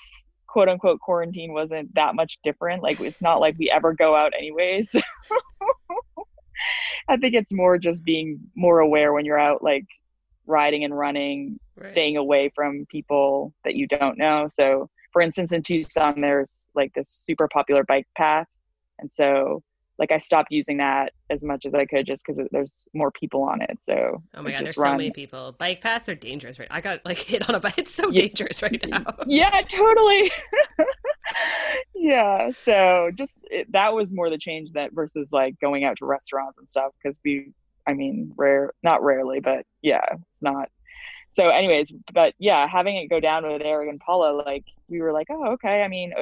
quote 0.48 0.68
unquote 0.68 1.00
quarantine 1.00 1.54
wasn't 1.54 1.94
that 1.94 2.16
much 2.16 2.40
different. 2.44 2.82
Like 2.82 3.00
it's 3.00 3.22
not 3.22 3.40
like 3.40 3.56
we 3.60 3.70
ever 3.70 3.94
go 3.94 4.16
out 4.16 4.34
anyways. 4.36 4.96
I 7.08 7.18
think 7.18 7.34
it's 7.34 7.54
more 7.54 7.78
just 7.78 8.04
being 8.04 8.40
more 8.56 8.80
aware 8.80 9.14
when 9.14 9.26
you're 9.26 9.40
out 9.40 9.64
like 9.64 9.86
riding 10.46 10.84
and 10.84 10.98
running, 10.98 11.60
right. 11.76 11.90
staying 11.90 12.18
away 12.18 12.52
from 12.56 12.86
people 12.90 13.54
that 13.64 13.76
you 13.76 13.88
don't 13.88 14.18
know. 14.18 14.48
So 14.50 14.90
for 15.12 15.22
instance 15.22 15.52
in 15.52 15.64
Tucson 15.64 16.22
there's 16.22 16.70
like 16.76 16.94
this 16.94 17.10
super 17.10 17.48
popular 17.48 17.84
bike 17.84 18.08
path. 18.16 18.48
And 19.00 19.12
so 19.12 19.64
like 20.02 20.12
I 20.12 20.18
stopped 20.18 20.52
using 20.52 20.78
that 20.78 21.14
as 21.30 21.44
much 21.44 21.66
as 21.66 21.76
I 21.76 21.86
could 21.86 22.08
just 22.08 22.24
because 22.26 22.44
there's 22.52 22.88
more 22.94 23.12
people 23.12 23.44
on 23.44 23.62
it. 23.62 23.78
So 23.84 24.24
oh 24.34 24.42
my 24.42 24.52
god, 24.52 24.62
there's 24.62 24.76
run. 24.76 24.94
so 24.94 24.98
many 24.98 25.12
people. 25.12 25.56
Bike 25.60 25.80
paths 25.80 26.10
are 26.10 26.16
dangerous, 26.16 26.58
right? 26.58 26.68
I 26.72 26.82
got 26.82 27.06
like 27.06 27.18
hit 27.32 27.48
on 27.48 27.56
a 27.56 27.60
bike. 27.60 27.78
It's 27.78 27.94
so 27.94 28.10
yeah. 28.10 28.24
dangerous 28.24 28.64
right 28.64 28.84
now. 28.90 29.06
yeah, 29.28 29.62
totally. 29.62 30.32
yeah. 31.96 32.52
So 32.66 33.12
just 33.16 33.46
it, 33.50 33.72
that 33.72 33.94
was 33.94 34.14
more 34.14 34.30
the 34.30 34.38
change 34.38 34.72
that 34.74 34.94
versus 34.94 35.32
like 35.32 35.60
going 35.60 35.84
out 35.84 35.98
to 35.98 36.06
restaurants 36.06 36.58
and 36.58 36.68
stuff 36.68 36.92
because 37.02 37.18
we, 37.24 37.54
I 37.88 37.94
mean, 37.94 38.34
rare, 38.36 38.74
not 38.84 39.04
rarely, 39.04 39.40
but 39.40 39.66
yeah, 39.82 40.06
it's 40.30 40.42
not. 40.42 40.70
So, 41.32 41.50
anyways, 41.50 41.92
but 42.14 42.34
yeah, 42.40 42.68
having 42.68 42.98
it 42.98 43.08
go 43.08 43.20
down 43.20 43.50
with 43.50 43.62
Eric 43.62 43.90
and 43.90 44.00
Paula, 44.00 44.34
like 44.34 44.66
we 44.90 45.02
were 45.02 45.14
like, 45.14 45.28
oh, 45.30 45.54
okay. 45.54 45.82
I 45.82 45.88
mean, 45.88 46.14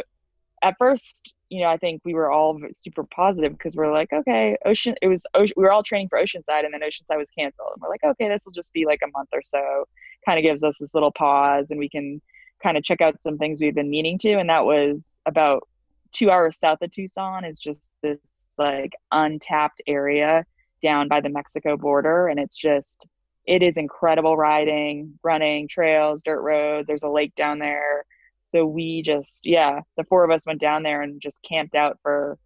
at 0.61 0.75
first 0.77 1.33
you 1.49 1.61
know, 1.61 1.67
I 1.69 1.77
think 1.77 2.01
we 2.05 2.13
were 2.13 2.31
all 2.31 2.59
super 2.71 3.03
positive 3.03 3.53
because 3.53 3.75
we're 3.75 3.91
like, 3.91 4.13
okay, 4.13 4.55
Ocean, 4.65 4.95
it 5.01 5.07
was, 5.07 5.25
ocean, 5.33 5.55
we 5.57 5.63
were 5.63 5.71
all 5.71 5.83
training 5.83 6.07
for 6.07 6.19
Oceanside 6.19 6.63
and 6.63 6.73
then 6.73 6.81
Oceanside 6.81 7.17
was 7.17 7.31
canceled. 7.31 7.69
And 7.73 7.81
we're 7.81 7.89
like, 7.89 8.03
okay, 8.03 8.29
this 8.29 8.45
will 8.45 8.53
just 8.53 8.71
be 8.71 8.85
like 8.85 8.99
a 9.03 9.09
month 9.11 9.29
or 9.33 9.41
so, 9.43 9.85
kind 10.25 10.37
of 10.37 10.43
gives 10.43 10.63
us 10.63 10.77
this 10.79 10.93
little 10.93 11.11
pause 11.11 11.71
and 11.71 11.79
we 11.79 11.89
can 11.89 12.21
kind 12.61 12.77
of 12.77 12.83
check 12.83 13.01
out 13.01 13.21
some 13.21 13.37
things 13.37 13.61
we've 13.61 13.75
been 13.75 13.89
meaning 13.89 14.17
to. 14.19 14.33
And 14.33 14.49
that 14.49 14.65
was 14.65 15.19
about 15.25 15.67
two 16.11 16.29
hours 16.31 16.57
south 16.57 16.81
of 16.81 16.91
Tucson 16.91 17.45
is 17.45 17.59
just 17.59 17.87
this 18.01 18.19
like 18.57 18.93
untapped 19.11 19.81
area 19.87 20.45
down 20.81 21.07
by 21.07 21.21
the 21.21 21.29
Mexico 21.29 21.77
border. 21.77 22.27
And 22.27 22.39
it's 22.39 22.57
just, 22.57 23.07
it 23.45 23.63
is 23.63 23.77
incredible 23.77 24.37
riding, 24.37 25.17
running, 25.23 25.67
trails, 25.67 26.21
dirt 26.23 26.41
roads. 26.41 26.87
There's 26.87 27.03
a 27.03 27.09
lake 27.09 27.35
down 27.35 27.59
there 27.59 28.05
so 28.49 28.65
we 28.65 29.01
just 29.01 29.45
yeah 29.45 29.79
the 29.97 30.03
four 30.05 30.23
of 30.23 30.31
us 30.31 30.45
went 30.45 30.59
down 30.59 30.83
there 30.83 31.01
and 31.01 31.21
just 31.21 31.41
camped 31.43 31.75
out 31.75 31.97
for 32.01 32.37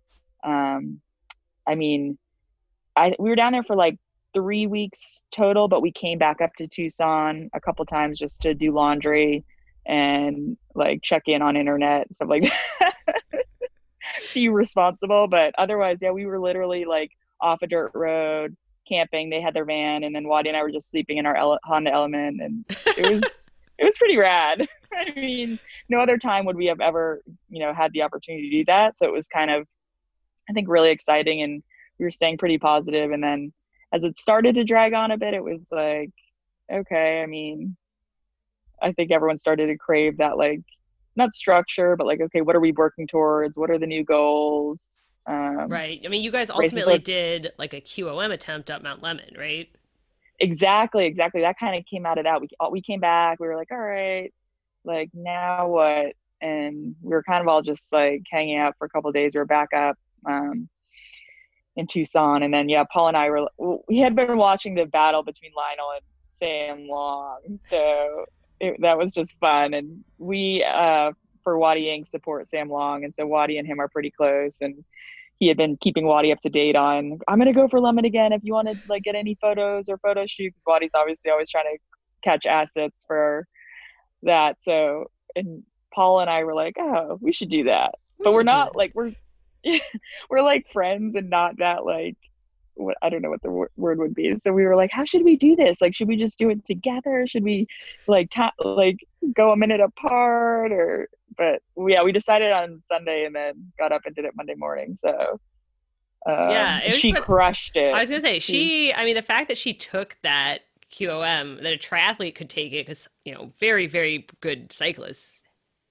um 0.43 0.99
i 1.67 1.75
mean 1.75 2.17
i 2.95 3.13
we 3.19 3.29
were 3.29 3.35
down 3.35 3.51
there 3.51 3.63
for 3.63 3.75
like 3.75 3.97
three 4.33 4.67
weeks 4.67 5.23
total 5.31 5.67
but 5.67 5.81
we 5.81 5.91
came 5.91 6.17
back 6.17 6.41
up 6.41 6.51
to 6.57 6.67
tucson 6.67 7.49
a 7.53 7.61
couple 7.61 7.85
times 7.85 8.19
just 8.19 8.41
to 8.41 8.53
do 8.53 8.71
laundry 8.71 9.43
and 9.85 10.57
like 10.75 11.01
check 11.01 11.23
in 11.27 11.41
on 11.41 11.57
internet 11.57 12.07
and 12.07 12.15
stuff 12.15 12.29
like 12.29 12.43
that 12.79 12.93
be 14.33 14.49
responsible 14.49 15.27
but 15.27 15.53
otherwise 15.57 15.99
yeah 16.01 16.11
we 16.11 16.25
were 16.25 16.39
literally 16.39 16.85
like 16.85 17.11
off 17.41 17.61
a 17.61 17.67
dirt 17.67 17.91
road 17.93 18.55
camping 18.87 19.29
they 19.29 19.41
had 19.41 19.53
their 19.53 19.65
van 19.65 20.03
and 20.03 20.15
then 20.15 20.27
Wattie 20.27 20.49
and 20.49 20.57
i 20.57 20.61
were 20.61 20.71
just 20.71 20.89
sleeping 20.89 21.17
in 21.17 21.25
our 21.25 21.35
Ele- 21.35 21.59
honda 21.63 21.91
element 21.91 22.41
and 22.41 22.65
it 22.97 23.13
was 23.13 23.49
it 23.77 23.85
was 23.85 23.97
pretty 23.97 24.17
rad 24.17 24.67
I 25.15 25.19
mean, 25.19 25.59
no 25.89 25.99
other 25.99 26.17
time 26.17 26.45
would 26.45 26.55
we 26.55 26.67
have 26.67 26.81
ever, 26.81 27.21
you 27.49 27.59
know, 27.59 27.73
had 27.73 27.91
the 27.93 28.01
opportunity 28.01 28.49
to 28.49 28.57
do 28.57 28.65
that. 28.65 28.97
So 28.97 29.05
it 29.07 29.13
was 29.13 29.27
kind 29.27 29.51
of, 29.51 29.67
I 30.49 30.53
think, 30.53 30.67
really 30.69 30.91
exciting, 30.91 31.41
and 31.41 31.63
we 31.99 32.05
were 32.05 32.11
staying 32.11 32.37
pretty 32.37 32.57
positive. 32.57 33.11
And 33.11 33.23
then 33.23 33.53
as 33.93 34.03
it 34.03 34.17
started 34.17 34.55
to 34.55 34.63
drag 34.63 34.93
on 34.93 35.11
a 35.11 35.17
bit, 35.17 35.33
it 35.33 35.43
was 35.43 35.67
like, 35.71 36.11
okay, 36.71 37.21
I 37.21 37.25
mean, 37.25 37.75
I 38.83 38.91
think 38.91 39.11
everyone 39.11 39.37
started 39.37 39.67
to 39.67 39.77
crave 39.77 40.17
that, 40.17 40.37
like, 40.37 40.61
not 41.15 41.33
structure, 41.35 41.95
but 41.95 42.07
like, 42.07 42.21
okay, 42.21 42.41
what 42.41 42.55
are 42.55 42.59
we 42.59 42.71
working 42.71 43.07
towards? 43.07 43.57
What 43.57 43.69
are 43.69 43.77
the 43.77 43.87
new 43.87 44.03
goals? 44.03 44.97
Um, 45.27 45.67
right. 45.69 46.01
I 46.03 46.07
mean, 46.07 46.23
you 46.23 46.31
guys 46.31 46.49
ultimately 46.49 46.93
like, 46.93 47.03
did 47.03 47.51
like 47.57 47.73
a 47.73 47.81
QOM 47.81 48.33
attempt 48.33 48.71
up 48.71 48.81
Mount 48.81 49.01
Lemmon, 49.01 49.37
right? 49.37 49.69
Exactly, 50.39 51.05
exactly. 51.05 51.41
That 51.41 51.57
kind 51.59 51.77
of 51.77 51.85
came 51.85 52.05
out 52.05 52.17
of 52.17 52.25
that. 52.25 52.41
We 52.41 52.49
we 52.71 52.81
came 52.81 52.99
back. 52.99 53.39
We 53.39 53.47
were 53.47 53.55
like, 53.55 53.71
all 53.71 53.77
right, 53.77 54.33
like 54.85 55.09
now 55.13 55.67
what 55.67 56.13
and 56.41 56.95
we 57.01 57.09
were 57.09 57.23
kind 57.23 57.41
of 57.41 57.47
all 57.47 57.61
just 57.61 57.91
like 57.91 58.21
hanging 58.29 58.57
out 58.57 58.75
for 58.77 58.85
a 58.85 58.89
couple 58.89 59.11
days 59.11 59.33
we 59.33 59.39
were 59.39 59.45
back 59.45 59.69
up 59.73 59.97
um, 60.27 60.67
in 61.75 61.87
tucson 61.87 62.43
and 62.43 62.53
then 62.53 62.69
yeah 62.69 62.83
paul 62.91 63.07
and 63.07 63.17
i 63.17 63.29
were 63.29 63.47
we 63.87 63.99
had 63.99 64.15
been 64.15 64.37
watching 64.37 64.75
the 64.75 64.85
battle 64.85 65.23
between 65.23 65.51
lionel 65.55 65.91
and 65.95 66.01
sam 66.31 66.87
long 66.87 67.59
so 67.69 68.25
it, 68.59 68.77
that 68.81 68.97
was 68.97 69.11
just 69.11 69.35
fun 69.39 69.73
and 69.73 70.03
we 70.17 70.63
uh, 70.63 71.11
for 71.43 71.57
Wattie 71.57 71.93
Ink. 71.93 72.05
support 72.05 72.47
sam 72.47 72.69
long 72.69 73.03
and 73.03 73.13
so 73.13 73.25
Wattie 73.25 73.57
and 73.57 73.67
him 73.67 73.79
are 73.79 73.89
pretty 73.89 74.11
close 74.11 74.57
and 74.61 74.83
he 75.39 75.47
had 75.47 75.57
been 75.57 75.77
keeping 75.77 76.05
Wattie 76.05 76.31
up 76.31 76.39
to 76.41 76.49
date 76.49 76.75
on 76.75 77.19
I'm 77.27 77.37
gonna 77.37 77.53
go 77.53 77.67
for 77.67 77.79
Lemmon 77.79 78.05
again 78.05 78.31
if 78.31 78.41
you 78.43 78.53
want 78.53 78.67
to 78.69 78.77
like 78.87 79.03
get 79.03 79.15
any 79.15 79.35
photos 79.41 79.89
or 79.89 79.97
photo 79.97 80.25
shoot 80.25 80.49
because 80.49 80.63
Wattie's 80.65 80.91
obviously 80.93 81.31
always 81.31 81.49
trying 81.49 81.65
to 81.65 81.77
catch 82.23 82.45
assets 82.45 83.03
for 83.05 83.47
that. 84.23 84.57
So, 84.61 85.11
and 85.35 85.63
Paul 85.93 86.21
and 86.21 86.29
I 86.29 86.43
were 86.43 86.55
like, 86.55 86.75
oh, 86.79 87.17
we 87.21 87.33
should 87.33 87.49
do 87.49 87.65
that. 87.65 87.95
We 88.17 88.25
but 88.25 88.33
we're 88.33 88.43
not 88.43 88.75
like, 88.75 88.93
we're, 88.95 89.13
we're 90.29 90.41
like 90.41 90.71
friends 90.71 91.15
and 91.15 91.29
not 91.29 91.57
that 91.57 91.85
like, 91.85 92.17
what 92.75 92.97
I 93.01 93.09
don't 93.09 93.21
know 93.21 93.29
what 93.29 93.41
the 93.41 93.49
w- 93.49 93.69
word 93.77 93.99
would 93.99 94.15
be. 94.15 94.37
So 94.39 94.51
we 94.51 94.63
were 94.65 94.75
like, 94.75 94.91
how 94.91 95.05
should 95.05 95.23
we 95.23 95.35
do 95.35 95.55
this? 95.55 95.81
Like, 95.81 95.95
should 95.95 96.07
we 96.07 96.17
just 96.17 96.39
do 96.39 96.49
it 96.49 96.65
together? 96.65 97.25
Should 97.27 97.43
we 97.43 97.67
like, 98.07 98.29
ta- 98.29 98.53
like 98.59 98.97
go 99.35 99.51
a 99.51 99.57
minute 99.57 99.79
apart 99.79 100.71
or, 100.71 101.09
but 101.37 101.61
yeah, 101.77 102.03
we 102.03 102.11
decided 102.11 102.51
on 102.51 102.81
Sunday 102.85 103.25
and 103.25 103.35
then 103.35 103.71
got 103.79 103.91
up 103.91 104.01
and 104.05 104.15
did 104.15 104.25
it 104.25 104.35
Monday 104.35 104.55
morning. 104.55 104.95
So, 104.95 105.39
um, 106.25 106.49
yeah, 106.49 106.93
she 106.93 107.11
crushed 107.11 107.75
it. 107.75 107.93
I 107.93 108.01
was 108.01 108.09
gonna 108.09 108.21
say 108.21 108.39
she. 108.39 108.93
I 108.93 109.03
mean, 109.03 109.15
the 109.15 109.21
fact 109.21 109.49
that 109.49 109.57
she 109.57 109.73
took 109.73 110.15
that 110.21 110.59
QOM 110.91 111.61
that 111.61 111.73
a 111.73 111.77
triathlete 111.77 112.35
could 112.35 112.49
take 112.49 112.71
it 112.71 112.85
because 112.85 113.09
you 113.25 113.33
know 113.33 113.51
very 113.59 113.87
very 113.87 114.27
good 114.39 114.71
cyclists 114.71 115.41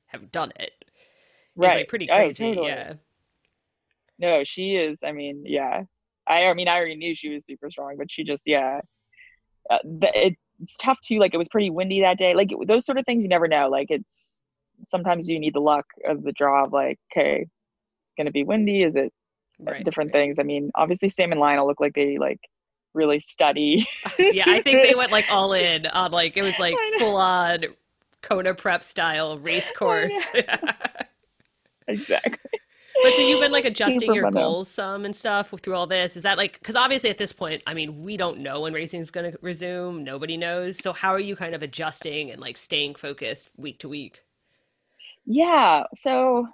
have 0.07 0.31
done 0.31 0.53
it. 0.59 0.85
Right, 1.55 1.79
like 1.79 1.89
pretty 1.89 2.09
oh, 2.11 2.17
crazy. 2.17 2.45
Oh, 2.45 2.49
totally. 2.49 2.69
Yeah. 2.69 2.93
No, 4.19 4.45
she 4.45 4.77
is. 4.77 5.01
I 5.05 5.13
mean, 5.13 5.43
yeah. 5.45 5.83
I, 6.27 6.45
I 6.45 6.55
mean, 6.55 6.69
I 6.69 6.77
already 6.77 6.97
knew 6.97 7.15
she 7.15 7.31
was 7.31 7.45
super 7.45 7.71
strong, 7.71 7.97
but 7.99 8.11
she 8.11 8.25
just, 8.25 8.45
yeah. 8.47 8.81
Uh, 9.71 9.79
it, 10.15 10.37
it's 10.63 10.77
tough 10.77 10.99
too. 11.03 11.19
Like 11.19 11.35
it 11.35 11.39
was 11.39 11.49
pretty 11.49 11.71
windy 11.71 12.01
that 12.01 12.19
day. 12.19 12.35
Like 12.35 12.53
it, 12.53 12.59
those 12.67 12.87
sort 12.87 12.99
of 12.99 13.05
things 13.05 13.25
you 13.25 13.29
never 13.29 13.49
know. 13.49 13.69
Like 13.69 13.89
it's 13.91 14.45
sometimes 14.87 15.29
you 15.29 15.39
need 15.39 15.55
the 15.55 15.61
luck 15.61 15.87
of 16.09 16.23
the 16.23 16.33
draw 16.33 16.65
of 16.65 16.73
like, 16.73 16.99
okay, 17.13 17.43
it's 17.43 18.15
gonna 18.17 18.31
be 18.31 18.45
windy. 18.45 18.83
Is 18.83 18.95
it 18.95 19.13
right, 19.61 19.85
different 19.85 20.13
right. 20.13 20.21
things? 20.21 20.39
I 20.39 20.45
mean, 20.45 20.71
obviously 20.75 21.09
Sam 21.09 21.33
and 21.33 21.41
Lionel 21.41 21.67
look 21.67 21.81
like 21.81 21.95
they 21.95 22.19
like 22.19 22.41
really 22.95 23.21
study. 23.21 23.87
yeah, 24.19 24.45
I 24.47 24.63
think 24.63 24.83
they 24.83 24.95
went 24.95 25.13
like 25.13 25.27
all 25.31 25.53
in 25.53 25.87
on 25.87 26.13
like 26.13 26.37
it 26.37 26.43
was 26.43 26.59
like 26.59 26.75
full 26.99 27.17
on 27.17 27.65
Kona 28.23 28.55
prep 28.55 28.85
style 28.85 29.39
race 29.39 29.71
course. 29.77 30.13
Yeah. 30.35 30.59
exactly. 31.89 32.61
But 33.03 33.15
so 33.15 33.23
you've 33.23 33.41
been 33.41 33.53
like 33.53 33.65
adjusting 33.65 34.15
your 34.15 34.31
goals 34.31 34.69
some 34.69 35.05
and 35.05 35.15
stuff 35.15 35.53
through 35.63 35.75
all 35.75 35.87
this. 35.87 36.17
Is 36.17 36.23
that 36.23 36.39
like 36.39 36.59
because 36.59 36.77
obviously 36.77 37.11
at 37.11 37.19
this 37.19 37.33
point, 37.33 37.63
I 37.67 37.75
mean, 37.75 38.03
we 38.03 38.17
don't 38.17 38.39
know 38.41 38.61
when 38.61 38.73
racing 38.73 39.01
is 39.01 39.11
going 39.11 39.33
to 39.33 39.39
resume. 39.41 40.05
Nobody 40.05 40.37
knows. 40.37 40.79
So 40.79 40.93
how 40.93 41.11
are 41.11 41.21
you 41.21 41.37
kind 41.37 41.55
of 41.55 41.63
adjusting 41.63 42.31
and 42.31 42.41
like 42.41 42.57
staying 42.57 42.95
focused 42.95 43.49
week 43.57 43.79
to 43.81 43.89
week? 43.89 44.23
Yeah. 45.27 45.85
So 45.95 46.49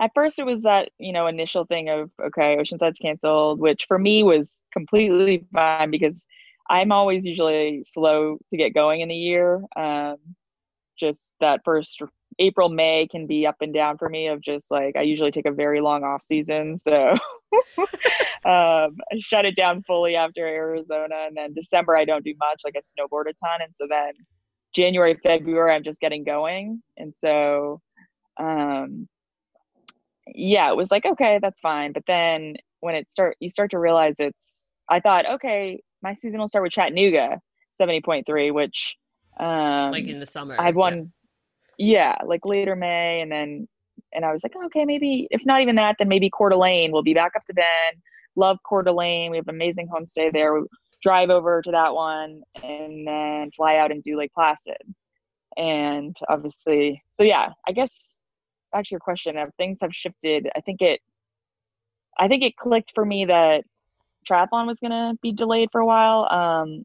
at 0.00 0.12
first 0.14 0.38
it 0.38 0.46
was 0.46 0.62
that 0.62 0.90
you 0.98 1.12
know 1.12 1.26
initial 1.26 1.64
thing 1.64 1.88
of 1.88 2.10
okay 2.20 2.56
oceanside's 2.58 2.98
canceled 2.98 3.60
which 3.60 3.84
for 3.86 3.98
me 3.98 4.22
was 4.22 4.64
completely 4.72 5.44
fine 5.52 5.90
because 5.90 6.24
i'm 6.68 6.90
always 6.90 7.24
usually 7.24 7.84
slow 7.84 8.38
to 8.48 8.56
get 8.56 8.74
going 8.74 9.02
in 9.02 9.08
the 9.08 9.14
year 9.14 9.62
um, 9.76 10.16
just 10.98 11.32
that 11.40 11.60
first 11.64 12.02
april 12.40 12.68
may 12.68 13.06
can 13.06 13.26
be 13.26 13.46
up 13.46 13.56
and 13.60 13.72
down 13.72 13.96
for 13.96 14.08
me 14.08 14.26
of 14.26 14.40
just 14.40 14.70
like 14.70 14.96
i 14.96 15.02
usually 15.02 15.30
take 15.30 15.46
a 15.46 15.52
very 15.52 15.80
long 15.80 16.02
off 16.02 16.22
season 16.22 16.76
so 16.76 17.10
um, 17.78 17.86
i 18.44 19.18
shut 19.18 19.44
it 19.44 19.54
down 19.54 19.82
fully 19.82 20.16
after 20.16 20.46
arizona 20.46 21.26
and 21.26 21.36
then 21.36 21.52
december 21.54 21.96
i 21.96 22.04
don't 22.04 22.24
do 22.24 22.34
much 22.38 22.62
like 22.64 22.74
i 22.76 22.80
snowboard 22.80 23.28
a 23.28 23.34
ton 23.34 23.60
and 23.60 23.74
so 23.74 23.86
then 23.88 24.12
January, 24.72 25.18
February, 25.22 25.74
I'm 25.74 25.82
just 25.82 26.00
getting 26.00 26.24
going. 26.24 26.82
And 26.96 27.14
so, 27.14 27.80
um, 28.38 29.08
yeah, 30.26 30.70
it 30.70 30.76
was 30.76 30.90
like, 30.90 31.04
okay, 31.04 31.38
that's 31.42 31.60
fine. 31.60 31.92
But 31.92 32.04
then 32.06 32.56
when 32.80 32.94
it 32.94 33.10
start, 33.10 33.36
you 33.40 33.48
start 33.48 33.70
to 33.72 33.78
realize 33.78 34.14
it's, 34.18 34.68
I 34.88 35.00
thought, 35.00 35.28
okay, 35.28 35.82
my 36.02 36.14
season 36.14 36.40
will 36.40 36.48
start 36.48 36.62
with 36.62 36.72
Chattanooga 36.72 37.40
70.3, 37.80 38.52
which, 38.52 38.96
um, 39.38 39.90
like 39.90 40.06
in 40.06 40.20
the 40.20 40.26
summer. 40.26 40.56
I've 40.58 40.76
won, 40.76 40.96
yeah. 40.96 41.02
Yeah, 41.80 42.14
like 42.26 42.44
later 42.44 42.76
May. 42.76 43.22
And 43.22 43.32
then, 43.32 43.66
and 44.12 44.24
I 44.24 44.32
was 44.32 44.42
like, 44.42 44.52
okay, 44.66 44.84
maybe 44.84 45.26
if 45.30 45.44
not 45.46 45.62
even 45.62 45.76
that, 45.76 45.96
then 45.98 46.08
maybe 46.08 46.30
Coeur 46.30 46.50
d'Alene 46.50 46.92
will 46.92 47.02
be 47.02 47.14
back 47.14 47.32
up 47.34 47.44
to 47.46 47.54
Bend. 47.54 47.96
Love 48.36 48.58
Coeur 48.68 48.82
d'Alene. 48.82 49.30
We 49.30 49.38
have 49.38 49.48
amazing 49.48 49.88
homestay 49.88 50.30
there. 50.32 50.54
We 50.54 50.66
drive 51.02 51.30
over 51.30 51.62
to 51.62 51.70
that 51.70 51.94
one 51.94 52.42
and 52.62 53.06
then 53.06 53.50
fly 53.56 53.76
out 53.76 53.90
and 53.90 54.02
do 54.02 54.18
Lake 54.18 54.32
Placid. 54.34 54.76
And 55.56 56.14
obviously, 56.28 57.02
so 57.10 57.22
yeah, 57.22 57.48
I 57.66 57.72
guess 57.72 58.20
back 58.72 58.84
to 58.84 58.90
your 58.90 59.00
question 59.00 59.36
things 59.56 59.78
have 59.80 59.94
shifted. 59.94 60.48
I 60.54 60.60
think 60.60 60.82
it, 60.82 61.00
I 62.18 62.28
think 62.28 62.42
it 62.42 62.56
clicked 62.56 62.92
for 62.94 63.06
me 63.06 63.24
that 63.24 63.64
triathlon 64.30 64.66
was 64.66 64.80
going 64.80 64.90
to 64.90 65.18
be 65.22 65.32
delayed 65.32 65.70
for 65.72 65.80
a 65.80 65.86
while. 65.86 66.28
Um, 66.30 66.84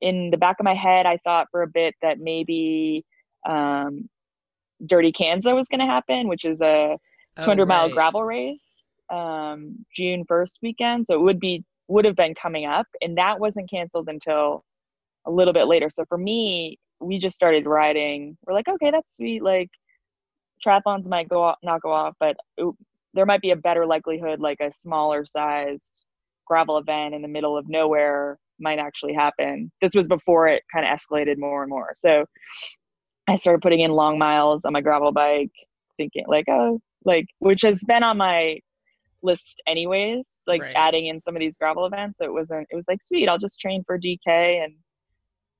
in 0.00 0.30
the 0.30 0.36
back 0.36 0.60
of 0.60 0.64
my 0.64 0.74
head, 0.74 1.06
I 1.06 1.16
thought 1.18 1.48
for 1.50 1.62
a 1.62 1.66
bit 1.66 1.94
that 2.02 2.20
maybe 2.20 3.04
um, 3.44 4.08
Dirty 4.86 5.12
Kanza 5.12 5.54
was 5.54 5.68
going 5.68 5.80
to 5.80 5.86
happen, 5.86 6.28
which 6.28 6.44
is 6.44 6.60
a 6.60 6.96
200 7.40 7.62
oh, 7.62 7.66
right. 7.66 7.68
mile 7.68 7.88
gravel 7.90 8.24
race, 8.24 8.98
um, 9.10 9.84
June 9.96 10.24
1st 10.30 10.54
weekend. 10.62 11.06
So 11.08 11.14
it 11.14 11.22
would 11.22 11.40
be 11.40 11.64
would 11.88 12.04
have 12.04 12.16
been 12.16 12.34
coming 12.34 12.64
up, 12.64 12.86
and 13.02 13.18
that 13.18 13.38
wasn't 13.38 13.70
canceled 13.70 14.08
until 14.08 14.64
a 15.26 15.30
little 15.30 15.52
bit 15.52 15.66
later. 15.66 15.90
So 15.90 16.04
for 16.08 16.16
me, 16.16 16.78
we 17.00 17.18
just 17.18 17.36
started 17.36 17.66
riding. 17.66 18.36
We're 18.46 18.54
like, 18.54 18.68
okay, 18.68 18.90
that's 18.90 19.16
sweet. 19.16 19.42
Like 19.42 19.68
triathlons 20.64 21.08
might 21.08 21.28
go 21.28 21.42
off, 21.42 21.58
not 21.62 21.82
go 21.82 21.92
off, 21.92 22.14
but 22.18 22.36
it, 22.56 22.74
there 23.12 23.26
might 23.26 23.42
be 23.42 23.50
a 23.50 23.56
better 23.56 23.86
likelihood, 23.86 24.40
like 24.40 24.58
a 24.60 24.70
smaller 24.70 25.24
sized 25.24 26.04
gravel 26.46 26.78
event 26.78 27.14
in 27.14 27.22
the 27.22 27.28
middle 27.28 27.56
of 27.56 27.68
nowhere 27.68 28.38
might 28.58 28.78
actually 28.78 29.14
happen. 29.14 29.70
This 29.80 29.94
was 29.94 30.06
before 30.06 30.48
it 30.48 30.62
kind 30.72 30.86
of 30.86 30.96
escalated 30.96 31.38
more 31.38 31.62
and 31.62 31.70
more. 31.70 31.92
So 31.96 32.24
I 33.28 33.36
started 33.36 33.62
putting 33.62 33.80
in 33.80 33.92
long 33.92 34.18
miles 34.18 34.64
on 34.64 34.72
my 34.72 34.80
gravel 34.80 35.12
bike, 35.12 35.52
thinking 35.96 36.24
like, 36.26 36.46
oh, 36.48 36.80
like 37.04 37.26
which 37.38 37.62
has 37.62 37.82
been 37.84 38.02
on 38.02 38.16
my 38.16 38.58
list 39.22 39.60
anyways, 39.66 40.42
like 40.46 40.62
right. 40.62 40.76
adding 40.76 41.06
in 41.06 41.20
some 41.20 41.34
of 41.34 41.40
these 41.40 41.56
gravel 41.56 41.86
events. 41.86 42.18
So 42.18 42.26
it 42.26 42.32
wasn't, 42.32 42.68
it 42.70 42.76
was 42.76 42.84
like, 42.86 43.02
sweet, 43.02 43.28
I'll 43.28 43.38
just 43.38 43.60
train 43.60 43.82
for 43.84 43.98
DK 43.98 44.64
and 44.64 44.74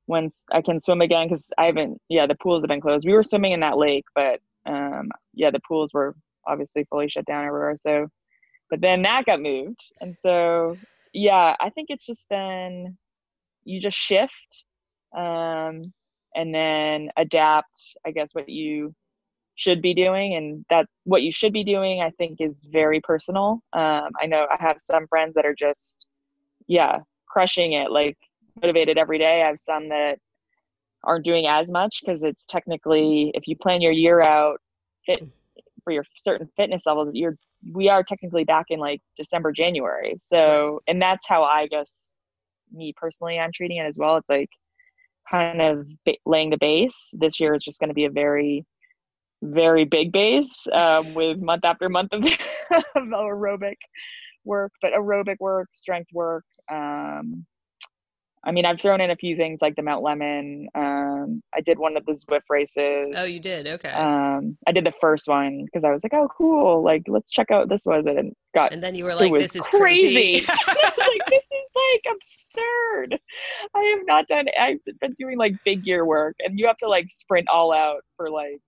once 0.06 0.44
I 0.52 0.60
can 0.60 0.78
swim 0.78 1.00
again, 1.00 1.28
because 1.28 1.50
I 1.56 1.64
haven't, 1.64 1.98
yeah, 2.10 2.26
the 2.26 2.34
pools 2.34 2.62
have 2.62 2.68
been 2.68 2.80
closed. 2.80 3.06
We 3.06 3.14
were 3.14 3.22
swimming 3.22 3.52
in 3.52 3.60
that 3.60 3.78
lake, 3.78 4.04
but 4.14 4.40
um, 4.66 5.10
yeah, 5.32 5.50
the 5.50 5.60
pools 5.66 5.92
were 5.94 6.14
obviously 6.46 6.84
fully 6.90 7.08
shut 7.08 7.24
down 7.24 7.46
everywhere. 7.46 7.74
So, 7.76 8.08
but 8.68 8.82
then 8.82 9.02
that 9.02 9.24
got 9.24 9.40
moved. 9.40 9.80
And 10.00 10.16
so, 10.16 10.76
yeah, 11.14 11.56
I 11.58 11.70
think 11.70 11.86
it's 11.88 12.04
just 12.04 12.28
been, 12.28 12.98
you 13.64 13.80
just 13.80 13.96
shift 13.96 14.64
um, 15.16 15.92
and 16.34 16.54
then 16.54 17.10
adapt, 17.16 17.96
I 18.06 18.10
guess, 18.10 18.34
what 18.34 18.48
you 18.48 18.94
should 19.56 19.80
be 19.80 19.94
doing. 19.94 20.34
And 20.34 20.64
that 20.70 20.86
what 21.04 21.22
you 21.22 21.32
should 21.32 21.52
be 21.52 21.64
doing 21.64 22.00
i 22.02 22.10
think 22.10 22.40
is 22.40 22.54
very 22.70 23.00
personal. 23.00 23.60
Um, 23.72 24.08
i 24.20 24.26
know 24.26 24.46
i 24.50 24.56
have 24.60 24.76
some 24.78 25.06
friends 25.06 25.34
that 25.34 25.46
are 25.46 25.54
just 25.54 26.06
yeah 26.66 26.98
crushing 27.28 27.72
it 27.72 27.90
like 27.90 28.16
motivated 28.62 28.98
every 28.98 29.18
day. 29.18 29.42
I 29.42 29.46
have 29.46 29.58
some 29.58 29.88
that 29.88 30.18
aren't 31.02 31.24
doing 31.24 31.46
as 31.46 31.70
much 31.70 32.00
because 32.00 32.22
it's 32.22 32.46
technically 32.46 33.30
if 33.34 33.46
you 33.46 33.56
plan 33.56 33.80
your 33.80 33.92
year 33.92 34.22
out 34.22 34.58
fit 35.04 35.20
for 35.82 35.92
your 35.92 36.04
certain 36.16 36.48
fitness 36.56 36.86
levels 36.86 37.10
you're 37.14 37.36
we 37.72 37.88
are 37.88 38.02
technically 38.02 38.44
back 38.44 38.66
in 38.70 38.78
like 38.78 39.00
december 39.16 39.52
january. 39.52 40.14
So 40.18 40.80
and 40.86 41.00
that's 41.00 41.26
how 41.28 41.44
i 41.44 41.66
guess 41.66 42.16
me 42.72 42.92
personally 42.96 43.38
i'm 43.38 43.52
treating 43.52 43.78
it 43.78 43.86
as 43.86 43.98
well. 43.98 44.16
It's 44.16 44.28
like 44.28 44.50
kind 45.34 45.60
of 45.60 45.86
laying 46.24 46.50
the 46.50 46.58
base 46.58 47.10
this 47.12 47.40
year 47.40 47.54
is 47.54 47.64
just 47.64 47.80
going 47.80 47.88
to 47.88 47.94
be 47.94 48.04
a 48.04 48.10
very 48.10 48.64
very 49.42 49.84
big 49.84 50.12
base 50.12 50.66
um, 50.72 51.12
with 51.12 51.38
month 51.38 51.64
after 51.64 51.88
month 51.88 52.12
of, 52.12 52.24
of 52.70 53.02
aerobic 53.02 53.76
work, 54.44 54.72
but 54.80 54.92
aerobic 54.92 55.36
work, 55.40 55.68
strength 55.72 56.08
work. 56.12 56.44
Um, 56.70 57.44
I 58.46 58.52
mean, 58.52 58.66
I've 58.66 58.80
thrown 58.80 59.00
in 59.00 59.10
a 59.10 59.16
few 59.16 59.36
things 59.36 59.60
like 59.62 59.74
the 59.74 59.82
Mount 59.82 60.04
Lemmon. 60.04 60.66
Um, 60.74 61.42
I 61.54 61.62
did 61.62 61.78
one 61.78 61.96
of 61.96 62.04
the 62.04 62.12
Zwift 62.12 62.42
races. 62.50 63.14
Oh, 63.16 63.24
you 63.24 63.40
did? 63.40 63.66
Okay. 63.66 63.88
Um, 63.88 64.58
I 64.66 64.72
did 64.72 64.84
the 64.84 64.92
first 64.92 65.28
one 65.28 65.64
because 65.64 65.82
I 65.82 65.90
was 65.90 66.02
like, 66.04 66.12
oh, 66.12 66.28
cool. 66.36 66.82
Like, 66.82 67.04
let's 67.08 67.30
check 67.30 67.50
out 67.50 67.70
this 67.70 67.86
was 67.86 68.04
it. 68.06 68.18
And 68.18 68.34
got, 68.54 68.74
and 68.74 68.82
then 68.82 68.94
you 68.94 69.04
were 69.04 69.14
like, 69.14 69.32
this 69.32 69.56
is 69.56 69.66
crazy. 69.68 70.40
crazy. 70.40 70.46
like, 70.68 71.26
this 71.28 71.43
is 71.43 71.43
like 71.76 72.14
absurd. 72.14 73.18
I 73.74 73.94
have 73.96 74.06
not 74.06 74.28
done, 74.28 74.46
I've 74.58 74.78
been 75.00 75.12
doing 75.12 75.38
like 75.38 75.54
big 75.64 75.84
gear 75.84 76.04
work 76.04 76.36
and 76.40 76.58
you 76.58 76.66
have 76.66 76.78
to 76.78 76.88
like 76.88 77.08
sprint 77.08 77.48
all 77.48 77.72
out 77.72 78.02
for 78.16 78.30
like 78.30 78.60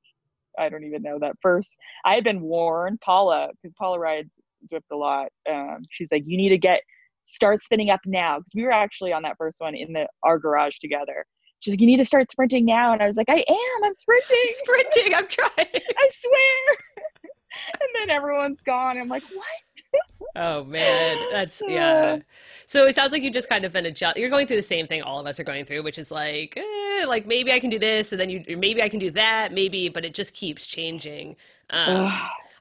I 0.59 0.69
don't 0.69 0.85
even 0.85 1.03
know 1.03 1.19
that 1.19 1.37
first. 1.41 1.79
I 2.05 2.15
had 2.15 2.25
been 2.25 2.41
warned, 2.41 3.01
Paula, 3.01 3.51
because 3.51 3.75
Paula 3.75 3.99
rides 3.99 4.39
Zwift 4.73 4.91
a 4.91 4.97
lot. 4.97 5.29
Um, 5.51 5.85
she's 5.91 6.11
like, 6.11 6.25
you 6.27 6.37
need 6.37 6.49
to 6.51 6.59
get 6.59 6.81
start 7.25 7.63
spinning 7.63 7.91
up 7.91 8.01
now 8.07 8.39
because 8.39 8.53
we 8.55 8.63
were 8.63 8.73
actually 8.73 9.13
on 9.13 9.23
that 9.23 9.37
first 9.37 9.61
one 9.61 9.75
in 9.75 9.93
the 9.93 10.07
our 10.23 10.39
garage 10.39 10.79
together. 10.79 11.25
She's 11.61 11.73
like, 11.73 11.81
you 11.81 11.87
need 11.87 11.97
to 11.99 12.05
start 12.05 12.31
sprinting 12.31 12.65
now, 12.65 12.93
and 12.93 13.03
I 13.03 13.07
was 13.07 13.17
like, 13.17 13.29
I 13.29 13.45
am. 13.49 13.85
I'm 13.85 13.95
sprinting. 13.95 14.39
I'm 14.43 14.55
sprinting. 14.55 15.15
I'm 15.15 15.29
trying. 15.29 15.51
I 15.59 16.09
swear. 16.11 16.77
and 17.81 17.89
then 17.95 18.11
everyone's 18.11 18.63
gone. 18.63 18.99
I'm 18.99 19.09
like, 19.09 19.25
what? 19.25 19.47
Oh 20.37 20.65
man, 20.65 21.17
that's 21.33 21.63
yeah. 21.67 22.19
So 22.67 22.87
it 22.87 22.95
sounds 22.95 23.11
like 23.13 23.23
you 23.23 23.31
just 23.31 23.49
kind 23.49 23.65
of 23.65 23.73
been 23.73 23.87
adjust. 23.87 24.19
You're 24.19 24.29
going 24.29 24.47
through 24.47 24.57
the 24.57 24.63
same 24.63 24.87
thing 24.87 25.03
all 25.03 25.19
of 25.19 25.27
us 25.27 25.41
are 25.41 25.45
going 25.45 25.65
through, 25.65 25.83
which 25.83 25.99
is 25.99 26.11
like, 26.11 26.57
eh, 26.57 27.07
like 27.07 27.27
maybe 27.27 27.53
I 27.53 27.61
can 27.61 27.71
do 27.71 27.79
this, 27.79 28.13
and 28.13 28.21
then 28.21 28.29
you 28.29 28.45
maybe 28.57 28.83
I 28.83 28.89
can 28.89 29.01
do 29.01 29.11
that, 29.13 29.53
maybe, 29.53 29.89
but 29.89 30.05
it 30.05 30.15
just 30.15 30.35
keeps 30.35 30.67
changing. 30.67 31.37
Um, 31.71 32.13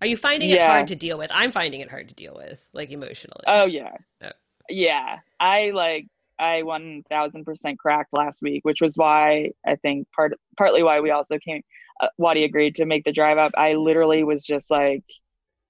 are 0.02 0.08
you 0.08 0.16
finding 0.16 0.50
yeah. 0.50 0.66
it 0.66 0.70
hard 0.70 0.88
to 0.88 0.96
deal 0.96 1.18
with? 1.18 1.32
I'm 1.34 1.52
finding 1.52 1.82
it 1.82 1.90
hard 1.90 2.08
to 2.10 2.16
deal 2.16 2.34
with, 2.36 2.62
like 2.74 2.92
emotionally. 2.92 3.44
Oh 3.46 3.66
yeah, 3.66 3.98
oh. 4.24 4.30
yeah. 4.70 5.20
I 5.40 5.72
like 5.72 6.08
I 6.40 6.64
one 6.64 7.04
thousand 7.10 7.44
percent 7.44 7.78
cracked 7.78 8.14
last 8.14 8.42
week, 8.42 8.64
which 8.64 8.82
was 8.82 8.96
why 8.96 9.52
I 9.66 9.76
think 9.76 10.08
part 10.16 10.34
partly 10.58 10.84
why 10.84 11.02
we 11.02 11.12
also 11.12 11.38
came. 11.40 11.62
Uh, 12.00 12.08
Wattie 12.18 12.44
agreed 12.44 12.76
to 12.76 12.86
make 12.86 13.06
the 13.06 13.12
drive 13.12 13.38
up. 13.38 13.54
I 13.58 13.74
literally 13.74 14.24
was 14.24 14.44
just 14.44 14.70
like 14.70 15.04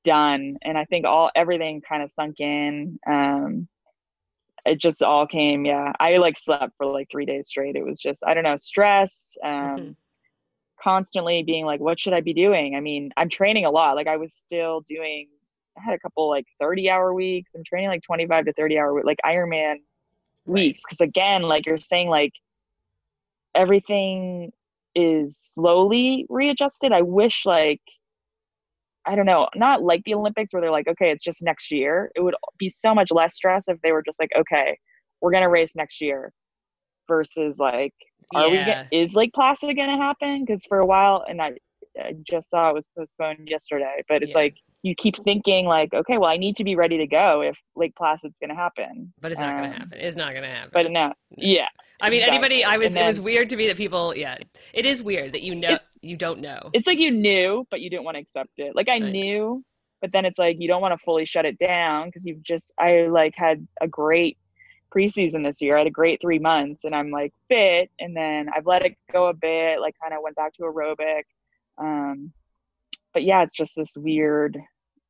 done 0.05 0.57
and 0.61 0.77
i 0.77 0.85
think 0.85 1.05
all 1.05 1.29
everything 1.35 1.81
kind 1.81 2.01
of 2.01 2.11
sunk 2.15 2.39
in 2.39 2.97
um 3.07 3.67
it 4.65 4.79
just 4.79 5.03
all 5.03 5.27
came 5.27 5.65
yeah. 5.65 5.93
I 5.99 6.17
like 6.17 6.37
slept 6.37 6.73
for 6.77 6.87
like 6.87 7.07
three 7.11 7.25
days 7.25 7.47
straight. 7.47 7.75
It 7.75 7.85
was 7.85 7.99
just 7.99 8.23
i 8.25 8.33
don't 8.33 8.43
know 8.43 8.57
stress 8.57 9.37
um 9.43 9.51
mm-hmm. 9.51 9.91
constantly 10.81 11.43
being 11.43 11.65
like 11.65 11.79
what 11.79 11.99
should 11.99 12.13
i 12.13 12.21
be 12.21 12.33
doing? 12.33 12.75
I 12.75 12.79
mean 12.79 13.11
i'm 13.17 13.29
training 13.29 13.65
a 13.65 13.71
lot. 13.71 13.95
Like 13.95 14.07
i 14.07 14.17
was 14.17 14.33
still 14.33 14.81
doing 14.81 15.27
i 15.77 15.81
had 15.83 15.93
a 15.93 15.99
couple 15.99 16.27
like 16.29 16.45
30 16.59 16.89
hour 16.89 17.13
weeks. 17.13 17.51
I'm 17.55 17.63
training 17.63 17.89
like 17.89 18.01
25 18.03 18.45
to 18.45 18.53
30 18.53 18.79
hour 18.79 19.03
like 19.03 19.19
ironman 19.25 19.75
weeks. 20.45 20.81
Because 20.83 21.01
again 21.01 21.43
like 21.43 21.65
you're 21.65 21.77
saying 21.77 22.09
like 22.09 22.33
everything 23.53 24.51
is 24.95 25.37
slowly 25.37 26.25
readjusted. 26.29 26.91
I 26.91 27.01
wish 27.01 27.45
like 27.45 27.81
I 29.07 29.15
don't 29.15 29.25
know, 29.25 29.47
not 29.55 29.83
like 29.83 30.01
the 30.05 30.13
Olympics 30.13 30.53
where 30.53 30.61
they're 30.61 30.71
like, 30.71 30.87
okay, 30.87 31.11
it's 31.11 31.23
just 31.23 31.43
next 31.43 31.71
year. 31.71 32.11
It 32.15 32.21
would 32.21 32.35
be 32.57 32.69
so 32.69 32.93
much 32.93 33.11
less 33.11 33.35
stress 33.35 33.67
if 33.67 33.79
they 33.81 33.91
were 33.91 34.03
just 34.03 34.19
like, 34.19 34.31
okay, 34.37 34.77
we're 35.21 35.31
gonna 35.31 35.49
race 35.49 35.75
next 35.75 36.01
year, 36.01 36.31
versus 37.07 37.57
like, 37.59 37.93
are 38.33 38.47
yeah. 38.47 38.87
we? 38.91 38.97
Is 38.97 39.15
Lake 39.15 39.33
Placid 39.33 39.75
gonna 39.75 39.97
happen? 39.97 40.43
Because 40.45 40.63
for 40.65 40.79
a 40.79 40.85
while, 40.85 41.23
and 41.27 41.41
I, 41.41 41.53
I, 41.99 42.13
just 42.29 42.49
saw 42.49 42.69
it 42.69 42.73
was 42.73 42.87
postponed 42.97 43.47
yesterday, 43.47 44.03
but 44.09 44.23
it's 44.23 44.31
yeah. 44.31 44.39
like 44.39 44.55
you 44.83 44.95
keep 44.95 45.15
thinking 45.17 45.65
like, 45.65 45.93
okay, 45.93 46.17
well, 46.17 46.29
I 46.29 46.37
need 46.37 46.55
to 46.57 46.63
be 46.63 46.75
ready 46.75 46.97
to 46.97 47.07
go 47.07 47.41
if 47.41 47.57
Lake 47.75 47.95
Placid's 47.95 48.39
gonna 48.39 48.55
happen. 48.55 49.13
But 49.21 49.31
it's 49.31 49.41
not 49.41 49.49
um, 49.49 49.61
gonna 49.61 49.73
happen. 49.73 49.99
It's 49.99 50.15
not 50.15 50.33
gonna 50.33 50.47
happen. 50.47 50.71
But 50.73 50.91
no, 50.91 51.13
yeah. 51.37 51.67
I 52.01 52.09
mean, 52.09 52.19
exactly. 52.19 52.37
anybody. 52.37 52.63
I 52.65 52.77
was. 52.77 52.93
Then, 52.93 53.03
it 53.03 53.07
was 53.07 53.21
weird 53.21 53.49
to 53.49 53.55
me 53.55 53.67
that 53.67 53.77
people. 53.77 54.15
Yeah, 54.15 54.37
it 54.73 54.85
is 54.85 55.01
weird 55.01 55.33
that 55.33 55.41
you 55.41 55.55
know. 55.55 55.75
It, 55.75 55.81
you 56.05 56.17
don't 56.17 56.39
know. 56.39 56.69
It's 56.73 56.87
like 56.87 56.99
you 56.99 57.11
knew, 57.11 57.65
but 57.71 57.81
you 57.81 57.89
didn't 57.89 58.05
want 58.05 58.15
to 58.15 58.21
accept 58.21 58.51
it. 58.57 58.75
Like 58.75 58.87
I 58.87 58.99
right. 58.99 59.11
knew, 59.11 59.63
but 60.01 60.11
then 60.11 60.25
it's 60.25 60.39
like 60.39 60.57
you 60.59 60.67
don't 60.67 60.81
want 60.81 60.93
to 60.93 61.03
fully 61.03 61.25
shut 61.25 61.45
it 61.45 61.57
down 61.57 62.07
because 62.07 62.25
you've 62.25 62.43
just 62.43 62.71
I 62.79 63.07
like 63.07 63.33
had 63.35 63.67
a 63.81 63.87
great 63.87 64.37
preseason 64.95 65.43
this 65.43 65.61
year. 65.61 65.75
I 65.75 65.79
had 65.79 65.87
a 65.87 65.91
great 65.91 66.21
three 66.21 66.39
months 66.39 66.83
and 66.83 66.95
I'm 66.95 67.09
like 67.09 67.33
fit 67.49 67.89
and 67.99 68.15
then 68.15 68.47
I've 68.55 68.67
let 68.67 68.85
it 68.85 68.95
go 69.11 69.27
a 69.27 69.33
bit, 69.33 69.81
like 69.81 69.95
kind 70.01 70.13
of 70.13 70.21
went 70.21 70.35
back 70.35 70.53
to 70.53 70.63
aerobic. 70.63 71.23
Um 71.77 72.31
but 73.13 73.23
yeah, 73.23 73.41
it's 73.43 73.53
just 73.53 73.75
this 73.75 73.95
weird 73.97 74.57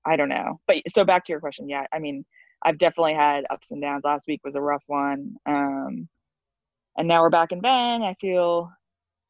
I 0.05 0.15
don't 0.15 0.29
know. 0.29 0.59
But 0.67 0.77
so 0.89 1.03
back 1.03 1.25
to 1.25 1.33
your 1.33 1.39
question, 1.39 1.67
yeah, 1.67 1.85
I 1.91 1.99
mean, 1.99 2.25
I've 2.63 2.77
definitely 2.77 3.15
had 3.15 3.45
ups 3.49 3.71
and 3.71 3.81
downs. 3.81 4.03
Last 4.05 4.25
week 4.27 4.41
was 4.43 4.55
a 4.55 4.61
rough 4.61 4.83
one. 4.87 5.35
Um 5.45 6.07
and 6.97 7.07
now 7.07 7.21
we're 7.21 7.29
back 7.29 7.51
in 7.51 7.59
Bend. 7.59 8.03
I 8.03 8.15
feel 8.21 8.71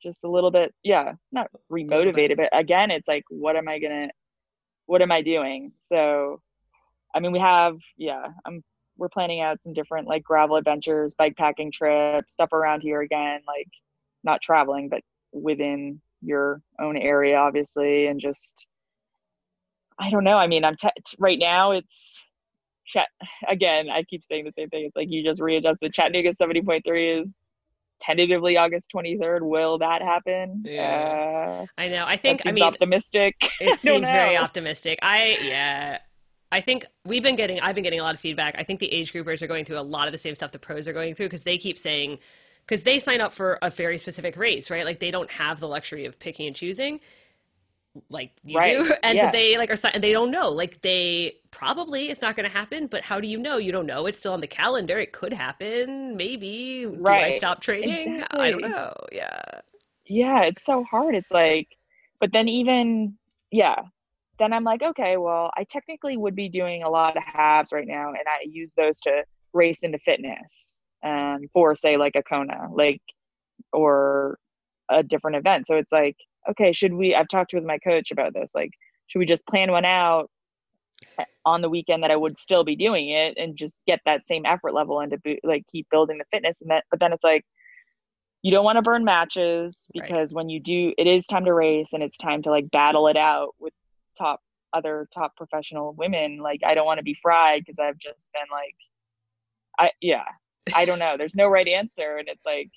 just 0.05 0.23
a 0.23 0.29
little 0.29 0.51
bit 0.51 0.73
yeah 0.83 1.13
not 1.31 1.49
remotivated 1.71 2.37
but 2.37 2.49
again 2.57 2.91
it's 2.91 3.07
like 3.07 3.23
what 3.29 3.55
am 3.55 3.67
i 3.67 3.79
gonna 3.79 4.07
what 4.85 5.01
am 5.01 5.11
i 5.11 5.21
doing? 5.21 5.71
So 5.79 6.41
i 7.15 7.19
mean 7.19 7.31
we 7.31 7.39
have 7.39 7.77
yeah 7.97 8.27
i'm 8.45 8.63
we're 8.97 9.09
planning 9.09 9.41
out 9.41 9.61
some 9.61 9.73
different 9.73 10.07
like 10.07 10.23
gravel 10.23 10.55
adventures 10.57 11.15
bike 11.15 11.35
packing 11.35 11.71
trips 11.71 12.33
stuff 12.33 12.53
around 12.53 12.81
here 12.81 13.01
again 13.01 13.41
like 13.47 13.67
not 14.23 14.41
traveling 14.41 14.89
but 14.89 15.01
within 15.33 15.99
your 16.21 16.61
own 16.79 16.95
area 16.95 17.35
obviously 17.35 18.07
and 18.07 18.21
just 18.21 18.67
i 19.99 20.09
don't 20.09 20.23
know 20.23 20.37
i 20.37 20.47
mean 20.47 20.63
i'm 20.63 20.75
t- 20.75 20.89
right 21.19 21.39
now 21.39 21.71
it's 21.71 22.23
chat 22.85 23.07
again 23.49 23.89
i 23.89 24.03
keep 24.03 24.23
saying 24.23 24.45
the 24.45 24.53
same 24.57 24.69
thing 24.69 24.85
it's 24.85 24.95
like 24.95 25.09
you 25.09 25.23
just 25.23 25.41
readjusted 25.41 25.93
chattanooga 25.93 26.31
70.3 26.33 27.21
is 27.21 27.33
tentatively 28.05 28.57
August 28.57 28.89
23rd. 28.95 29.41
Will 29.41 29.77
that 29.79 30.01
happen? 30.01 30.63
Yeah. 30.65 31.61
Uh, 31.61 31.65
I 31.77 31.87
know. 31.87 32.05
I 32.05 32.17
think 32.17 32.41
I 32.45 32.51
mean 32.51 32.63
optimistic. 32.63 33.35
It 33.59 33.79
seems 33.79 34.07
very 34.07 34.37
optimistic. 34.37 34.99
I 35.01 35.37
yeah. 35.41 35.99
I 36.51 36.61
think 36.61 36.85
we've 37.05 37.23
been 37.23 37.35
getting 37.35 37.59
I've 37.59 37.75
been 37.75 37.83
getting 37.83 37.99
a 37.99 38.03
lot 38.03 38.15
of 38.15 38.21
feedback. 38.21 38.55
I 38.57 38.63
think 38.63 38.79
the 38.79 38.91
age 38.91 39.13
groupers 39.13 39.41
are 39.41 39.47
going 39.47 39.65
through 39.65 39.79
a 39.79 39.81
lot 39.81 40.07
of 40.07 40.11
the 40.11 40.17
same 40.17 40.35
stuff 40.35 40.51
the 40.51 40.59
pros 40.59 40.87
are 40.87 40.93
going 40.93 41.15
through 41.15 41.27
because 41.27 41.43
they 41.43 41.57
keep 41.57 41.77
saying 41.77 42.19
because 42.67 42.83
they 42.83 42.99
sign 42.99 43.21
up 43.21 43.31
for 43.31 43.59
a 43.61 43.69
very 43.69 43.97
specific 43.97 44.35
race, 44.37 44.69
right? 44.69 44.85
Like 44.85 44.99
they 44.99 45.11
don't 45.11 45.29
have 45.31 45.59
the 45.59 45.67
luxury 45.67 46.05
of 46.05 46.19
picking 46.19 46.47
and 46.47 46.55
choosing 46.55 46.99
like 48.09 48.31
you 48.43 48.57
right. 48.57 48.77
do 48.77 48.93
and 49.03 49.17
yeah. 49.17 49.31
they 49.31 49.57
like 49.57 49.69
are 49.69 49.77
and 49.93 50.03
they 50.03 50.11
don't 50.11 50.31
know. 50.31 50.49
Like 50.49 50.81
they 50.81 51.35
probably 51.51 52.09
it's 52.09 52.21
not 52.21 52.35
going 52.35 52.49
to 52.49 52.55
happen 52.55 52.87
but 52.87 53.01
how 53.01 53.19
do 53.19 53.27
you 53.27 53.37
know? 53.37 53.57
You 53.57 53.71
don't 53.71 53.85
know. 53.85 54.05
It's 54.05 54.19
still 54.19 54.33
on 54.33 54.41
the 54.41 54.47
calendar. 54.47 54.99
It 54.99 55.13
could 55.13 55.33
happen. 55.33 56.15
Maybe. 56.15 56.85
Right. 56.85 57.29
do 57.29 57.33
i 57.35 57.37
stop 57.37 57.61
training 57.61 58.15
exactly. 58.15 58.39
i 58.39 58.51
don't 58.51 58.61
know. 58.61 58.93
Yeah. 59.11 59.41
Yeah 60.05 60.43
it's 60.43 60.63
so 60.63 60.83
hard. 60.83 61.15
It's 61.15 61.31
like 61.31 61.67
but 62.19 62.31
then 62.31 62.47
even 62.47 63.17
yeah. 63.51 63.75
Then 64.37 64.51
i'm 64.51 64.65
like 64.65 64.83
okay 64.83 65.15
well 65.15 65.49
i 65.55 65.63
technically 65.63 66.17
would 66.17 66.35
be 66.35 66.49
doing 66.49 66.83
a 66.83 66.89
lot 66.89 67.15
of 67.15 67.23
halves 67.23 67.71
right 67.71 67.87
now 67.87 68.09
and 68.09 68.27
i 68.27 68.43
use 68.45 68.73
those 68.75 68.99
to 69.01 69.23
race 69.53 69.79
into 69.83 69.97
fitness 69.99 70.77
um, 71.05 71.47
for 71.53 71.73
say 71.73 71.95
like 71.95 72.17
a 72.17 72.23
kona 72.23 72.67
like 72.73 73.01
or 73.71 74.37
a 74.89 75.03
different 75.03 75.37
event. 75.37 75.67
So 75.67 75.75
it's 75.75 75.91
like 75.91 76.17
okay, 76.49 76.73
should 76.73 76.93
we? 76.93 77.15
I've 77.15 77.27
talked 77.27 77.53
with 77.53 77.63
my 77.63 77.77
coach 77.79 78.11
about 78.11 78.33
this. 78.33 78.51
Like, 78.53 78.71
should 79.07 79.19
we 79.19 79.25
just 79.25 79.45
plan 79.47 79.71
one 79.71 79.85
out 79.85 80.29
eh, 81.17 81.25
on 81.45 81.61
the 81.61 81.69
weekend 81.69 82.03
that 82.03 82.11
I 82.11 82.15
would 82.15 82.37
still 82.37 82.63
be 82.63 82.75
doing 82.75 83.09
it 83.09 83.37
and 83.37 83.57
just 83.57 83.81
get 83.87 84.01
that 84.05 84.25
same 84.25 84.45
effort 84.45 84.73
level 84.73 84.99
and 84.99 85.11
to 85.11 85.37
like 85.43 85.65
keep 85.71 85.87
building 85.89 86.17
the 86.17 86.25
fitness 86.31 86.61
and 86.61 86.69
that? 86.71 86.85
But 86.89 86.99
then 86.99 87.13
it's 87.13 87.23
like 87.23 87.45
you 88.41 88.51
don't 88.51 88.65
want 88.65 88.77
to 88.77 88.83
burn 88.83 89.03
matches 89.03 89.87
because 89.93 90.31
right. 90.31 90.35
when 90.35 90.49
you 90.49 90.59
do, 90.59 90.93
it 90.97 91.07
is 91.07 91.25
time 91.25 91.45
to 91.45 91.53
race 91.53 91.93
and 91.93 92.03
it's 92.03 92.17
time 92.17 92.43
to 92.43 92.51
like 92.51 92.69
battle 92.69 93.07
it 93.07 93.17
out 93.17 93.55
with 93.59 93.73
top 94.17 94.39
other 94.71 95.07
top 95.13 95.35
professional 95.35 95.93
women. 95.93 96.37
Like, 96.37 96.61
I 96.63 96.75
don't 96.75 96.85
want 96.85 96.99
to 96.99 97.03
be 97.03 97.15
fried 97.15 97.63
because 97.65 97.79
I've 97.79 97.97
just 97.97 98.29
been 98.33 98.47
like, 98.51 98.75
I 99.79 99.91
yeah, 100.01 100.25
I 100.73 100.85
don't 100.85 100.99
know. 100.99 101.15
There's 101.17 101.35
no 101.35 101.47
right 101.47 101.67
answer, 101.67 102.17
and 102.17 102.27
it's 102.27 102.45
like 102.45 102.69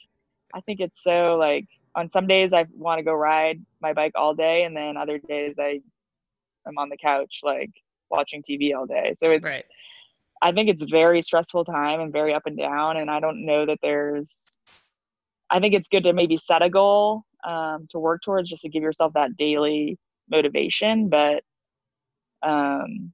I 0.55 0.61
think 0.63 0.81
it's 0.81 1.03
so 1.03 1.37
like 1.37 1.67
on 1.99 2.09
some 2.09 2.29
days 2.29 2.53
I 2.53 2.65
want 2.77 3.01
to 3.01 3.03
go 3.03 3.13
ride 3.13 3.61
my 3.83 3.93
bike 3.93 4.13
all 4.15 4.33
day, 4.33 4.63
and 4.63 4.77
then 4.77 4.97
other 4.97 5.19
days 5.19 5.57
I 5.59 5.81
am 6.67 6.79
on 6.79 6.89
the 6.89 6.97
couch 6.97 7.41
like 7.43 7.71
watching 8.09 8.43
TV 8.49 8.73
all 8.75 8.87
day. 8.87 9.17
So 9.19 9.33
it's 9.33 9.45
right. 9.45 9.65
I 10.41 10.53
think 10.53 10.69
it's 10.69 10.83
a 10.83 10.87
very 10.87 11.21
stressful 11.23 11.65
time 11.65 12.01
and 12.01 12.13
very 12.13 12.33
up 12.33 12.47
and 12.47 12.57
down, 12.57 12.99
and 12.99 13.11
I 13.11 13.19
don't 13.19 13.45
know 13.45 13.67
that 13.67 13.79
there's. 13.83 14.57
I 15.51 15.59
think 15.59 15.75
it's 15.75 15.89
good 15.89 16.05
to 16.05 16.13
maybe 16.13 16.37
set 16.37 16.63
a 16.63 16.71
goal 16.71 17.25
um, 17.45 17.89
to 17.91 17.99
work 17.99 18.23
towards 18.23 18.49
just 18.49 18.63
to 18.63 18.69
give 18.69 18.83
yourself 18.83 19.15
that 19.15 19.35
daily 19.37 19.99
motivation, 20.31 21.09
but 21.09 21.43
um, 22.43 23.13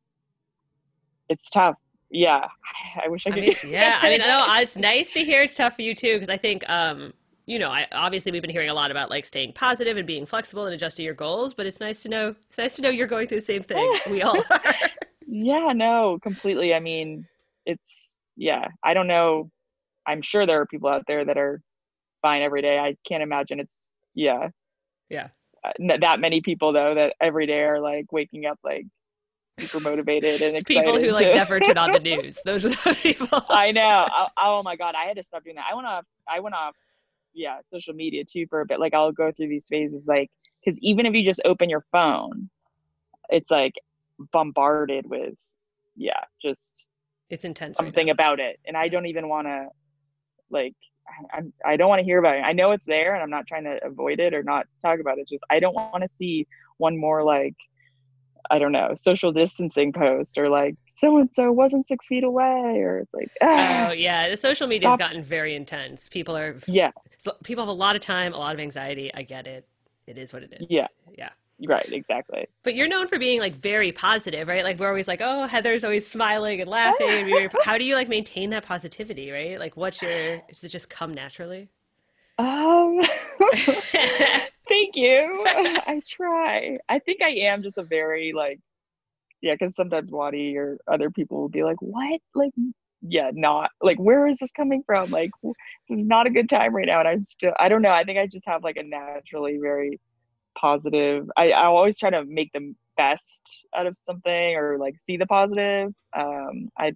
it's 1.30 1.48
tough. 1.48 1.76
Yeah, 2.10 2.46
I 3.02 3.08
wish 3.08 3.26
I 3.26 3.30
could. 3.30 3.44
I 3.44 3.46
mean, 3.46 3.56
yeah, 3.64 3.98
I 4.02 4.10
mean, 4.10 4.18
no, 4.18 4.44
it's 4.58 4.76
nice 4.76 5.10
to 5.12 5.24
hear 5.24 5.44
it's 5.44 5.54
tough 5.54 5.76
for 5.76 5.82
you 5.82 5.94
too, 5.94 6.16
because 6.18 6.28
I 6.28 6.36
think 6.36 6.68
um, 6.68 7.14
you 7.46 7.58
know, 7.58 7.70
I, 7.70 7.86
obviously 7.92 8.32
we've 8.32 8.42
been 8.42 8.50
hearing 8.50 8.70
a 8.70 8.74
lot 8.74 8.90
about 8.90 9.10
like 9.10 9.26
staying 9.26 9.52
positive 9.52 9.96
and 9.96 10.06
being 10.06 10.24
flexible 10.24 10.64
and 10.64 10.74
adjusting 10.74 11.04
your 11.04 11.14
goals, 11.14 11.52
but 11.52 11.66
it's 11.66 11.80
nice 11.80 12.02
to 12.02 12.08
know. 12.08 12.34
It's 12.48 12.58
nice 12.58 12.76
to 12.76 12.82
know 12.82 12.88
you're 12.88 13.06
going 13.06 13.28
through 13.28 13.40
the 13.40 13.46
same 13.46 13.62
thing. 13.62 13.98
we 14.10 14.22
all 14.22 14.42
are. 14.50 14.62
Yeah, 15.26 15.72
no, 15.74 16.18
completely. 16.22 16.72
I 16.72 16.80
mean, 16.80 17.26
it's 17.66 18.16
yeah. 18.36 18.68
I 18.82 18.94
don't 18.94 19.06
know. 19.06 19.50
I'm 20.06 20.22
sure 20.22 20.46
there 20.46 20.60
are 20.60 20.66
people 20.66 20.88
out 20.88 21.04
there 21.06 21.24
that 21.24 21.36
are 21.36 21.60
fine 22.22 22.42
every 22.42 22.62
day. 22.62 22.78
I 22.78 22.96
can't 23.06 23.22
imagine 23.22 23.60
it's 23.60 23.84
yeah. 24.14 24.48
Yeah. 25.10 25.28
Uh, 25.64 25.96
that 26.00 26.20
many 26.20 26.40
people 26.40 26.72
though 26.72 26.94
that 26.94 27.14
every 27.20 27.46
day 27.46 27.60
are 27.60 27.80
like 27.80 28.10
waking 28.10 28.46
up 28.46 28.58
like 28.64 28.86
super 29.46 29.80
motivated 29.80 30.40
and 30.40 30.56
excited. 30.56 30.84
People 30.84 30.98
who 30.98 31.10
like 31.10 31.26
never 31.34 31.60
turn 31.60 31.76
on 31.76 31.92
the 31.92 31.98
news. 32.00 32.38
Those 32.46 32.64
are 32.64 32.70
the 32.70 32.96
people. 33.02 33.42
I 33.50 33.70
know. 33.70 34.06
Oh, 34.10 34.26
oh 34.42 34.62
my 34.62 34.76
god, 34.76 34.94
I 34.94 35.06
had 35.06 35.16
to 35.18 35.22
stop 35.22 35.44
doing 35.44 35.56
that. 35.56 35.66
I 35.70 35.74
went 35.74 35.86
off. 35.86 36.04
I 36.26 36.40
went 36.40 36.54
off 36.54 36.74
yeah 37.34 37.58
social 37.72 37.94
media 37.94 38.24
too 38.24 38.46
for 38.48 38.60
a 38.60 38.66
bit 38.66 38.80
like 38.80 38.94
i'll 38.94 39.12
go 39.12 39.32
through 39.32 39.48
these 39.48 39.66
phases 39.68 40.06
like 40.06 40.30
because 40.64 40.78
even 40.80 41.06
if 41.06 41.14
you 41.14 41.24
just 41.24 41.40
open 41.44 41.68
your 41.68 41.84
phone 41.92 42.48
it's 43.28 43.50
like 43.50 43.74
bombarded 44.32 45.06
with 45.08 45.34
yeah 45.96 46.20
just 46.40 46.88
it's 47.30 47.44
intense 47.44 47.76
something 47.76 48.06
right 48.06 48.12
about 48.12 48.40
it 48.40 48.58
and 48.66 48.76
i 48.76 48.88
don't 48.88 49.06
even 49.06 49.28
want 49.28 49.46
to 49.46 49.66
like 50.50 50.74
I, 51.06 51.38
I'm, 51.38 51.52
I 51.64 51.76
don't 51.76 51.88
want 51.88 52.00
to 52.00 52.04
hear 52.04 52.18
about 52.18 52.36
it. 52.36 52.40
I 52.40 52.52
know 52.52 52.72
it's 52.72 52.86
there, 52.86 53.12
and 53.12 53.22
I'm 53.22 53.28
not 53.28 53.46
trying 53.46 53.64
to 53.64 53.78
avoid 53.84 54.20
it 54.20 54.32
or 54.32 54.42
not 54.42 54.66
talk 54.80 55.00
about 55.00 55.18
it. 55.18 55.28
Just 55.28 55.44
I 55.50 55.60
don't 55.60 55.74
want 55.74 56.02
to 56.02 56.08
see 56.08 56.46
one 56.78 56.96
more 56.96 57.22
like 57.22 57.54
I 58.50 58.58
don't 58.58 58.72
know, 58.72 58.94
social 58.96 59.32
distancing 59.32 59.92
post 59.92 60.38
or 60.38 60.48
like 60.48 60.76
so 60.96 61.18
and 61.18 61.28
so 61.32 61.50
wasn't 61.52 61.88
six 61.88 62.06
feet 62.06 62.24
away 62.24 62.80
or 62.80 62.98
it's 62.98 63.14
like 63.14 63.30
ah, 63.42 63.88
oh 63.88 63.92
yeah, 63.92 64.28
the 64.28 64.36
social 64.36 64.66
media 64.66 64.90
has 64.90 64.98
gotten 64.98 65.22
very 65.22 65.54
intense. 65.54 66.08
People 66.08 66.36
are 66.36 66.58
yeah, 66.66 66.90
people 67.42 67.62
have 67.62 67.68
a 67.68 67.72
lot 67.72 67.96
of 67.96 68.02
time, 68.02 68.32
a 68.32 68.38
lot 68.38 68.54
of 68.54 68.60
anxiety. 68.60 69.12
I 69.14 69.22
get 69.22 69.46
it. 69.46 69.66
It 70.06 70.18
is 70.18 70.32
what 70.32 70.42
it 70.42 70.52
is. 70.52 70.66
Yeah, 70.68 70.88
yeah. 71.16 71.30
Right, 71.66 71.88
exactly. 71.92 72.46
But 72.62 72.74
you're 72.74 72.88
known 72.88 73.08
for 73.08 73.18
being 73.18 73.40
like 73.40 73.56
very 73.56 73.92
positive, 73.92 74.48
right? 74.48 74.64
Like 74.64 74.78
we're 74.78 74.88
always 74.88 75.06
like, 75.06 75.20
oh, 75.22 75.46
Heather's 75.46 75.84
always 75.84 76.06
smiling 76.06 76.60
and 76.60 76.68
laughing. 76.68 77.48
How 77.64 77.78
do 77.78 77.84
you 77.84 77.94
like 77.94 78.08
maintain 78.08 78.50
that 78.50 78.64
positivity, 78.66 79.30
right? 79.30 79.58
Like, 79.58 79.76
what's 79.76 80.02
your? 80.02 80.38
Does 80.48 80.64
it 80.64 80.70
just 80.70 80.90
come 80.90 81.14
naturally? 81.14 81.68
Um, 82.38 83.00
thank 84.68 84.96
you. 84.96 85.44
I 85.46 86.00
try. 86.08 86.78
I 86.88 86.98
think 86.98 87.22
I 87.22 87.30
am 87.30 87.62
just 87.62 87.78
a 87.78 87.82
very 87.82 88.32
like, 88.32 88.60
yeah, 89.40 89.54
because 89.54 89.76
sometimes 89.76 90.10
Wattie 90.10 90.56
or 90.56 90.78
other 90.88 91.10
people 91.10 91.40
will 91.40 91.48
be 91.48 91.64
like, 91.64 91.80
what? 91.80 92.20
Like, 92.34 92.52
yeah, 93.02 93.30
not 93.34 93.70
like, 93.82 93.98
where 93.98 94.26
is 94.26 94.38
this 94.38 94.52
coming 94.52 94.82
from? 94.86 95.10
Like, 95.10 95.30
this 95.42 95.98
is 95.98 96.06
not 96.06 96.26
a 96.26 96.30
good 96.30 96.48
time 96.48 96.74
right 96.74 96.86
now. 96.86 97.00
And 97.00 97.08
I'm 97.08 97.22
still, 97.22 97.52
I 97.58 97.68
don't 97.68 97.82
know. 97.82 97.90
I 97.90 98.04
think 98.04 98.18
I 98.18 98.26
just 98.26 98.46
have 98.46 98.64
like 98.64 98.76
a 98.76 98.82
naturally 98.82 99.58
very 99.60 100.00
positive. 100.58 101.30
I, 101.36 101.50
I 101.50 101.64
always 101.66 101.98
try 101.98 102.10
to 102.10 102.24
make 102.24 102.52
the 102.52 102.74
best 102.96 103.66
out 103.76 103.86
of 103.86 103.98
something 104.02 104.56
or 104.56 104.78
like 104.78 104.96
see 105.00 105.18
the 105.18 105.26
positive. 105.26 105.92
Um, 106.16 106.70
I, 106.78 106.94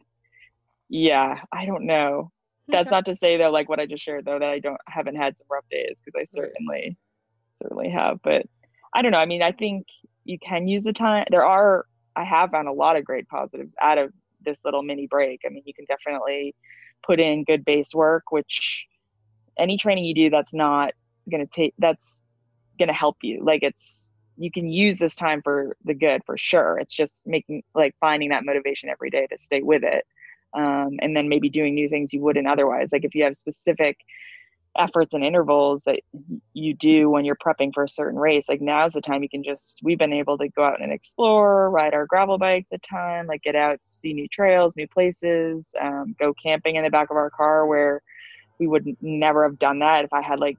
yeah, 0.89 1.41
I 1.53 1.67
don't 1.67 1.85
know 1.85 2.33
that's 2.69 2.91
not 2.91 3.05
to 3.07 3.15
say 3.15 3.37
though 3.37 3.51
like 3.51 3.69
what 3.69 3.81
i 3.81 3.87
just 3.87 4.03
shared 4.03 4.25
though 4.25 4.39
that 4.39 4.49
i 4.49 4.59
don't 4.59 4.81
haven't 4.87 5.17
had 5.17 5.37
some 5.37 5.47
rough 5.51 5.65
days 5.71 5.97
because 6.05 6.19
i 6.21 6.25
certainly 6.25 6.97
certainly 7.57 7.91
have 7.91 8.19
but 8.23 8.47
i 8.95 9.03
don't 9.03 9.13
know 9.13 9.19
i 9.19 9.27
mean 9.27 9.43
i 9.43 9.53
think 9.53 9.87
you 10.25 10.39
can 10.39 10.69
use 10.69 10.85
the 10.85 10.93
time 10.93 11.25
there 11.31 11.45
are 11.45 11.87
i 12.17 12.25
have 12.25 12.51
found 12.51 12.69
a 12.69 12.73
lot 12.73 12.97
of 12.97 13.05
great 13.05 13.29
positives 13.29 13.75
out 13.81 13.99
of 13.99 14.13
this 14.45 14.59
little 14.65 14.83
mini 14.83 15.07
break 15.07 15.41
i 15.47 15.49
mean 15.49 15.63
you 15.67 15.75
can 15.75 15.85
definitely 15.87 16.55
put 17.05 17.21
in 17.21 17.45
good 17.45 17.65
base 17.65 17.95
work 17.95 18.31
which 18.31 18.87
any 19.59 19.77
training 19.77 20.05
you 20.05 20.15
do 20.15 20.31
that's 20.31 20.53
not 20.53 20.93
going 21.31 21.45
to 21.45 21.51
take 21.53 21.75
that's 21.79 22.23
going 22.79 22.89
to 22.89 22.95
help 22.95 23.17
you 23.23 23.43
like 23.43 23.63
it's 23.63 24.13
you 24.37 24.51
can 24.53 24.69
use 24.69 24.99
this 24.99 25.17
time 25.17 25.43
for 25.43 25.77
the 25.85 25.95
good 25.95 26.23
for 26.25 26.39
sure 26.39 26.79
it's 26.79 26.95
just 26.95 27.27
making 27.27 27.63
like 27.75 27.95
finding 28.01 28.29
that 28.31 28.45
motivation 28.45 28.89
every 28.89 29.11
day 29.11 29.27
to 29.27 29.39
stay 29.39 29.63
with 29.63 29.83
it 29.83 30.07
um, 30.55 30.99
and 31.01 31.17
then 31.17 31.29
maybe 31.29 31.49
doing 31.49 31.75
new 31.75 31.89
things 31.89 32.13
you 32.13 32.21
wouldn't 32.21 32.47
otherwise. 32.47 32.91
Like 32.93 33.05
if 33.05 33.15
you 33.15 33.25
have 33.25 33.37
specific 33.37 33.99
efforts 34.77 35.15
and 35.15 35.25
intervals 35.25 35.83
that 35.85 36.01
you 36.53 36.73
do 36.75 37.11
when 37.11 37.25
you're 37.25 37.37
prepping 37.37 37.73
for 37.75 37.85
a 37.85 37.89
certain 37.89 38.19
race, 38.19 38.49
like 38.49 38.61
now's 38.61 38.93
the 38.93 39.01
time 39.01 39.23
you 39.23 39.29
can 39.29 39.43
just, 39.43 39.81
we've 39.83 39.99
been 39.99 40.13
able 40.13 40.39
to 40.39 40.49
go 40.49 40.65
out 40.65 40.81
and 40.81 40.93
explore, 40.93 41.71
ride 41.71 41.95
our 41.95 42.07
gravel 42.07 42.39
bikes 42.39 42.69
a 42.73 42.79
ton, 42.79 43.27
like 43.27 43.43
get 43.43 43.57
out, 43.57 43.79
see 43.83 44.13
new 44.13 44.29
trails, 44.29 44.77
new 44.77 44.87
places, 44.87 45.67
um, 45.81 46.15
go 46.19 46.33
camping 46.35 46.77
in 46.77 46.85
the 46.85 46.91
back 46.91 47.11
of 47.11 47.17
our 47.17 47.31
car 47.31 47.67
where 47.67 48.03
we 48.59 48.67
would 48.67 48.97
never 49.01 49.45
have 49.45 49.59
done 49.59 49.81
that 49.81 50.05
if 50.05 50.13
I 50.13 50.23
had 50.23 50.39
like 50.41 50.59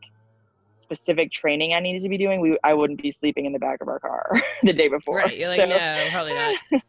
specific 0.77 1.31
training 1.31 1.73
I 1.73 1.79
needed 1.79 2.01
to 2.03 2.09
be 2.09 2.17
doing, 2.17 2.41
we 2.41 2.57
I 2.63 2.73
wouldn't 2.73 3.01
be 3.01 3.11
sleeping 3.11 3.45
in 3.45 3.53
the 3.53 3.59
back 3.59 3.81
of 3.81 3.87
our 3.87 3.99
car 3.99 4.41
the 4.63 4.73
day 4.73 4.87
before. 4.87 5.17
Right. 5.17 5.37
You're 5.37 5.49
like, 5.49 5.59
so. 5.59 5.65
no, 5.65 6.07
probably 6.11 6.33
not. 6.33 6.57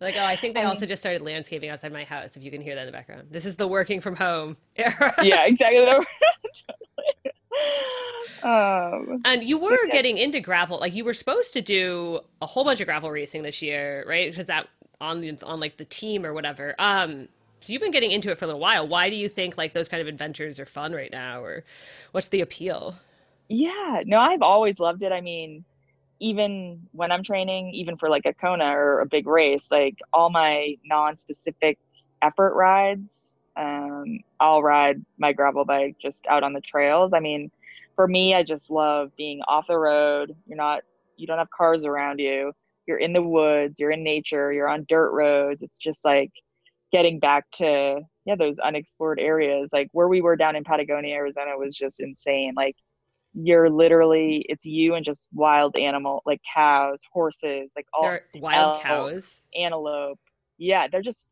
Like, 0.00 0.16
oh, 0.16 0.24
I 0.24 0.36
think 0.36 0.54
they 0.54 0.62
also 0.62 0.86
just 0.86 1.00
started 1.00 1.22
landscaping 1.22 1.70
outside 1.70 1.92
my 1.92 2.04
house. 2.04 2.36
If 2.36 2.42
you 2.42 2.50
can 2.50 2.60
hear 2.60 2.74
that 2.74 2.82
in 2.82 2.86
the 2.86 2.92
background, 2.92 3.28
this 3.30 3.46
is 3.46 3.56
the 3.56 3.66
working 3.66 4.00
from 4.00 4.16
home 4.16 4.56
era. 4.76 5.14
yeah, 5.22 5.46
exactly. 5.46 5.86
um, 8.42 9.22
and 9.24 9.44
you 9.44 9.58
were 9.58 9.78
getting 9.90 10.18
into 10.18 10.40
gravel, 10.40 10.78
like 10.78 10.94
you 10.94 11.04
were 11.04 11.14
supposed 11.14 11.52
to 11.54 11.62
do 11.62 12.20
a 12.42 12.46
whole 12.46 12.64
bunch 12.64 12.80
of 12.80 12.86
gravel 12.86 13.10
racing 13.10 13.42
this 13.42 13.62
year, 13.62 14.04
right? 14.06 14.30
Because 14.30 14.46
that 14.46 14.68
on 15.00 15.38
on 15.42 15.60
like 15.60 15.76
the 15.76 15.84
team 15.84 16.26
or 16.26 16.32
whatever. 16.32 16.74
Um, 16.78 17.28
so 17.60 17.72
you've 17.72 17.82
been 17.82 17.92
getting 17.92 18.10
into 18.10 18.30
it 18.30 18.38
for 18.38 18.44
a 18.44 18.48
little 18.48 18.60
while. 18.60 18.86
Why 18.86 19.08
do 19.08 19.16
you 19.16 19.28
think 19.28 19.56
like 19.56 19.72
those 19.72 19.88
kind 19.88 20.00
of 20.00 20.06
adventures 20.06 20.60
are 20.60 20.66
fun 20.66 20.92
right 20.92 21.10
now, 21.10 21.42
or 21.42 21.64
what's 22.12 22.28
the 22.28 22.42
appeal? 22.42 22.96
Yeah, 23.48 24.02
no, 24.04 24.18
I've 24.18 24.42
always 24.42 24.78
loved 24.78 25.02
it. 25.02 25.12
I 25.12 25.20
mean, 25.20 25.64
even 26.24 26.80
when 26.92 27.12
I'm 27.12 27.22
training, 27.22 27.74
even 27.74 27.98
for 27.98 28.08
like 28.08 28.24
a 28.24 28.32
Kona 28.32 28.74
or 28.74 29.00
a 29.00 29.06
big 29.06 29.26
race, 29.26 29.70
like 29.70 29.98
all 30.10 30.30
my 30.30 30.74
non-specific 30.82 31.78
effort 32.22 32.54
rides, 32.54 33.38
um, 33.58 34.20
I'll 34.40 34.62
ride 34.62 35.04
my 35.18 35.34
gravel 35.34 35.66
bike 35.66 35.96
just 36.00 36.26
out 36.26 36.42
on 36.42 36.54
the 36.54 36.62
trails. 36.62 37.12
I 37.12 37.20
mean, 37.20 37.50
for 37.94 38.08
me, 38.08 38.34
I 38.34 38.42
just 38.42 38.70
love 38.70 39.14
being 39.18 39.42
off 39.46 39.66
the 39.66 39.78
road. 39.78 40.34
You're 40.46 40.56
not, 40.56 40.80
you 41.18 41.26
don't 41.26 41.36
have 41.36 41.50
cars 41.50 41.84
around 41.84 42.20
you. 42.20 42.52
You're 42.86 42.98
in 42.98 43.12
the 43.12 43.22
woods. 43.22 43.78
You're 43.78 43.90
in 43.90 44.02
nature. 44.02 44.50
You're 44.50 44.68
on 44.68 44.86
dirt 44.88 45.10
roads. 45.12 45.62
It's 45.62 45.78
just 45.78 46.06
like 46.06 46.32
getting 46.90 47.18
back 47.18 47.44
to 47.50 48.00
yeah 48.24 48.36
those 48.36 48.58
unexplored 48.58 49.20
areas. 49.20 49.70
Like 49.74 49.88
where 49.92 50.08
we 50.08 50.22
were 50.22 50.36
down 50.36 50.56
in 50.56 50.64
Patagonia, 50.64 51.16
Arizona, 51.16 51.52
was 51.58 51.74
just 51.74 52.00
insane. 52.00 52.54
Like 52.56 52.76
you're 53.34 53.68
literally 53.68 54.46
it's 54.48 54.64
you 54.64 54.94
and 54.94 55.04
just 55.04 55.28
wild 55.32 55.76
animal 55.76 56.22
like 56.24 56.40
cows 56.54 57.02
horses 57.12 57.70
like 57.74 57.86
all 57.92 58.04
they're 58.04 58.24
wild 58.36 58.76
elk, 58.76 58.82
cows? 58.82 59.40
antelope. 59.58 60.20
Yeah 60.56 60.86
they're 60.90 61.02
just 61.02 61.28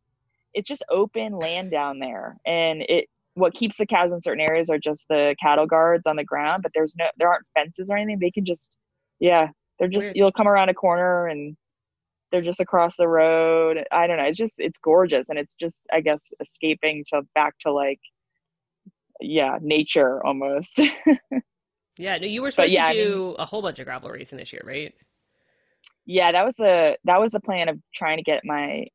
it's 0.52 0.68
just 0.68 0.84
open 0.90 1.32
land 1.32 1.70
down 1.70 1.98
there. 2.00 2.36
And 2.44 2.82
it 2.82 3.06
what 3.34 3.54
keeps 3.54 3.78
the 3.78 3.86
cows 3.86 4.10
in 4.12 4.20
certain 4.20 4.42
areas 4.42 4.68
are 4.68 4.78
just 4.78 5.06
the 5.08 5.34
cattle 5.40 5.66
guards 5.66 6.06
on 6.06 6.16
the 6.16 6.24
ground 6.24 6.62
but 6.62 6.72
there's 6.74 6.94
no 6.98 7.06
there 7.18 7.28
aren't 7.28 7.46
fences 7.54 7.88
or 7.88 7.96
anything. 7.96 8.18
They 8.20 8.32
can 8.32 8.44
just 8.44 8.72
yeah 9.20 9.48
they're 9.78 9.88
just 9.88 10.06
Weird. 10.06 10.16
you'll 10.16 10.32
come 10.32 10.48
around 10.48 10.68
a 10.70 10.74
corner 10.74 11.28
and 11.28 11.56
they're 12.32 12.42
just 12.42 12.60
across 12.60 12.96
the 12.96 13.08
road. 13.08 13.84
I 13.92 14.06
don't 14.06 14.16
know. 14.16 14.24
It's 14.24 14.38
just 14.38 14.54
it's 14.58 14.78
gorgeous 14.78 15.28
and 15.28 15.38
it's 15.38 15.54
just 15.54 15.82
i 15.92 16.00
guess 16.00 16.32
escaping 16.40 17.04
to 17.10 17.22
back 17.34 17.54
to 17.60 17.72
like 17.72 18.00
yeah 19.20 19.58
nature 19.62 20.24
almost 20.26 20.80
Yeah, 21.98 22.16
no, 22.18 22.26
you 22.26 22.42
were 22.42 22.50
supposed 22.50 22.72
yeah, 22.72 22.88
to 22.88 22.94
do 22.94 23.24
I 23.24 23.26
mean, 23.26 23.36
a 23.38 23.46
whole 23.46 23.62
bunch 23.62 23.78
of 23.78 23.84
gravel 23.84 24.10
racing 24.10 24.38
this 24.38 24.52
year, 24.52 24.62
right? 24.64 24.94
Yeah, 26.06 26.32
that 26.32 26.44
was 26.44 26.56
the 26.56 26.96
that 27.04 27.20
was 27.20 27.32
the 27.32 27.40
plan 27.40 27.68
of 27.68 27.78
trying 27.94 28.16
to 28.16 28.22
get 28.22 28.44
my. 28.44 28.86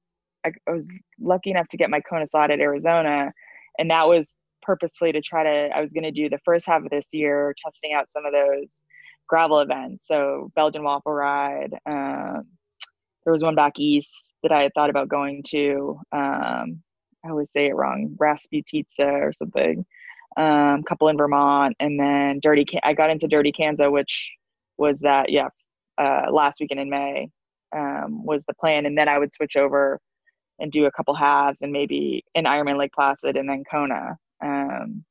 I, 0.45 0.51
I 0.67 0.71
was 0.71 0.91
lucky 1.19 1.51
enough 1.51 1.67
to 1.69 1.77
get 1.77 1.89
my 1.89 2.01
Kona 2.01 2.25
slot 2.25 2.51
at 2.51 2.59
Arizona, 2.59 3.31
and 3.77 3.91
that 3.91 4.07
was 4.07 4.35
purposefully 4.61 5.11
to 5.11 5.21
try 5.21 5.43
to. 5.43 5.69
I 5.75 5.81
was 5.81 5.93
going 5.93 6.03
to 6.03 6.11
do 6.11 6.29
the 6.29 6.39
first 6.43 6.65
half 6.65 6.83
of 6.83 6.89
this 6.89 7.13
year 7.13 7.53
testing 7.63 7.93
out 7.93 8.09
some 8.09 8.25
of 8.25 8.33
those 8.33 8.83
gravel 9.27 9.59
events. 9.59 10.07
So 10.07 10.51
Belgian 10.55 10.83
waffle 10.83 11.13
ride. 11.13 11.73
Um, 11.85 12.47
there 13.23 13.33
was 13.33 13.43
one 13.43 13.55
back 13.55 13.77
east 13.77 14.31
that 14.41 14.51
I 14.51 14.63
had 14.63 14.71
thought 14.73 14.89
about 14.89 15.09
going 15.09 15.43
to. 15.49 15.99
Um, 16.13 16.81
I 17.25 17.29
always 17.29 17.51
say 17.51 17.67
it 17.67 17.75
wrong, 17.75 18.15
Rasputitsa 18.19 19.21
or 19.21 19.33
something 19.33 19.85
um, 20.38 20.83
couple 20.83 21.07
in 21.09 21.17
Vermont, 21.17 21.75
and 21.79 21.99
then 21.99 22.39
Dirty. 22.41 22.65
I 22.83 22.93
got 22.93 23.09
into 23.09 23.27
Dirty 23.27 23.51
Kanza, 23.51 23.91
which 23.91 24.31
was 24.77 24.99
that 24.99 25.29
yeah 25.29 25.49
uh, 25.97 26.31
last 26.31 26.59
weekend 26.59 26.79
in 26.79 26.89
May 26.89 27.29
um, 27.75 28.25
was 28.25 28.45
the 28.45 28.53
plan, 28.53 28.85
and 28.85 28.97
then 28.97 29.09
I 29.09 29.19
would 29.19 29.33
switch 29.33 29.55
over 29.55 29.99
and 30.59 30.71
do 30.71 30.85
a 30.85 30.91
couple 30.91 31.13
halves 31.13 31.61
and 31.61 31.71
maybe 31.71 32.23
an 32.35 32.45
Ironman 32.45 32.77
Lake 32.77 32.91
Placid 32.93 33.35
and 33.35 33.49
then 33.49 33.63
Kona. 33.69 34.17
Um, 34.43 35.03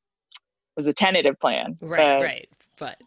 was 0.77 0.87
a 0.87 0.93
tentative 0.93 1.37
plan. 1.41 1.77
Right, 1.81 2.19
but, 2.19 2.23
right, 2.23 2.49
but 2.77 2.97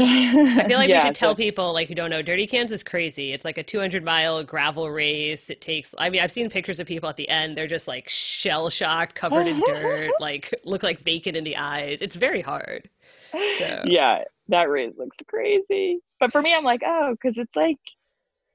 I 0.00 0.64
feel 0.66 0.78
like 0.78 0.88
yeah, 0.88 0.98
we 0.98 1.08
should 1.08 1.14
tell 1.14 1.32
so, 1.32 1.36
people 1.36 1.72
like 1.72 1.88
who 1.88 1.94
don't 1.94 2.10
know, 2.10 2.22
Dirty 2.22 2.46
Kanza 2.46 2.72
is 2.72 2.82
crazy. 2.82 3.32
It's 3.32 3.44
like 3.44 3.58
a 3.58 3.62
200 3.62 4.04
mile 4.04 4.42
gravel 4.42 4.90
race. 4.90 5.50
It 5.50 5.60
takes. 5.60 5.94
I 5.98 6.10
mean, 6.10 6.20
I've 6.20 6.32
seen 6.32 6.48
pictures 6.50 6.80
of 6.80 6.86
people 6.86 7.08
at 7.08 7.16
the 7.16 7.28
end. 7.28 7.56
They're 7.56 7.66
just 7.66 7.88
like 7.88 8.08
shell 8.08 8.70
shocked, 8.70 9.14
covered 9.14 9.46
in 9.46 9.60
dirt, 9.66 10.12
like 10.20 10.54
look 10.64 10.82
like 10.82 11.00
vacant 11.00 11.36
in 11.36 11.44
the 11.44 11.56
eyes. 11.56 12.00
It's 12.00 12.16
very 12.16 12.40
hard. 12.40 12.88
So. 13.32 13.82
Yeah, 13.84 14.24
that 14.48 14.68
race 14.68 14.94
looks 14.98 15.16
crazy. 15.28 16.00
But 16.18 16.32
for 16.32 16.42
me, 16.42 16.54
I'm 16.54 16.64
like, 16.64 16.82
oh, 16.84 17.12
because 17.12 17.38
it's 17.38 17.54
like, 17.54 17.78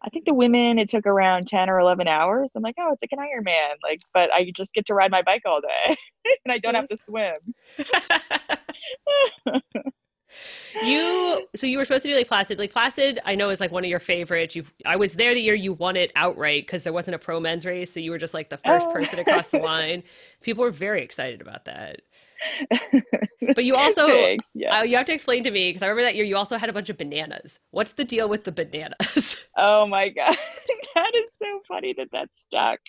I 0.01 0.09
think 0.09 0.25
the 0.25 0.33
women 0.33 0.77
it 0.77 0.89
took 0.89 1.05
around 1.07 1.47
10 1.47 1.69
or 1.69 1.79
11 1.79 2.07
hours. 2.07 2.51
I'm 2.55 2.61
like, 2.61 2.75
oh, 2.77 2.91
it's 2.91 3.01
like 3.01 3.13
an 3.13 3.19
Ironman. 3.19 3.75
Like, 3.81 4.01
but 4.13 4.31
I 4.31 4.51
just 4.55 4.73
get 4.73 4.85
to 4.87 4.93
ride 4.93 5.11
my 5.11 5.21
bike 5.21 5.43
all 5.45 5.61
day, 5.61 5.95
and 6.45 6.51
I 6.51 6.57
don't 6.57 6.75
have 6.75 6.85
mm-hmm. 6.85 6.95
to 6.95 7.01
swim 7.01 7.33
you 10.83 11.47
so 11.55 11.67
you 11.67 11.77
were 11.77 11.85
supposed 11.85 12.03
to 12.03 12.09
do 12.09 12.15
Lake 12.15 12.27
Placid. 12.27 12.57
Lake 12.57 12.71
Placid, 12.71 13.19
I 13.25 13.35
know 13.35 13.49
is 13.49 13.59
like 13.59 13.71
one 13.71 13.83
of 13.83 13.89
your 13.89 13.99
favorites. 13.99 14.55
You, 14.55 14.65
I 14.85 14.95
was 14.95 15.13
there 15.13 15.33
the 15.33 15.41
year 15.41 15.55
you 15.55 15.73
won 15.73 15.95
it 15.95 16.11
outright 16.15 16.65
because 16.65 16.83
there 16.83 16.93
wasn't 16.93 17.15
a 17.15 17.19
pro 17.19 17.39
men's 17.39 17.65
race, 17.65 17.93
so 17.93 17.99
you 17.99 18.11
were 18.11 18.17
just 18.17 18.33
like 18.33 18.49
the 18.49 18.57
first 18.57 18.87
oh. 18.89 18.93
person 18.93 19.19
across 19.19 19.47
the 19.47 19.57
line. 19.63 20.03
People 20.41 20.63
were 20.63 20.71
very 20.71 21.01
excited 21.01 21.41
about 21.41 21.65
that. 21.65 22.01
But 23.53 23.63
you 23.63 23.75
also 23.75 24.07
yeah. 24.55 24.79
uh, 24.79 24.83
you 24.83 24.97
have 24.97 25.05
to 25.05 25.13
explain 25.13 25.43
to 25.43 25.51
me 25.51 25.69
because 25.69 25.81
I 25.81 25.87
remember 25.87 26.03
that 26.03 26.15
year 26.15 26.25
you 26.25 26.35
also 26.35 26.57
had 26.57 26.69
a 26.69 26.73
bunch 26.73 26.89
of 26.89 26.97
bananas. 26.97 27.59
What's 27.71 27.93
the 27.93 28.03
deal 28.03 28.27
with 28.27 28.43
the 28.43 28.51
bananas? 28.51 29.37
Oh 29.57 29.87
my 29.87 30.09
god, 30.09 30.37
that 30.95 31.11
is 31.15 31.31
so 31.37 31.61
funny 31.65 31.93
that 31.97 32.09
that 32.11 32.29
stuck. 32.33 32.79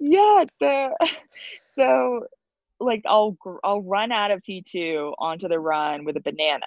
yeah, 0.00 0.44
the 0.60 0.90
so 1.64 2.26
like 2.84 3.02
I'll 3.06 3.36
I'll 3.64 3.82
run 3.82 4.12
out 4.12 4.30
of 4.30 4.40
T2 4.40 5.14
onto 5.18 5.48
the 5.48 5.58
run 5.58 6.04
with 6.04 6.16
a 6.16 6.20
banana. 6.20 6.66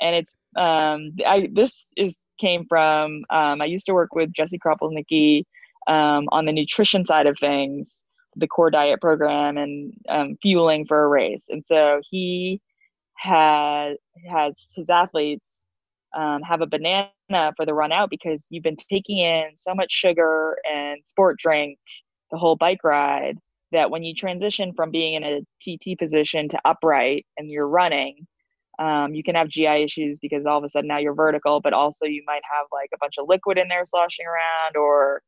And 0.00 0.16
it's 0.16 0.34
um 0.56 1.12
I 1.26 1.48
this 1.52 1.92
is 1.96 2.16
came 2.40 2.66
from 2.68 3.24
um 3.30 3.62
I 3.62 3.66
used 3.66 3.86
to 3.86 3.94
work 3.94 4.14
with 4.14 4.32
Jesse 4.32 4.58
Kropelnicki 4.58 5.44
um 5.86 6.28
on 6.32 6.46
the 6.46 6.52
nutrition 6.52 7.04
side 7.04 7.26
of 7.26 7.38
things, 7.38 8.04
the 8.36 8.48
core 8.48 8.70
diet 8.70 9.00
program 9.00 9.56
and 9.56 9.94
um, 10.08 10.36
fueling 10.42 10.86
for 10.86 11.04
a 11.04 11.08
race. 11.08 11.46
And 11.48 11.64
so 11.64 12.00
he 12.10 12.60
had 13.16 13.94
has 14.30 14.72
his 14.76 14.90
athletes 14.90 15.66
um, 16.14 16.42
have 16.42 16.60
a 16.60 16.66
banana 16.66 17.10
for 17.56 17.66
the 17.66 17.74
run 17.74 17.92
out 17.92 18.10
because 18.10 18.46
you've 18.50 18.62
been 18.62 18.76
taking 18.76 19.18
in 19.18 19.50
so 19.56 19.74
much 19.74 19.90
sugar 19.92 20.56
and 20.70 21.04
sport 21.04 21.38
drink 21.38 21.78
the 22.30 22.38
whole 22.38 22.56
bike 22.56 22.84
ride 22.84 23.38
that 23.74 23.90
when 23.90 24.02
you 24.02 24.14
transition 24.14 24.72
from 24.72 24.90
being 24.90 25.14
in 25.14 25.24
a 25.24 25.40
TT 25.60 25.98
position 25.98 26.48
to 26.48 26.58
upright 26.64 27.26
and 27.36 27.50
you're 27.50 27.68
running, 27.68 28.26
um, 28.78 29.14
you 29.14 29.22
can 29.22 29.34
have 29.34 29.48
GI 29.48 29.84
issues 29.84 30.18
because 30.20 30.46
all 30.46 30.58
of 30.58 30.64
a 30.64 30.68
sudden 30.68 30.88
now 30.88 30.98
you're 30.98 31.14
vertical, 31.14 31.60
but 31.60 31.72
also 31.72 32.06
you 32.06 32.22
might 32.26 32.42
have 32.50 32.66
like 32.72 32.90
a 32.94 32.98
bunch 32.98 33.18
of 33.18 33.26
liquid 33.28 33.58
in 33.58 33.68
there 33.68 33.84
sloshing 33.84 34.26
around, 34.26 34.76
or 34.76 35.22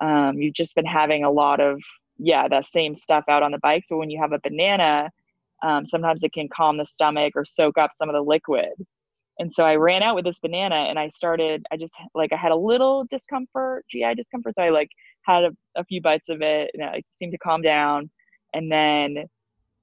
um, 0.00 0.38
you've 0.38 0.54
just 0.54 0.74
been 0.74 0.86
having 0.86 1.24
a 1.24 1.30
lot 1.30 1.60
of, 1.60 1.80
yeah, 2.18 2.48
that 2.48 2.66
same 2.66 2.94
stuff 2.94 3.24
out 3.28 3.42
on 3.42 3.50
the 3.50 3.58
bike. 3.58 3.84
So 3.86 3.96
when 3.96 4.10
you 4.10 4.20
have 4.20 4.32
a 4.32 4.40
banana, 4.42 5.10
um, 5.62 5.84
sometimes 5.86 6.22
it 6.22 6.32
can 6.32 6.48
calm 6.54 6.76
the 6.76 6.86
stomach 6.86 7.32
or 7.34 7.44
soak 7.44 7.78
up 7.78 7.92
some 7.96 8.08
of 8.08 8.14
the 8.14 8.22
liquid. 8.22 8.72
And 9.38 9.52
so 9.52 9.64
I 9.64 9.76
ran 9.76 10.02
out 10.02 10.14
with 10.14 10.24
this 10.24 10.40
banana 10.40 10.76
and 10.76 10.98
I 10.98 11.08
started, 11.08 11.66
I 11.70 11.76
just 11.76 11.94
like, 12.14 12.32
I 12.32 12.36
had 12.36 12.52
a 12.52 12.56
little 12.56 13.04
discomfort, 13.04 13.84
GI 13.90 14.14
discomfort. 14.14 14.54
So 14.54 14.62
I 14.62 14.70
like 14.70 14.88
had 15.26 15.44
a, 15.44 15.50
a 15.76 15.84
few 15.84 16.00
bites 16.00 16.28
of 16.28 16.40
it 16.40 16.70
and 16.74 16.94
it 16.94 17.04
seemed 17.10 17.32
to 17.32 17.38
calm 17.38 17.62
down. 17.62 18.10
And 18.54 18.70
then, 18.70 19.26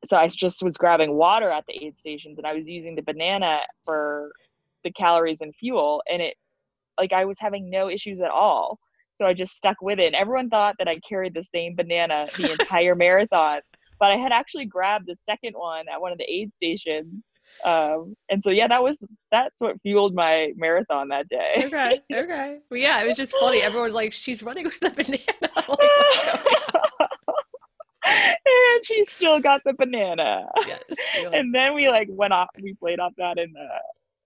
so 0.05 0.17
I 0.17 0.27
just 0.27 0.63
was 0.63 0.77
grabbing 0.77 1.13
water 1.13 1.49
at 1.49 1.65
the 1.67 1.85
aid 1.85 1.97
stations 1.97 2.37
and 2.37 2.47
I 2.47 2.53
was 2.53 2.67
using 2.67 2.95
the 2.95 3.01
banana 3.01 3.59
for 3.85 4.31
the 4.83 4.91
calories 4.91 5.41
and 5.41 5.55
fuel. 5.55 6.01
And 6.09 6.21
it, 6.21 6.35
like, 6.97 7.13
I 7.13 7.25
was 7.25 7.37
having 7.39 7.69
no 7.69 7.89
issues 7.89 8.21
at 8.21 8.31
all. 8.31 8.79
So 9.17 9.25
I 9.25 9.33
just 9.33 9.55
stuck 9.55 9.81
with 9.81 9.99
it. 9.99 10.07
And 10.07 10.15
everyone 10.15 10.49
thought 10.49 10.75
that 10.79 10.87
I 10.87 10.99
carried 11.07 11.33
the 11.33 11.43
same 11.43 11.75
banana 11.75 12.27
the 12.37 12.51
entire 12.51 12.95
marathon. 12.95 13.61
But 13.99 14.11
I 14.11 14.17
had 14.17 14.31
actually 14.31 14.65
grabbed 14.65 15.07
the 15.07 15.15
second 15.15 15.53
one 15.55 15.85
at 15.87 16.01
one 16.01 16.11
of 16.11 16.17
the 16.17 16.29
aid 16.29 16.53
stations 16.53 17.23
um, 17.65 18.15
and 18.29 18.43
so 18.43 18.49
yeah, 18.49 18.67
that 18.67 18.83
was 18.83 19.05
that's 19.31 19.61
what 19.61 19.81
fueled 19.81 20.13
my 20.13 20.51
marathon 20.55 21.09
that 21.09 21.29
day. 21.29 21.63
Okay, 21.65 22.01
okay. 22.13 22.59
Well, 22.69 22.79
yeah, 22.79 23.01
it 23.01 23.07
was 23.07 23.17
just 23.17 23.33
funny. 23.39 23.61
Everyone's 23.61 23.93
like, 23.93 24.11
"She's 24.11 24.43
running 24.43 24.65
with 24.65 24.81
a 24.81 24.89
banana." 24.89 25.19
like, 25.69 25.79
and 28.05 28.85
she 28.85 29.05
still 29.05 29.39
got 29.39 29.61
the 29.65 29.73
banana. 29.73 30.45
Yes. 30.67 30.83
And 31.33 31.53
then 31.53 31.73
we 31.73 31.89
like 31.89 32.07
went 32.11 32.33
off. 32.33 32.49
We 32.61 32.73
played 32.73 32.99
off 32.99 33.13
that, 33.17 33.39
and 33.39 33.55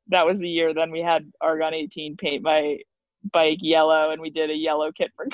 that 0.08 0.26
was 0.26 0.40
the 0.40 0.50
year. 0.50 0.74
Then 0.74 0.90
we 0.90 1.02
had 1.02 1.32
Argon 1.42 1.74
18 1.74 2.18
paint 2.18 2.44
my 2.44 2.80
bike 3.32 3.60
yellow, 3.62 4.12
and 4.12 4.22
we 4.22 4.30
did 4.30 4.50
a 4.50 4.56
yellow 4.56 4.92
kit 4.92 5.12
for. 5.16 5.28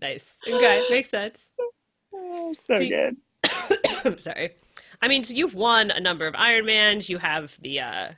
nice. 0.00 0.36
Okay, 0.46 0.84
makes 0.90 1.08
sense. 1.08 1.52
Oh, 2.14 2.52
so, 2.58 2.76
so 2.76 2.88
good. 2.88 4.20
sorry. 4.20 4.52
I 5.02 5.08
mean, 5.08 5.24
so 5.24 5.34
you've 5.34 5.54
won 5.54 5.90
a 5.90 6.00
number 6.00 6.26
of 6.26 6.34
Ironmans. 6.34 7.08
You 7.08 7.18
have 7.18 7.52
the, 7.60 7.80
uh, 7.80 8.08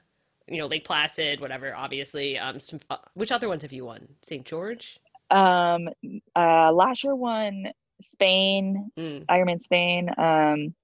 you 0.47 0.59
know, 0.59 0.67
Lake 0.67 0.85
Placid, 0.85 1.41
whatever. 1.41 1.75
Obviously, 1.75 2.39
um, 2.39 2.59
some, 2.61 2.81
uh, 2.91 2.99
which 3.15 3.33
other 3.33 3.49
ones 3.49 3.63
have 3.63 3.73
you 3.73 3.87
won? 3.87 4.07
St. 4.23 4.45
George. 4.45 5.01
Um, 5.31 5.89
uh, 6.37 6.71
last 6.73 7.03
year 7.03 7.15
won 7.17 7.69
Spain, 8.03 8.91
mm. 8.99 9.25
Ironman 9.27 9.61
Spain, 9.63 10.11
um, 10.19 10.75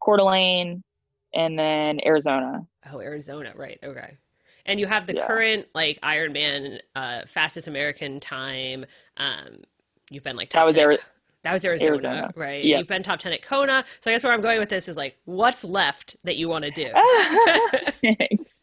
Coeur 0.00 0.16
d'Alene, 0.18 0.82
and 1.34 1.58
then 1.58 1.98
Arizona. 2.06 2.64
Oh, 2.92 3.00
Arizona, 3.00 3.52
right? 3.56 3.78
Okay. 3.82 4.16
And 4.64 4.78
you 4.78 4.86
have 4.86 5.06
the 5.06 5.14
Yeah. 5.14 5.26
current 5.26 5.66
like 5.74 5.98
Ironman 6.02 6.78
uh, 6.94 7.22
fastest 7.26 7.66
American 7.66 8.20
time. 8.20 8.86
Um, 9.16 9.62
you've 10.10 10.22
been 10.24 10.36
like 10.36 10.50
That 10.50 10.64
was 10.64 10.76
10 10.76 10.82
at- 10.82 10.86
Ari- 10.86 10.98
that 11.44 11.52
was 11.52 11.64
Arizona, 11.64 11.90
Arizona. 11.90 12.30
right? 12.36 12.64
Yeah. 12.64 12.78
You've 12.78 12.88
been 12.88 13.02
top 13.02 13.20
ten 13.20 13.32
at 13.32 13.42
Kona. 13.42 13.84
So 14.00 14.10
I 14.10 14.14
guess 14.14 14.24
where 14.24 14.32
I'm 14.32 14.40
going 14.40 14.58
with 14.58 14.68
this 14.68 14.88
is 14.88 14.96
like, 14.96 15.16
what's 15.24 15.64
left 15.64 16.16
that 16.24 16.36
you 16.36 16.48
want 16.48 16.64
to 16.64 16.70
do? 16.70 16.90
Thanks. 18.18 18.54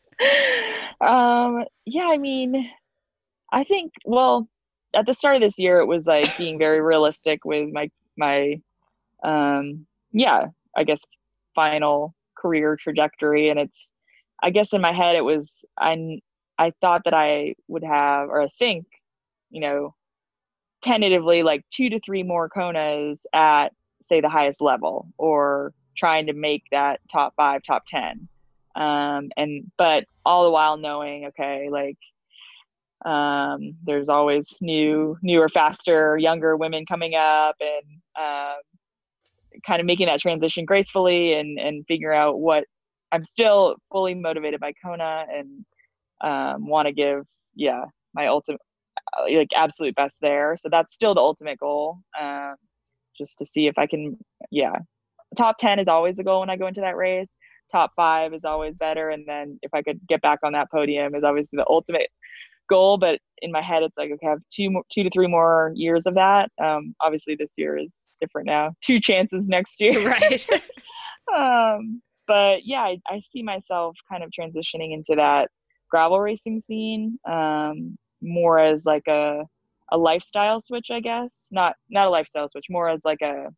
Um, 1.01 1.65
yeah, 1.85 2.07
I 2.07 2.17
mean, 2.17 2.69
I 3.51 3.63
think 3.63 3.93
well, 4.05 4.47
at 4.93 5.05
the 5.05 5.13
start 5.13 5.35
of 5.35 5.41
this 5.41 5.59
year, 5.59 5.79
it 5.79 5.85
was 5.85 6.05
like 6.07 6.37
being 6.37 6.57
very 6.57 6.81
realistic 6.93 7.45
with 7.45 7.71
my 7.71 7.89
my, 8.17 8.61
um, 9.23 9.85
yeah, 10.11 10.47
I 10.75 10.83
guess 10.83 11.01
final 11.53 12.13
career 12.37 12.77
trajectory, 12.79 13.49
and 13.49 13.59
it's, 13.59 13.93
I 14.43 14.49
guess 14.49 14.73
in 14.73 14.81
my 14.81 14.93
head 14.93 15.15
it 15.15 15.23
was 15.23 15.65
I 15.77 16.19
I 16.57 16.71
thought 16.81 17.03
that 17.05 17.13
I 17.13 17.55
would 17.67 17.83
have 17.83 18.29
or 18.29 18.41
I 18.41 18.47
think, 18.59 18.85
you 19.49 19.61
know, 19.61 19.95
tentatively 20.85 21.43
like 21.43 21.65
two 21.71 21.89
to 21.89 21.99
three 21.99 22.23
more 22.23 22.49
Konas 22.49 23.25
at 23.33 23.69
say 24.01 24.21
the 24.21 24.29
highest 24.29 24.61
level 24.61 25.07
or 25.17 25.73
trying 25.97 26.27
to 26.27 26.33
make 26.33 26.63
that 26.71 26.99
top 27.11 27.33
five, 27.35 27.63
top 27.63 27.83
ten. 27.87 28.27
Um 28.75 29.29
and 29.37 29.71
but 29.77 30.05
all 30.25 30.43
the 30.43 30.51
while 30.51 30.77
knowing 30.77 31.25
okay 31.27 31.69
like 31.71 31.97
um 33.05 33.75
there's 33.83 34.09
always 34.09 34.57
new 34.61 35.17
newer 35.21 35.47
faster 35.47 36.17
younger 36.17 36.57
women 36.57 36.85
coming 36.85 37.13
up 37.15 37.55
and 37.59 38.01
um 38.17 38.59
kind 39.65 39.79
of 39.79 39.85
making 39.85 40.07
that 40.07 40.19
transition 40.19 40.65
gracefully 40.65 41.33
and 41.33 41.59
and 41.59 41.85
figure 41.85 42.11
out 42.11 42.39
what 42.39 42.65
i'm 43.11 43.23
still 43.23 43.75
fully 43.91 44.15
motivated 44.15 44.59
by 44.59 44.73
kona 44.83 45.25
and 45.31 45.65
um 46.21 46.67
want 46.67 46.87
to 46.87 46.91
give 46.91 47.23
yeah 47.53 47.85
my 48.15 48.27
ultimate 48.27 48.59
like 49.23 49.49
absolute 49.55 49.95
best 49.95 50.17
there. 50.21 50.55
So 50.57 50.69
that's 50.69 50.93
still 50.93 51.13
the 51.13 51.21
ultimate 51.21 51.59
goal 51.59 51.99
um 52.19 52.55
just 53.17 53.37
to 53.37 53.45
see 53.45 53.67
if 53.67 53.77
i 53.77 53.87
can 53.87 54.17
yeah. 54.51 54.75
Top 55.37 55.57
10 55.57 55.79
is 55.79 55.87
always 55.87 56.19
a 56.19 56.23
goal 56.23 56.41
when 56.41 56.49
i 56.49 56.57
go 56.57 56.67
into 56.67 56.81
that 56.81 56.95
race. 56.95 57.37
Top 57.71 57.91
five 57.95 58.33
is 58.33 58.45
always 58.45 58.77
better 58.77 59.09
and 59.09 59.25
then 59.27 59.59
if 59.61 59.73
i 59.73 59.81
could 59.81 59.99
get 60.07 60.21
back 60.21 60.39
on 60.43 60.53
that 60.53 60.71
podium 60.71 61.15
is 61.15 61.23
obviously 61.23 61.57
the 61.57 61.65
ultimate 61.69 62.09
goal 62.69 62.97
but 62.97 63.19
in 63.41 63.51
my 63.51 63.61
head 63.61 63.83
it's 63.83 63.97
like 63.97 64.09
okay 64.11 64.25
i 64.25 64.31
have 64.31 64.39
two 64.51 64.71
more 64.71 64.83
two 64.91 65.03
to 65.03 65.09
three 65.09 65.27
more 65.27 65.71
years 65.75 66.05
of 66.05 66.15
that. 66.15 66.51
Um 66.61 66.95
obviously 67.01 67.35
this 67.35 67.51
year 67.57 67.77
is 67.77 68.09
different 68.21 68.47
now. 68.47 68.71
Two 68.81 68.99
chances 68.99 69.47
next 69.47 69.79
year. 69.81 70.07
Right. 70.07 70.47
um 71.37 72.01
but 72.27 72.59
yeah 72.65 72.81
I, 72.81 72.99
I 73.07 73.19
see 73.19 73.43
myself 73.43 73.95
kind 74.09 74.23
of 74.23 74.31
transitioning 74.31 74.93
into 74.93 75.15
that 75.15 75.49
gravel 75.89 76.19
racing 76.19 76.59
scene. 76.59 77.19
Um 77.29 77.97
more 78.25 78.59
as 78.59 78.85
like 78.85 79.07
a 79.07 79.43
a 79.91 79.97
lifestyle 79.97 80.59
switch 80.59 80.87
i 80.91 80.99
guess. 80.99 81.47
Not 81.51 81.75
not 81.89 82.07
a 82.07 82.09
lifestyle 82.09 82.47
switch 82.47 82.65
more 82.69 82.89
as 82.89 83.05
like 83.05 83.21
a 83.21 83.49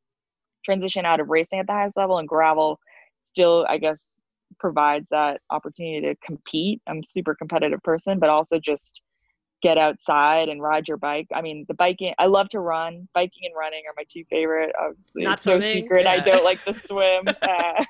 transition 0.65 1.05
out 1.05 1.20
of 1.20 1.30
racing 1.30 1.59
at 1.59 1.68
the 1.68 1.74
highest 1.74 1.97
level 1.97 2.18
and 2.18 2.28
gravel 2.28 2.80
still 3.22 3.65
i 3.70 3.78
guess 3.78 4.22
provides 4.59 5.09
that 5.09 5.39
opportunity 5.49 6.01
to 6.01 6.15
compete. 6.26 6.82
I'm 6.88 6.99
a 6.99 7.07
super 7.07 7.36
competitive 7.36 7.82
person 7.84 8.20
but 8.20 8.30
also 8.30 8.59
just 8.59 9.01
get 9.63 9.78
outside 9.78 10.49
and 10.49 10.61
ride 10.61 10.88
your 10.88 10.97
bike. 10.97 11.28
I 11.34 11.41
mean 11.41 11.65
the 11.68 11.74
biking 11.74 12.13
i 12.20 12.26
love 12.26 12.49
to 12.49 12.59
run. 12.59 13.07
Biking 13.13 13.43
and 13.43 13.55
running 13.57 13.84
are 13.88 13.93
my 13.95 14.03
two 14.11 14.24
favorite 14.30 14.74
obviously. 14.80 15.24
Not 15.24 15.38
it's 15.39 15.45
no 15.45 15.59
swimming? 15.59 15.84
secret 15.84 16.07
i 16.07 16.20
don't 16.20 16.43
like 16.43 16.63
to 16.65 16.78
swim. 16.78 17.26
Uh, 17.41 17.84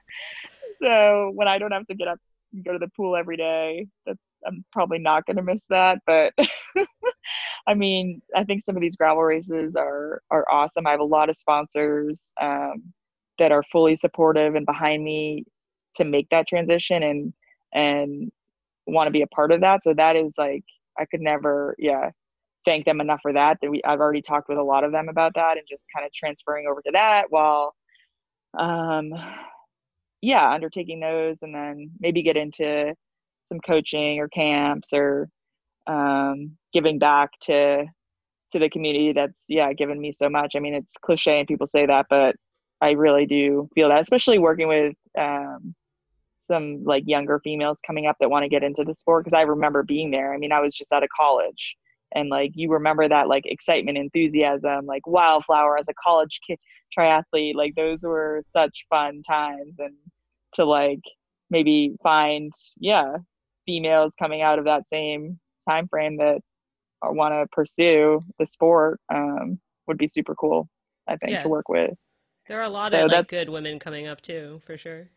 so 0.78 1.32
when 1.34 1.48
i 1.48 1.58
don't 1.58 1.72
have 1.72 1.86
to 1.88 1.96
get 1.96 2.08
up 2.08 2.20
and 2.54 2.64
go 2.64 2.72
to 2.74 2.80
the 2.80 2.90
pool 2.96 3.16
every 3.16 3.38
day 3.38 3.88
that's 4.06 4.20
i'm 4.46 4.64
probably 4.72 5.00
not 5.00 5.26
going 5.26 5.38
to 5.38 5.44
miss 5.44 5.66
that 5.68 6.00
but 6.06 6.34
i 7.68 7.74
mean 7.74 8.22
i 8.36 8.44
think 8.44 8.62
some 8.62 8.76
of 8.76 8.82
these 8.82 8.96
gravel 8.96 9.24
races 9.24 9.76
are 9.76 10.22
are 10.32 10.46
awesome. 10.52 10.88
I 10.88 10.92
have 10.92 11.00
a 11.00 11.04
lot 11.06 11.30
of 11.30 11.38
sponsors 11.38 12.32
um, 12.42 12.84
that 13.40 13.52
are 13.52 13.64
fully 13.72 13.96
supportive 13.96 14.56
and 14.56 14.66
behind 14.66 15.04
me 15.04 15.46
to 15.96 16.06
make 16.06 16.28
that 16.30 16.48
transition 16.48 17.04
and 17.04 17.34
and 17.74 18.32
want 18.86 19.08
to 19.08 19.12
be 19.12 19.22
a 19.22 19.28
part 19.28 19.52
of 19.52 19.62
that. 19.62 19.84
So 19.84 19.94
that 19.94 20.16
is 20.16 20.34
like 20.38 20.64
i 21.00 21.06
could 21.06 21.22
never 21.22 21.76
yeah 21.78 22.10
thank 22.66 22.86
them 22.86 23.00
enough 23.02 23.20
for 23.22 23.34
that 23.34 23.58
that 23.62 23.70
we 23.72 23.82
i've 23.86 24.00
already 24.00 24.22
talked 24.22 24.50
with 24.50 24.58
a 24.58 24.64
lot 24.64 24.84
of 24.84 24.92
them 24.92 25.10
about 25.10 25.34
that 25.36 25.58
and 25.58 25.66
just 25.70 25.88
kind 25.94 26.06
of 26.06 26.12
transferring 26.12 26.68
over 26.70 26.82
to 26.82 26.92
that 26.92 27.26
while 27.30 27.74
um 28.60 29.14
yeah 30.22 30.50
undertaking 30.52 31.00
those 31.00 31.38
and 31.42 31.54
then 31.54 31.90
maybe 32.00 32.24
get 32.24 32.36
into 32.38 32.94
some 33.48 33.60
coaching 33.60 34.20
or 34.20 34.28
camps 34.28 34.94
or 34.94 35.30
um 35.88 36.58
giving 36.74 37.00
back 37.00 37.32
to 37.42 37.86
to 38.52 38.60
the 38.60 38.70
community 38.70 39.14
that's 39.14 39.46
yeah 39.50 39.74
given 39.74 40.00
me 40.00 40.12
so 40.12 40.30
much. 40.30 40.56
I 40.56 40.60
mean 40.60 40.74
it's 40.74 40.94
cliche 41.02 41.40
and 41.40 41.48
people 41.48 41.68
say 41.68 41.86
that 41.86 42.06
but 42.10 42.36
i 42.80 42.92
really 42.92 43.26
do 43.26 43.68
feel 43.74 43.90
that 43.90 44.02
especially 44.02 44.38
working 44.38 44.68
with 44.68 44.96
um 45.18 45.74
some 46.50 46.84
like 46.84 47.04
younger 47.08 47.40
females 47.44 47.80
coming 47.86 48.06
up 48.08 48.16
that 48.20 48.30
want 48.30 48.44
to 48.44 48.50
get 48.50 48.64
into 48.64 48.84
the 48.84 48.94
sport 48.94 49.24
because 49.24 49.34
i 49.34 49.42
remember 49.42 49.84
being 49.84 50.12
there. 50.12 50.34
I 50.34 50.38
mean 50.38 50.52
i 50.52 50.60
was 50.60 50.76
just 50.76 50.94
out 50.94 51.04
of 51.04 51.10
college. 51.16 51.76
And 52.14 52.30
like 52.30 52.52
you 52.56 52.72
remember 52.72 53.10
that 53.10 53.28
like 53.28 53.46
excitement 53.46 53.98
enthusiasm 53.98 54.86
like 54.86 55.06
wildflower 55.08 55.78
as 55.78 55.88
a 55.90 55.94
college 56.02 56.40
kid 56.46 56.58
triathlete 56.98 57.56
like 57.56 57.76
those 57.76 58.04
were 58.04 58.44
such 58.48 58.86
fun 58.90 59.22
times 59.24 59.76
and 59.80 59.94
to 60.54 60.64
like 60.64 61.02
maybe 61.50 61.96
find 62.02 62.52
yeah 62.80 63.18
females 63.68 64.16
coming 64.18 64.42
out 64.42 64.58
of 64.58 64.66
that 64.66 64.88
same 64.88 65.40
time 65.70 65.88
frame 65.88 66.18
that 66.18 66.40
want 67.04 67.32
to 67.34 67.46
pursue 67.52 68.24
the 68.40 68.48
sport 68.48 69.00
um, 69.14 69.60
would 69.88 70.00
be 70.00 70.08
super 70.08 70.34
cool 70.34 70.68
i 71.08 71.16
think 71.18 71.34
Yeah. 71.34 71.44
to 71.44 71.50
work 71.50 71.70
with 71.70 71.92
There 72.48 72.60
are 72.60 72.64
a 72.64 72.70
lot 72.70 72.92
So 72.94 73.06
of 73.06 73.12
like 73.12 73.28
good 73.28 73.50
women 73.50 73.78
coming 73.78 74.08
up 74.08 74.22
too, 74.22 74.62
for 74.66 74.78
sure. 74.78 75.10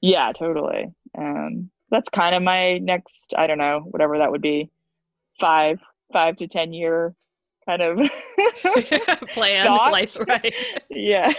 yeah 0.00 0.30
totally 0.32 0.86
um, 1.16 1.70
that's 1.90 2.08
kind 2.10 2.34
of 2.36 2.42
my 2.44 2.78
next 2.78 3.34
i 3.36 3.46
don't 3.48 3.58
know 3.58 3.80
whatever 3.90 4.18
that 4.18 4.30
would 4.30 4.42
be 4.42 4.70
five 5.40 5.80
five 6.12 6.36
to 6.36 6.46
ten 6.46 6.72
year 6.72 7.14
kind 7.66 7.82
of 7.82 7.98
Plan 9.32 9.66
life, 9.66 10.16
right? 10.28 10.54
yeah 10.90 11.32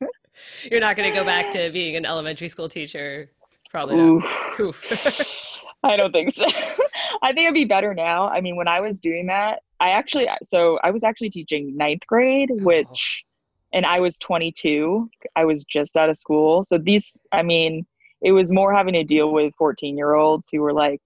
You're 0.70 0.80
not 0.80 0.96
going 0.96 1.08
to 1.10 1.14
go 1.18 1.24
back 1.24 1.50
to 1.52 1.70
being 1.70 1.96
an 1.96 2.04
elementary 2.04 2.48
school 2.50 2.68
teacher. 2.68 3.30
Probably 3.70 3.96
not. 3.96 4.22
I 5.86 5.96
don't 5.96 6.12
think 6.12 6.32
so. 6.32 6.44
I 7.22 7.32
think 7.32 7.44
it'd 7.44 7.54
be 7.54 7.64
better 7.64 7.94
now. 7.94 8.28
I 8.28 8.40
mean, 8.40 8.56
when 8.56 8.68
I 8.68 8.80
was 8.80 9.00
doing 9.00 9.26
that, 9.26 9.60
I 9.80 9.90
actually, 9.90 10.28
so 10.42 10.78
I 10.82 10.90
was 10.90 11.04
actually 11.04 11.30
teaching 11.30 11.76
ninth 11.76 12.06
grade, 12.06 12.50
oh. 12.52 12.64
which, 12.64 13.24
and 13.72 13.86
I 13.86 14.00
was 14.00 14.18
22. 14.18 15.08
I 15.36 15.44
was 15.44 15.64
just 15.64 15.96
out 15.96 16.10
of 16.10 16.18
school. 16.18 16.64
So 16.64 16.78
these, 16.78 17.16
I 17.32 17.42
mean, 17.42 17.86
it 18.22 18.32
was 18.32 18.52
more 18.52 18.74
having 18.74 18.94
to 18.94 19.04
deal 19.04 19.32
with 19.32 19.54
14 19.58 19.96
year 19.96 20.14
olds 20.14 20.48
who 20.50 20.60
were 20.60 20.72
like, 20.72 21.00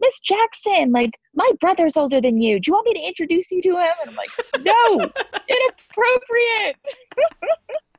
Miss 0.00 0.20
Jackson, 0.20 0.92
like, 0.92 1.12
my 1.34 1.50
brother's 1.60 1.96
older 1.96 2.20
than 2.20 2.40
you. 2.40 2.58
Do 2.58 2.68
you 2.68 2.72
want 2.72 2.86
me 2.86 2.94
to 2.94 3.06
introduce 3.06 3.50
you 3.50 3.62
to 3.62 3.70
him? 3.70 3.92
And 4.00 4.10
I'm 4.10 4.16
like, 4.16 4.30
no, 4.60 4.94
inappropriate. 5.48 6.76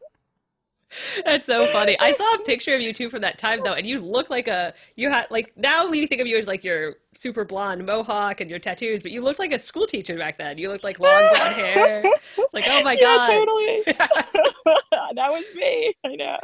That's 1.25 1.45
so 1.45 1.67
funny. 1.67 1.97
I 1.99 2.11
saw 2.13 2.33
a 2.35 2.39
picture 2.39 2.75
of 2.75 2.81
you 2.81 2.93
too 2.93 3.09
from 3.09 3.21
that 3.21 3.37
time 3.37 3.61
though, 3.63 3.73
and 3.73 3.87
you 3.87 3.99
look 3.99 4.29
like 4.29 4.47
a 4.47 4.73
you 4.95 5.09
had 5.09 5.27
like 5.29 5.53
now 5.57 5.87
we 5.87 6.05
think 6.07 6.21
of 6.21 6.27
you 6.27 6.37
as 6.37 6.47
like 6.47 6.63
your 6.63 6.95
super 7.17 7.45
blonde 7.45 7.85
mohawk 7.85 8.41
and 8.41 8.49
your 8.49 8.59
tattoos, 8.59 9.01
but 9.01 9.11
you 9.11 9.21
looked 9.21 9.39
like 9.39 9.51
a 9.51 9.59
school 9.59 9.87
teacher 9.87 10.17
back 10.17 10.37
then. 10.37 10.57
You 10.57 10.69
looked 10.69 10.83
like 10.83 10.99
long 10.99 11.29
blonde 11.33 11.55
hair. 11.55 12.03
It's 12.37 12.53
like, 12.53 12.65
oh 12.67 12.83
my 12.83 12.93
yeah, 12.93 12.99
god. 12.99 13.27
totally. 13.27 13.83
that 15.15 15.31
was 15.31 15.45
me. 15.55 15.93
I 16.05 16.15
know. 16.15 16.37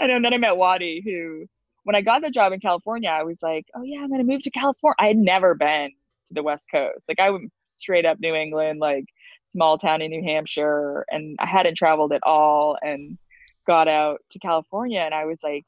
I 0.00 0.06
know. 0.06 0.16
And 0.16 0.24
then 0.24 0.34
I 0.34 0.38
met 0.38 0.56
Wattie, 0.56 1.02
who, 1.04 1.46
when 1.84 1.96
I 1.96 2.02
got 2.02 2.22
the 2.22 2.30
job 2.30 2.52
in 2.52 2.60
California, 2.60 3.10
I 3.10 3.22
was 3.22 3.42
like, 3.42 3.66
oh 3.74 3.82
yeah, 3.82 4.00
I'm 4.00 4.10
gonna 4.10 4.24
move 4.24 4.42
to 4.42 4.50
California. 4.50 4.96
I 4.98 5.08
had 5.08 5.16
never 5.16 5.54
been 5.54 5.90
to 6.26 6.34
the 6.34 6.42
West 6.42 6.68
Coast. 6.70 7.08
Like 7.08 7.20
I 7.20 7.30
went 7.30 7.50
straight 7.66 8.04
up 8.04 8.18
New 8.20 8.34
England, 8.34 8.80
like 8.80 9.04
small 9.48 9.78
town 9.78 10.02
in 10.02 10.10
New 10.10 10.22
Hampshire, 10.22 11.04
and 11.10 11.36
I 11.40 11.46
hadn't 11.46 11.76
traveled 11.76 12.12
at 12.12 12.22
all. 12.22 12.76
And 12.82 13.18
got 13.70 13.88
out 13.88 14.18
to 14.32 14.38
California, 14.38 15.00
and 15.00 15.14
I 15.14 15.24
was 15.24 15.40
like. 15.42 15.64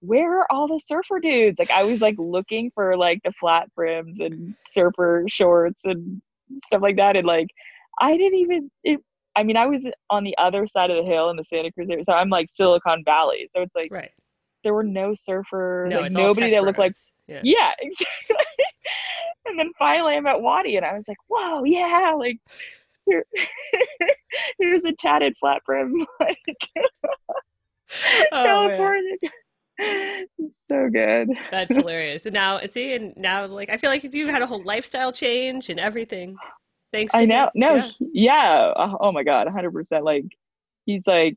Where 0.00 0.40
are 0.40 0.46
all 0.52 0.68
the 0.68 0.78
surfer 0.78 1.18
dudes? 1.18 1.58
Like 1.58 1.70
I 1.70 1.82
was 1.82 2.00
like 2.02 2.16
looking 2.18 2.70
for 2.74 2.96
like 2.98 3.18
the 3.24 3.32
flat 3.40 3.66
brims 3.74 4.20
and 4.20 4.54
surfer 4.70 5.24
shorts 5.26 5.80
and 5.84 6.20
stuff 6.66 6.82
like 6.82 6.96
that, 6.96 7.16
and 7.16 7.26
like 7.26 7.48
I 7.98 8.16
didn't 8.16 8.38
even 8.38 8.70
it 8.84 9.00
I 9.36 9.42
mean, 9.42 9.56
I 9.56 9.66
was 9.66 9.86
on 10.10 10.24
the 10.24 10.36
other 10.38 10.66
side 10.66 10.90
of 10.90 10.96
the 10.96 11.10
hill 11.10 11.30
in 11.30 11.36
the 11.36 11.44
Santa 11.44 11.70
Cruz 11.72 11.90
area, 11.90 12.04
so 12.04 12.12
I'm 12.12 12.30
like 12.30 12.46
Silicon 12.48 13.02
Valley. 13.04 13.48
So 13.50 13.62
it's 13.62 13.74
like 13.74 13.90
Right. 13.92 14.10
there 14.64 14.74
were 14.74 14.82
no 14.82 15.10
surfers, 15.12 15.90
No, 15.90 16.00
like 16.00 16.12
nobody 16.12 16.50
that 16.52 16.62
looked 16.64 16.78
like. 16.78 16.94
Yeah. 17.26 17.40
yeah, 17.42 17.72
exactly. 17.80 18.36
and 19.46 19.58
then 19.58 19.72
finally 19.78 20.14
I'm 20.14 20.26
at 20.26 20.40
Wattie 20.40 20.76
and 20.76 20.86
I 20.86 20.94
was 20.96 21.08
like, 21.08 21.18
whoa, 21.28 21.64
yeah, 21.64 22.12
like 22.16 22.38
here, 23.06 23.24
here's 24.58 24.84
a 24.84 24.92
tatted 24.92 25.36
flat 25.38 25.62
brim 25.64 25.94
like 26.20 26.38
Oh, 28.32 28.66
man. 28.68 28.76
California. 29.78 30.26
so 30.66 30.88
good. 30.92 31.28
That's 31.50 31.74
hilarious. 31.74 32.24
And 32.24 32.34
now, 32.34 32.60
see, 32.70 32.94
and 32.94 33.16
now, 33.16 33.46
like, 33.46 33.70
I 33.70 33.76
feel 33.76 33.90
like 33.90 34.02
you 34.12 34.28
had 34.28 34.42
a 34.42 34.46
whole 34.46 34.62
lifestyle 34.64 35.12
change 35.12 35.68
and 35.70 35.78
everything. 35.78 36.36
Thanks. 36.92 37.14
I 37.14 37.24
know. 37.26 37.44
him. 37.44 37.50
No, 37.54 37.74
Yeah. 37.76 37.80
he- 37.82 38.10
yeah. 38.12 38.72
uh, 38.76 38.96
Oh 39.00 39.12
my 39.12 39.22
god, 39.22 39.48
hundred 39.48 39.72
percent. 39.72 40.04
Like, 40.04 40.24
he's 40.84 41.06
like, 41.06 41.36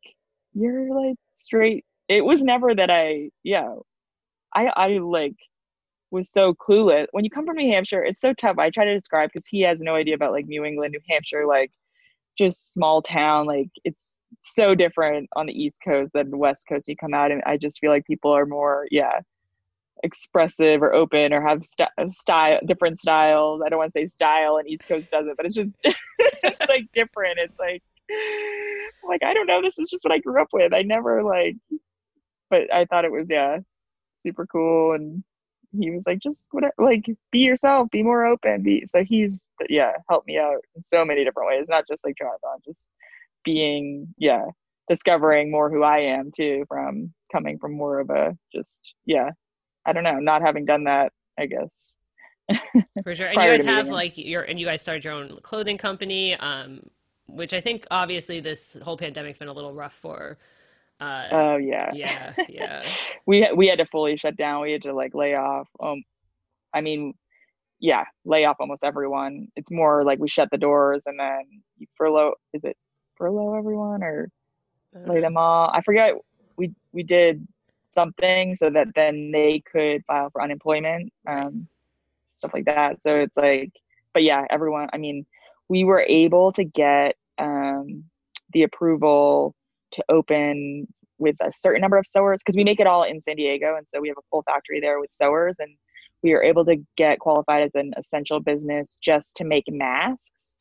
you're 0.54 0.94
like 0.94 1.18
straight. 1.34 1.86
It 2.08 2.22
was 2.26 2.42
never 2.44 2.74
that 2.74 2.90
I. 2.90 3.30
Yeah, 3.44 3.76
I 4.56 4.68
I 4.76 4.88
like 5.00 5.36
was 6.12 6.32
so 6.32 6.54
clueless. 6.54 7.08
When 7.12 7.24
you 7.24 7.30
come 7.30 7.46
from 7.46 7.58
New 7.58 7.72
Hampshire, 7.72 8.04
it's 8.04 8.22
so 8.22 8.34
tough. 8.34 8.58
I 8.58 8.70
try 8.70 8.86
to 8.86 8.94
describe 8.94 9.30
because 9.34 9.48
he 9.48 9.62
has 9.62 9.82
no 9.82 9.96
idea 9.96 10.16
about 10.16 10.32
like 10.32 10.48
New 10.48 10.64
England, 10.66 10.94
New 10.94 11.02
Hampshire, 11.10 11.46
like 11.46 11.72
just 12.38 12.74
small 12.74 13.02
town. 13.02 13.46
Like 13.46 13.70
it's 13.84 14.20
so 14.42 14.76
different 14.76 15.30
on 15.36 15.46
the 15.46 15.54
East 15.54 15.80
Coast 15.84 16.14
than 16.14 16.32
the 16.32 16.38
West 16.38 16.66
Coast. 16.68 16.88
You 16.88 16.96
come 16.96 17.14
out, 17.14 17.32
and 17.32 17.42
I 17.46 17.58
just 17.58 17.80
feel 17.80 17.92
like 17.92 18.06
people 18.06 18.32
are 18.32 18.46
more, 18.46 18.88
yeah, 18.92 19.20
expressive 20.04 20.82
or 20.82 20.94
open 20.94 21.34
or 21.34 21.46
have 21.46 21.66
st- 21.66 21.90
style, 22.08 22.60
different 22.66 23.00
styles. 23.00 23.62
I 23.64 23.70
don't 23.70 23.80
want 23.80 23.94
to 23.94 24.00
say 24.00 24.08
style, 24.08 24.58
and 24.58 24.68
East 24.68 24.88
Coast 24.88 25.12
doesn't, 25.12 25.38
but 25.38 25.46
it's 25.46 25.56
just 25.56 25.76
it's 25.84 26.70
like 26.70 26.86
different. 26.94 27.40
It's 27.40 27.60
like 27.60 27.84
like 29.08 29.24
I 29.24 29.34
don't 29.34 29.48
know. 29.48 29.62
This 29.62 29.80
is 29.80 29.90
just 29.90 30.04
what 30.04 30.14
I 30.14 30.20
grew 30.20 30.42
up 30.42 30.50
with. 30.54 30.74
I 30.74 30.82
never 30.82 31.24
like, 31.24 31.56
but 32.50 32.74
I 32.74 32.86
thought 32.86 33.06
it 33.06 33.12
was 33.12 33.30
yeah, 33.30 33.60
super 34.16 34.46
cool 34.48 34.94
and 34.94 35.24
he 35.78 35.92
was 35.92 36.04
like 36.06 36.20
just 36.20 36.48
whatever 36.52 36.74
like 36.80 37.06
be 37.32 37.40
yourself 37.40 37.90
be 37.92 38.04
more 38.04 38.26
open 38.26 38.64
be 38.64 38.86
so 38.86 39.04
he's 39.04 39.50
yeah 39.70 39.92
helped 40.10 40.28
me 40.28 40.38
out 40.38 40.58
in 40.76 40.84
so 40.84 41.06
many 41.06 41.24
different 41.24 41.48
ways 41.48 41.68
not 41.70 41.86
just 41.88 42.04
like 42.06 42.16
triathlon 42.22 42.64
just 42.66 42.90
being 43.44 44.08
yeah 44.18 44.46
discovering 44.88 45.52
more 45.52 45.70
who 45.70 45.84
i 45.84 46.00
am 46.00 46.32
too 46.36 46.66
from 46.68 47.14
coming 47.32 47.58
from 47.60 47.74
more 47.74 48.00
of 48.00 48.10
a 48.10 48.36
just 48.54 48.96
yeah 49.06 49.30
i 49.86 49.94
don't 49.94 50.04
know 50.04 50.20
not 50.20 50.42
having 50.42 50.66
done 50.66 50.86
that 50.86 51.12
i 51.38 51.46
guess 51.46 51.96
For 53.04 53.16
sure. 53.16 53.28
And 53.28 53.42
you 53.42 53.58
guys 53.58 53.66
have 53.66 53.90
like 53.90 54.18
your 54.18 54.44
and 54.44 54.60
you 54.60 54.66
guys 54.66 54.82
started 54.82 55.04
your 55.04 55.14
own 55.14 55.40
clothing 55.44 55.78
company, 55.78 56.36
um, 56.36 56.82
which 57.28 57.54
I 57.54 57.62
think 57.62 57.86
obviously 57.92 58.40
this 58.40 58.76
whole 58.82 58.98
pandemic's 58.98 59.38
been 59.38 59.48
a 59.48 59.54
little 59.54 59.74
rough 59.74 59.94
for. 59.94 60.38
Uh, 61.00 61.28
oh 61.32 61.58
yeah. 61.58 61.92
yeah, 61.94 62.34
yeah. 62.50 62.84
we 63.26 63.50
we 63.56 63.68
had 63.68 63.80
to 63.80 63.86
fully 63.86 64.18
shut 64.18 64.36
down. 64.36 64.62
We 64.62 64.74
had 64.74 64.82
to 64.84 64.94
like 64.94 65.16
lay 65.16 65.36
off 65.36 65.68
um 65.82 66.04
i 66.74 66.82
mean 66.82 67.14
yeah 67.80 68.04
lay 68.26 68.46
off 68.46 68.58
almost 68.60 68.84
everyone. 68.84 69.48
It's 69.56 69.72
more 69.72 70.04
like 70.04 70.20
we 70.20 70.28
shut 70.28 70.50
the 70.52 70.58
doors 70.58 71.04
and 71.06 71.20
then 71.20 71.42
you 71.78 71.88
furlough 71.96 72.34
is 72.54 72.64
it 72.64 72.78
furlough 73.16 73.56
everyone 73.56 74.04
or 74.04 74.30
lay 75.06 75.20
them 75.22 75.38
all 75.38 75.70
i 75.74 75.82
forget 75.82 76.14
we 76.58 76.74
we 76.94 77.04
did 77.04 77.46
something 77.90 78.56
so 78.56 78.70
that 78.70 78.88
then 78.96 79.32
they 79.32 79.62
could 79.72 80.04
file 80.06 80.30
for 80.30 80.42
unemployment 80.42 81.12
um 81.28 81.68
stuff 82.32 82.52
like 82.54 82.66
that. 82.66 83.04
So 83.04 83.16
it's 83.18 83.38
like 83.38 83.72
but 84.14 84.24
yeah 84.24 84.46
everyone 84.50 84.90
i 84.94 84.98
mean 84.98 85.26
we 85.68 85.84
were 85.84 86.02
able 86.08 86.52
to 86.54 86.64
get 86.64 87.16
um 87.38 88.06
the 88.54 88.64
approval 88.64 89.56
to 89.92 90.04
open 90.10 90.88
with 91.18 91.36
a 91.42 91.52
certain 91.52 91.82
number 91.82 91.98
of 91.98 92.08
sewers 92.08 92.42
because 92.44 92.56
we 92.56 92.64
make 92.64 92.80
it 92.80 92.88
all 92.88 93.04
in 93.04 93.22
San 93.22 93.36
Diego 93.36 93.76
and 93.78 93.88
so 93.88 94.00
we 94.00 94.08
have 94.08 94.18
a 94.18 94.28
full 94.30 94.44
factory 94.44 94.80
there 94.80 95.00
with 95.00 95.12
sewers 95.12 95.58
and 95.60 95.70
we 96.24 96.34
are 96.34 96.44
able 96.44 96.66
to 96.66 96.78
get 96.98 97.20
qualified 97.20 97.64
as 97.64 97.76
an 97.76 97.94
essential 97.98 98.40
business 98.40 98.98
just 99.02 99.36
to 99.38 99.46
make 99.46 99.66
masks. 99.70 100.58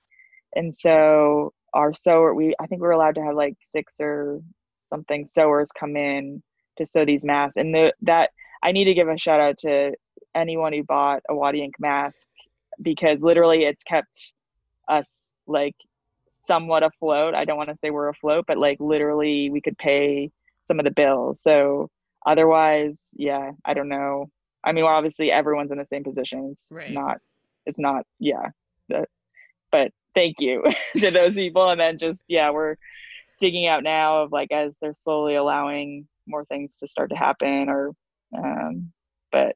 And 0.54 0.74
so 0.74 1.52
our 1.74 1.92
sewer 1.92 2.34
we 2.34 2.54
I 2.60 2.66
think 2.66 2.80
we 2.80 2.88
are 2.88 2.92
allowed 2.92 3.14
to 3.16 3.24
have 3.24 3.34
like 3.34 3.54
six 3.62 3.96
or 4.00 4.40
something 4.78 5.24
sewers 5.24 5.70
come 5.78 5.96
in 5.96 6.42
to 6.76 6.86
sew 6.86 7.04
these 7.04 7.24
masks. 7.24 7.56
And 7.56 7.74
the 7.74 7.92
that 8.02 8.30
I 8.62 8.72
need 8.72 8.84
to 8.84 8.94
give 8.94 9.08
a 9.08 9.18
shout 9.18 9.40
out 9.40 9.58
to 9.58 9.92
anyone 10.34 10.72
who 10.72 10.82
bought 10.82 11.22
a 11.28 11.34
Wattie 11.34 11.62
Ink 11.62 11.74
mask 11.78 12.26
because 12.82 13.22
literally 13.22 13.64
it's 13.64 13.82
kept 13.82 14.32
us 14.88 15.34
like 15.46 15.74
somewhat 16.48 16.82
afloat. 16.82 17.34
I 17.34 17.44
don't 17.44 17.56
want 17.58 17.68
to 17.68 17.76
say 17.76 17.90
we're 17.90 18.08
afloat, 18.08 18.46
but 18.48 18.58
like 18.58 18.78
literally 18.80 19.50
we 19.50 19.60
could 19.60 19.78
pay 19.78 20.30
some 20.64 20.80
of 20.80 20.84
the 20.84 20.90
bills. 20.90 21.40
So 21.42 21.88
otherwise, 22.26 22.98
yeah, 23.14 23.52
I 23.64 23.74
don't 23.74 23.88
know. 23.88 24.30
I 24.64 24.72
mean, 24.72 24.84
well, 24.84 24.94
obviously 24.94 25.30
everyone's 25.30 25.70
in 25.70 25.78
the 25.78 25.86
same 25.86 26.02
position. 26.02 26.50
It's 26.52 26.66
Right. 26.70 26.90
not, 26.90 27.18
it's 27.66 27.78
not, 27.78 28.04
yeah. 28.18 28.48
But 29.70 29.92
thank 30.14 30.40
you 30.40 30.64
to 30.98 31.10
those 31.10 31.34
people. 31.34 31.68
And 31.68 31.78
then 31.78 31.98
just, 31.98 32.24
yeah, 32.26 32.50
we're 32.50 32.76
digging 33.38 33.66
out 33.66 33.82
now 33.84 34.22
of 34.22 34.32
like 34.32 34.50
as 34.50 34.78
they're 34.80 34.94
slowly 34.94 35.34
allowing 35.36 36.08
more 36.26 36.44
things 36.46 36.76
to 36.76 36.88
start 36.88 37.10
to 37.10 37.16
happen 37.16 37.68
or, 37.68 37.92
um, 38.36 38.90
but 39.30 39.54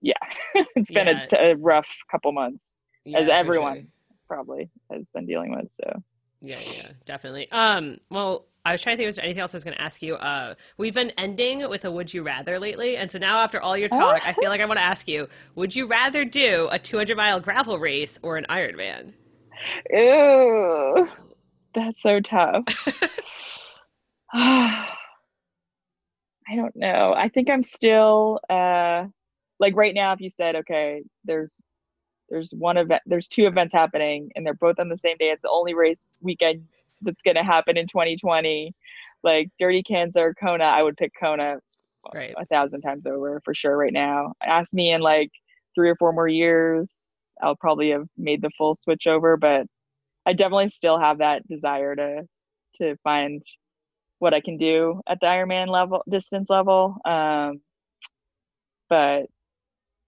yeah, 0.00 0.14
it's 0.76 0.90
been 0.92 1.08
Yeah. 1.08 1.24
a, 1.24 1.28
t- 1.28 1.36
a 1.36 1.56
rough 1.56 1.88
couple 2.10 2.30
months 2.32 2.76
Yeah, 3.04 3.18
as 3.18 3.28
everyone 3.28 3.74
sure. 3.74 3.84
Probably 4.28 4.70
has 4.90 5.10
been 5.10 5.26
dealing 5.26 5.52
with. 5.52 5.68
So 5.74 6.02
Yeah, 6.40 6.58
yeah, 6.60 6.88
definitely. 7.06 7.50
Um, 7.50 7.98
well, 8.10 8.46
I 8.64 8.72
was 8.72 8.82
trying 8.82 8.94
to 8.94 8.98
think 8.98 9.08
if 9.08 9.16
there's 9.16 9.24
anything 9.24 9.40
else 9.40 9.54
I 9.54 9.56
was 9.56 9.64
going 9.64 9.76
to 9.76 9.82
ask 9.82 10.02
you. 10.02 10.14
Uh, 10.16 10.54
we've 10.76 10.94
been 10.94 11.10
ending 11.16 11.68
with 11.68 11.84
a 11.84 11.90
"Would 11.90 12.12
you 12.12 12.22
rather" 12.22 12.58
lately, 12.58 12.96
and 12.96 13.10
so 13.10 13.18
now 13.18 13.38
after 13.38 13.60
all 13.60 13.78
your 13.78 13.88
talk, 13.88 14.20
I 14.24 14.32
feel 14.34 14.50
like 14.50 14.60
I 14.60 14.66
want 14.66 14.78
to 14.78 14.84
ask 14.84 15.08
you: 15.08 15.28
Would 15.54 15.74
you 15.74 15.86
rather 15.86 16.24
do 16.24 16.68
a 16.70 16.78
200 16.78 17.16
mile 17.16 17.40
gravel 17.40 17.78
race 17.78 18.18
or 18.22 18.36
an 18.36 18.44
Ironman? 18.50 19.14
Ew, 19.90 21.08
that's 21.74 22.02
so 22.02 22.20
tough. 22.20 22.64
I 24.34 24.94
don't 26.56 26.76
know. 26.76 27.14
I 27.16 27.28
think 27.28 27.48
I'm 27.50 27.62
still 27.62 28.40
uh 28.50 29.04
like 29.60 29.76
right 29.76 29.94
now 29.94 30.12
if 30.12 30.20
you 30.20 30.28
said 30.28 30.56
okay, 30.56 31.02
there's 31.24 31.60
there's 32.28 32.52
one 32.52 32.76
event 32.76 33.02
there's 33.06 33.28
two 33.28 33.46
events 33.46 33.72
happening 33.72 34.30
and 34.34 34.44
they're 34.44 34.54
both 34.54 34.78
on 34.78 34.88
the 34.88 34.96
same 34.96 35.16
day. 35.18 35.30
It's 35.30 35.42
the 35.42 35.50
only 35.50 35.74
race 35.74 36.16
weekend 36.22 36.66
that's 37.02 37.22
going 37.22 37.36
to 37.36 37.42
happen 37.42 37.76
in 37.76 37.86
2020. 37.86 38.74
Like 39.22 39.50
Dirty 39.58 39.82
Kanza 39.82 40.18
or 40.18 40.34
Kona, 40.34 40.64
I 40.64 40.82
would 40.82 40.96
pick 40.96 41.12
Kona 41.18 41.58
Right. 42.14 42.34
a 42.38 42.46
thousand 42.46 42.80
times 42.82 43.06
over 43.06 43.40
for 43.44 43.52
sure 43.54 43.76
right 43.76 43.92
now. 43.92 44.32
Ask 44.42 44.72
me 44.72 44.92
in 44.92 45.00
like 45.00 45.30
three 45.74 45.90
or 45.90 45.96
four 45.96 46.12
more 46.12 46.28
years, 46.28 47.14
I'll 47.42 47.56
probably 47.56 47.90
have 47.90 48.08
made 48.16 48.40
the 48.42 48.50
full 48.56 48.74
switch 48.74 49.06
over, 49.06 49.36
but 49.36 49.66
I 50.26 50.32
definitely 50.32 50.68
still 50.68 50.98
have 50.98 51.18
that 51.18 51.46
desire 51.48 51.94
to 51.96 52.22
to 52.76 52.96
find 53.02 53.42
what 54.20 54.34
I 54.34 54.40
can 54.40 54.56
do 54.56 55.00
at 55.08 55.18
the 55.20 55.26
Ironman 55.26 55.68
level 55.68 56.02
distance 56.08 56.50
level. 56.50 56.96
Um 57.04 57.60
but 58.88 59.26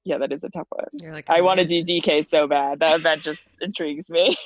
yeah, 0.05 0.19
that 0.19 0.33
is 0.33 0.45
a 0.45 0.51
tough 0.51 0.67
one. 0.71 0.87
You're 0.93 1.13
like, 1.13 1.29
I 1.29 1.41
"Oh, 1.41 1.45
want 1.45 1.59
to 1.59 1.65
man." 1.65 1.85
do 1.85 2.01
DK 2.01 2.25
so 2.27 2.47
bad. 2.47 2.79
That 2.81 2.97
event 3.01 3.23
just 3.23 3.59
intrigues 3.61 4.09
me. 4.11 4.37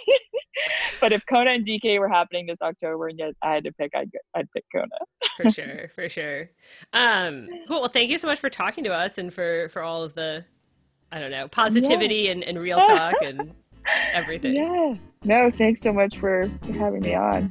but 1.00 1.12
if 1.12 1.24
Kona 1.26 1.50
and 1.52 1.64
DK 1.66 1.98
were 1.98 2.08
happening 2.08 2.46
this 2.46 2.62
October 2.62 3.08
and 3.08 3.18
yet 3.18 3.34
I 3.42 3.54
had 3.54 3.64
to 3.64 3.72
pick, 3.72 3.92
I'd 3.94 4.10
I'd 4.34 4.50
pick 4.52 4.64
Kona. 4.74 4.88
for 5.36 5.50
sure, 5.50 5.90
for 5.94 6.08
sure. 6.08 6.50
Um, 6.92 7.48
cool. 7.68 7.80
Well, 7.80 7.88
thank 7.90 8.10
you 8.10 8.18
so 8.18 8.26
much 8.26 8.40
for 8.40 8.50
talking 8.50 8.84
to 8.84 8.90
us 8.92 9.18
and 9.18 9.32
for 9.32 9.68
for 9.70 9.82
all 9.82 10.02
of 10.02 10.14
the, 10.14 10.44
I 11.12 11.20
don't 11.20 11.30
know, 11.30 11.48
positivity 11.48 12.28
and, 12.28 12.42
and 12.42 12.58
real 12.58 12.78
talk 12.80 13.14
and 13.22 13.52
everything. 14.12 14.56
Yeah. 14.56 14.94
No, 15.24 15.50
thanks 15.50 15.80
so 15.80 15.92
much 15.92 16.18
for, 16.18 16.50
for 16.62 16.72
having 16.72 17.00
me 17.00 17.14
on. 17.14 17.50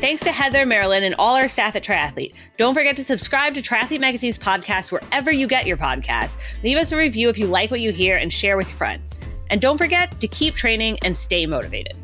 Thanks 0.00 0.24
to 0.24 0.32
Heather, 0.32 0.66
Marilyn, 0.66 1.04
and 1.04 1.14
all 1.18 1.34
our 1.34 1.48
staff 1.48 1.76
at 1.76 1.84
Triathlete. 1.84 2.34
Don't 2.58 2.74
forget 2.74 2.96
to 2.96 3.04
subscribe 3.04 3.54
to 3.54 3.62
Triathlete 3.62 4.00
Magazine's 4.00 4.36
podcast 4.36 4.92
wherever 4.92 5.30
you 5.30 5.46
get 5.46 5.66
your 5.66 5.76
podcasts. 5.78 6.36
Leave 6.62 6.76
us 6.76 6.92
a 6.92 6.96
review 6.96 7.30
if 7.30 7.38
you 7.38 7.46
like 7.46 7.70
what 7.70 7.80
you 7.80 7.90
hear 7.90 8.16
and 8.18 8.30
share 8.30 8.56
with 8.56 8.68
your 8.68 8.76
friends. 8.76 9.18
And 9.48 9.60
don't 9.62 9.78
forget 9.78 10.20
to 10.20 10.28
keep 10.28 10.56
training 10.56 10.98
and 11.04 11.16
stay 11.16 11.46
motivated. 11.46 11.96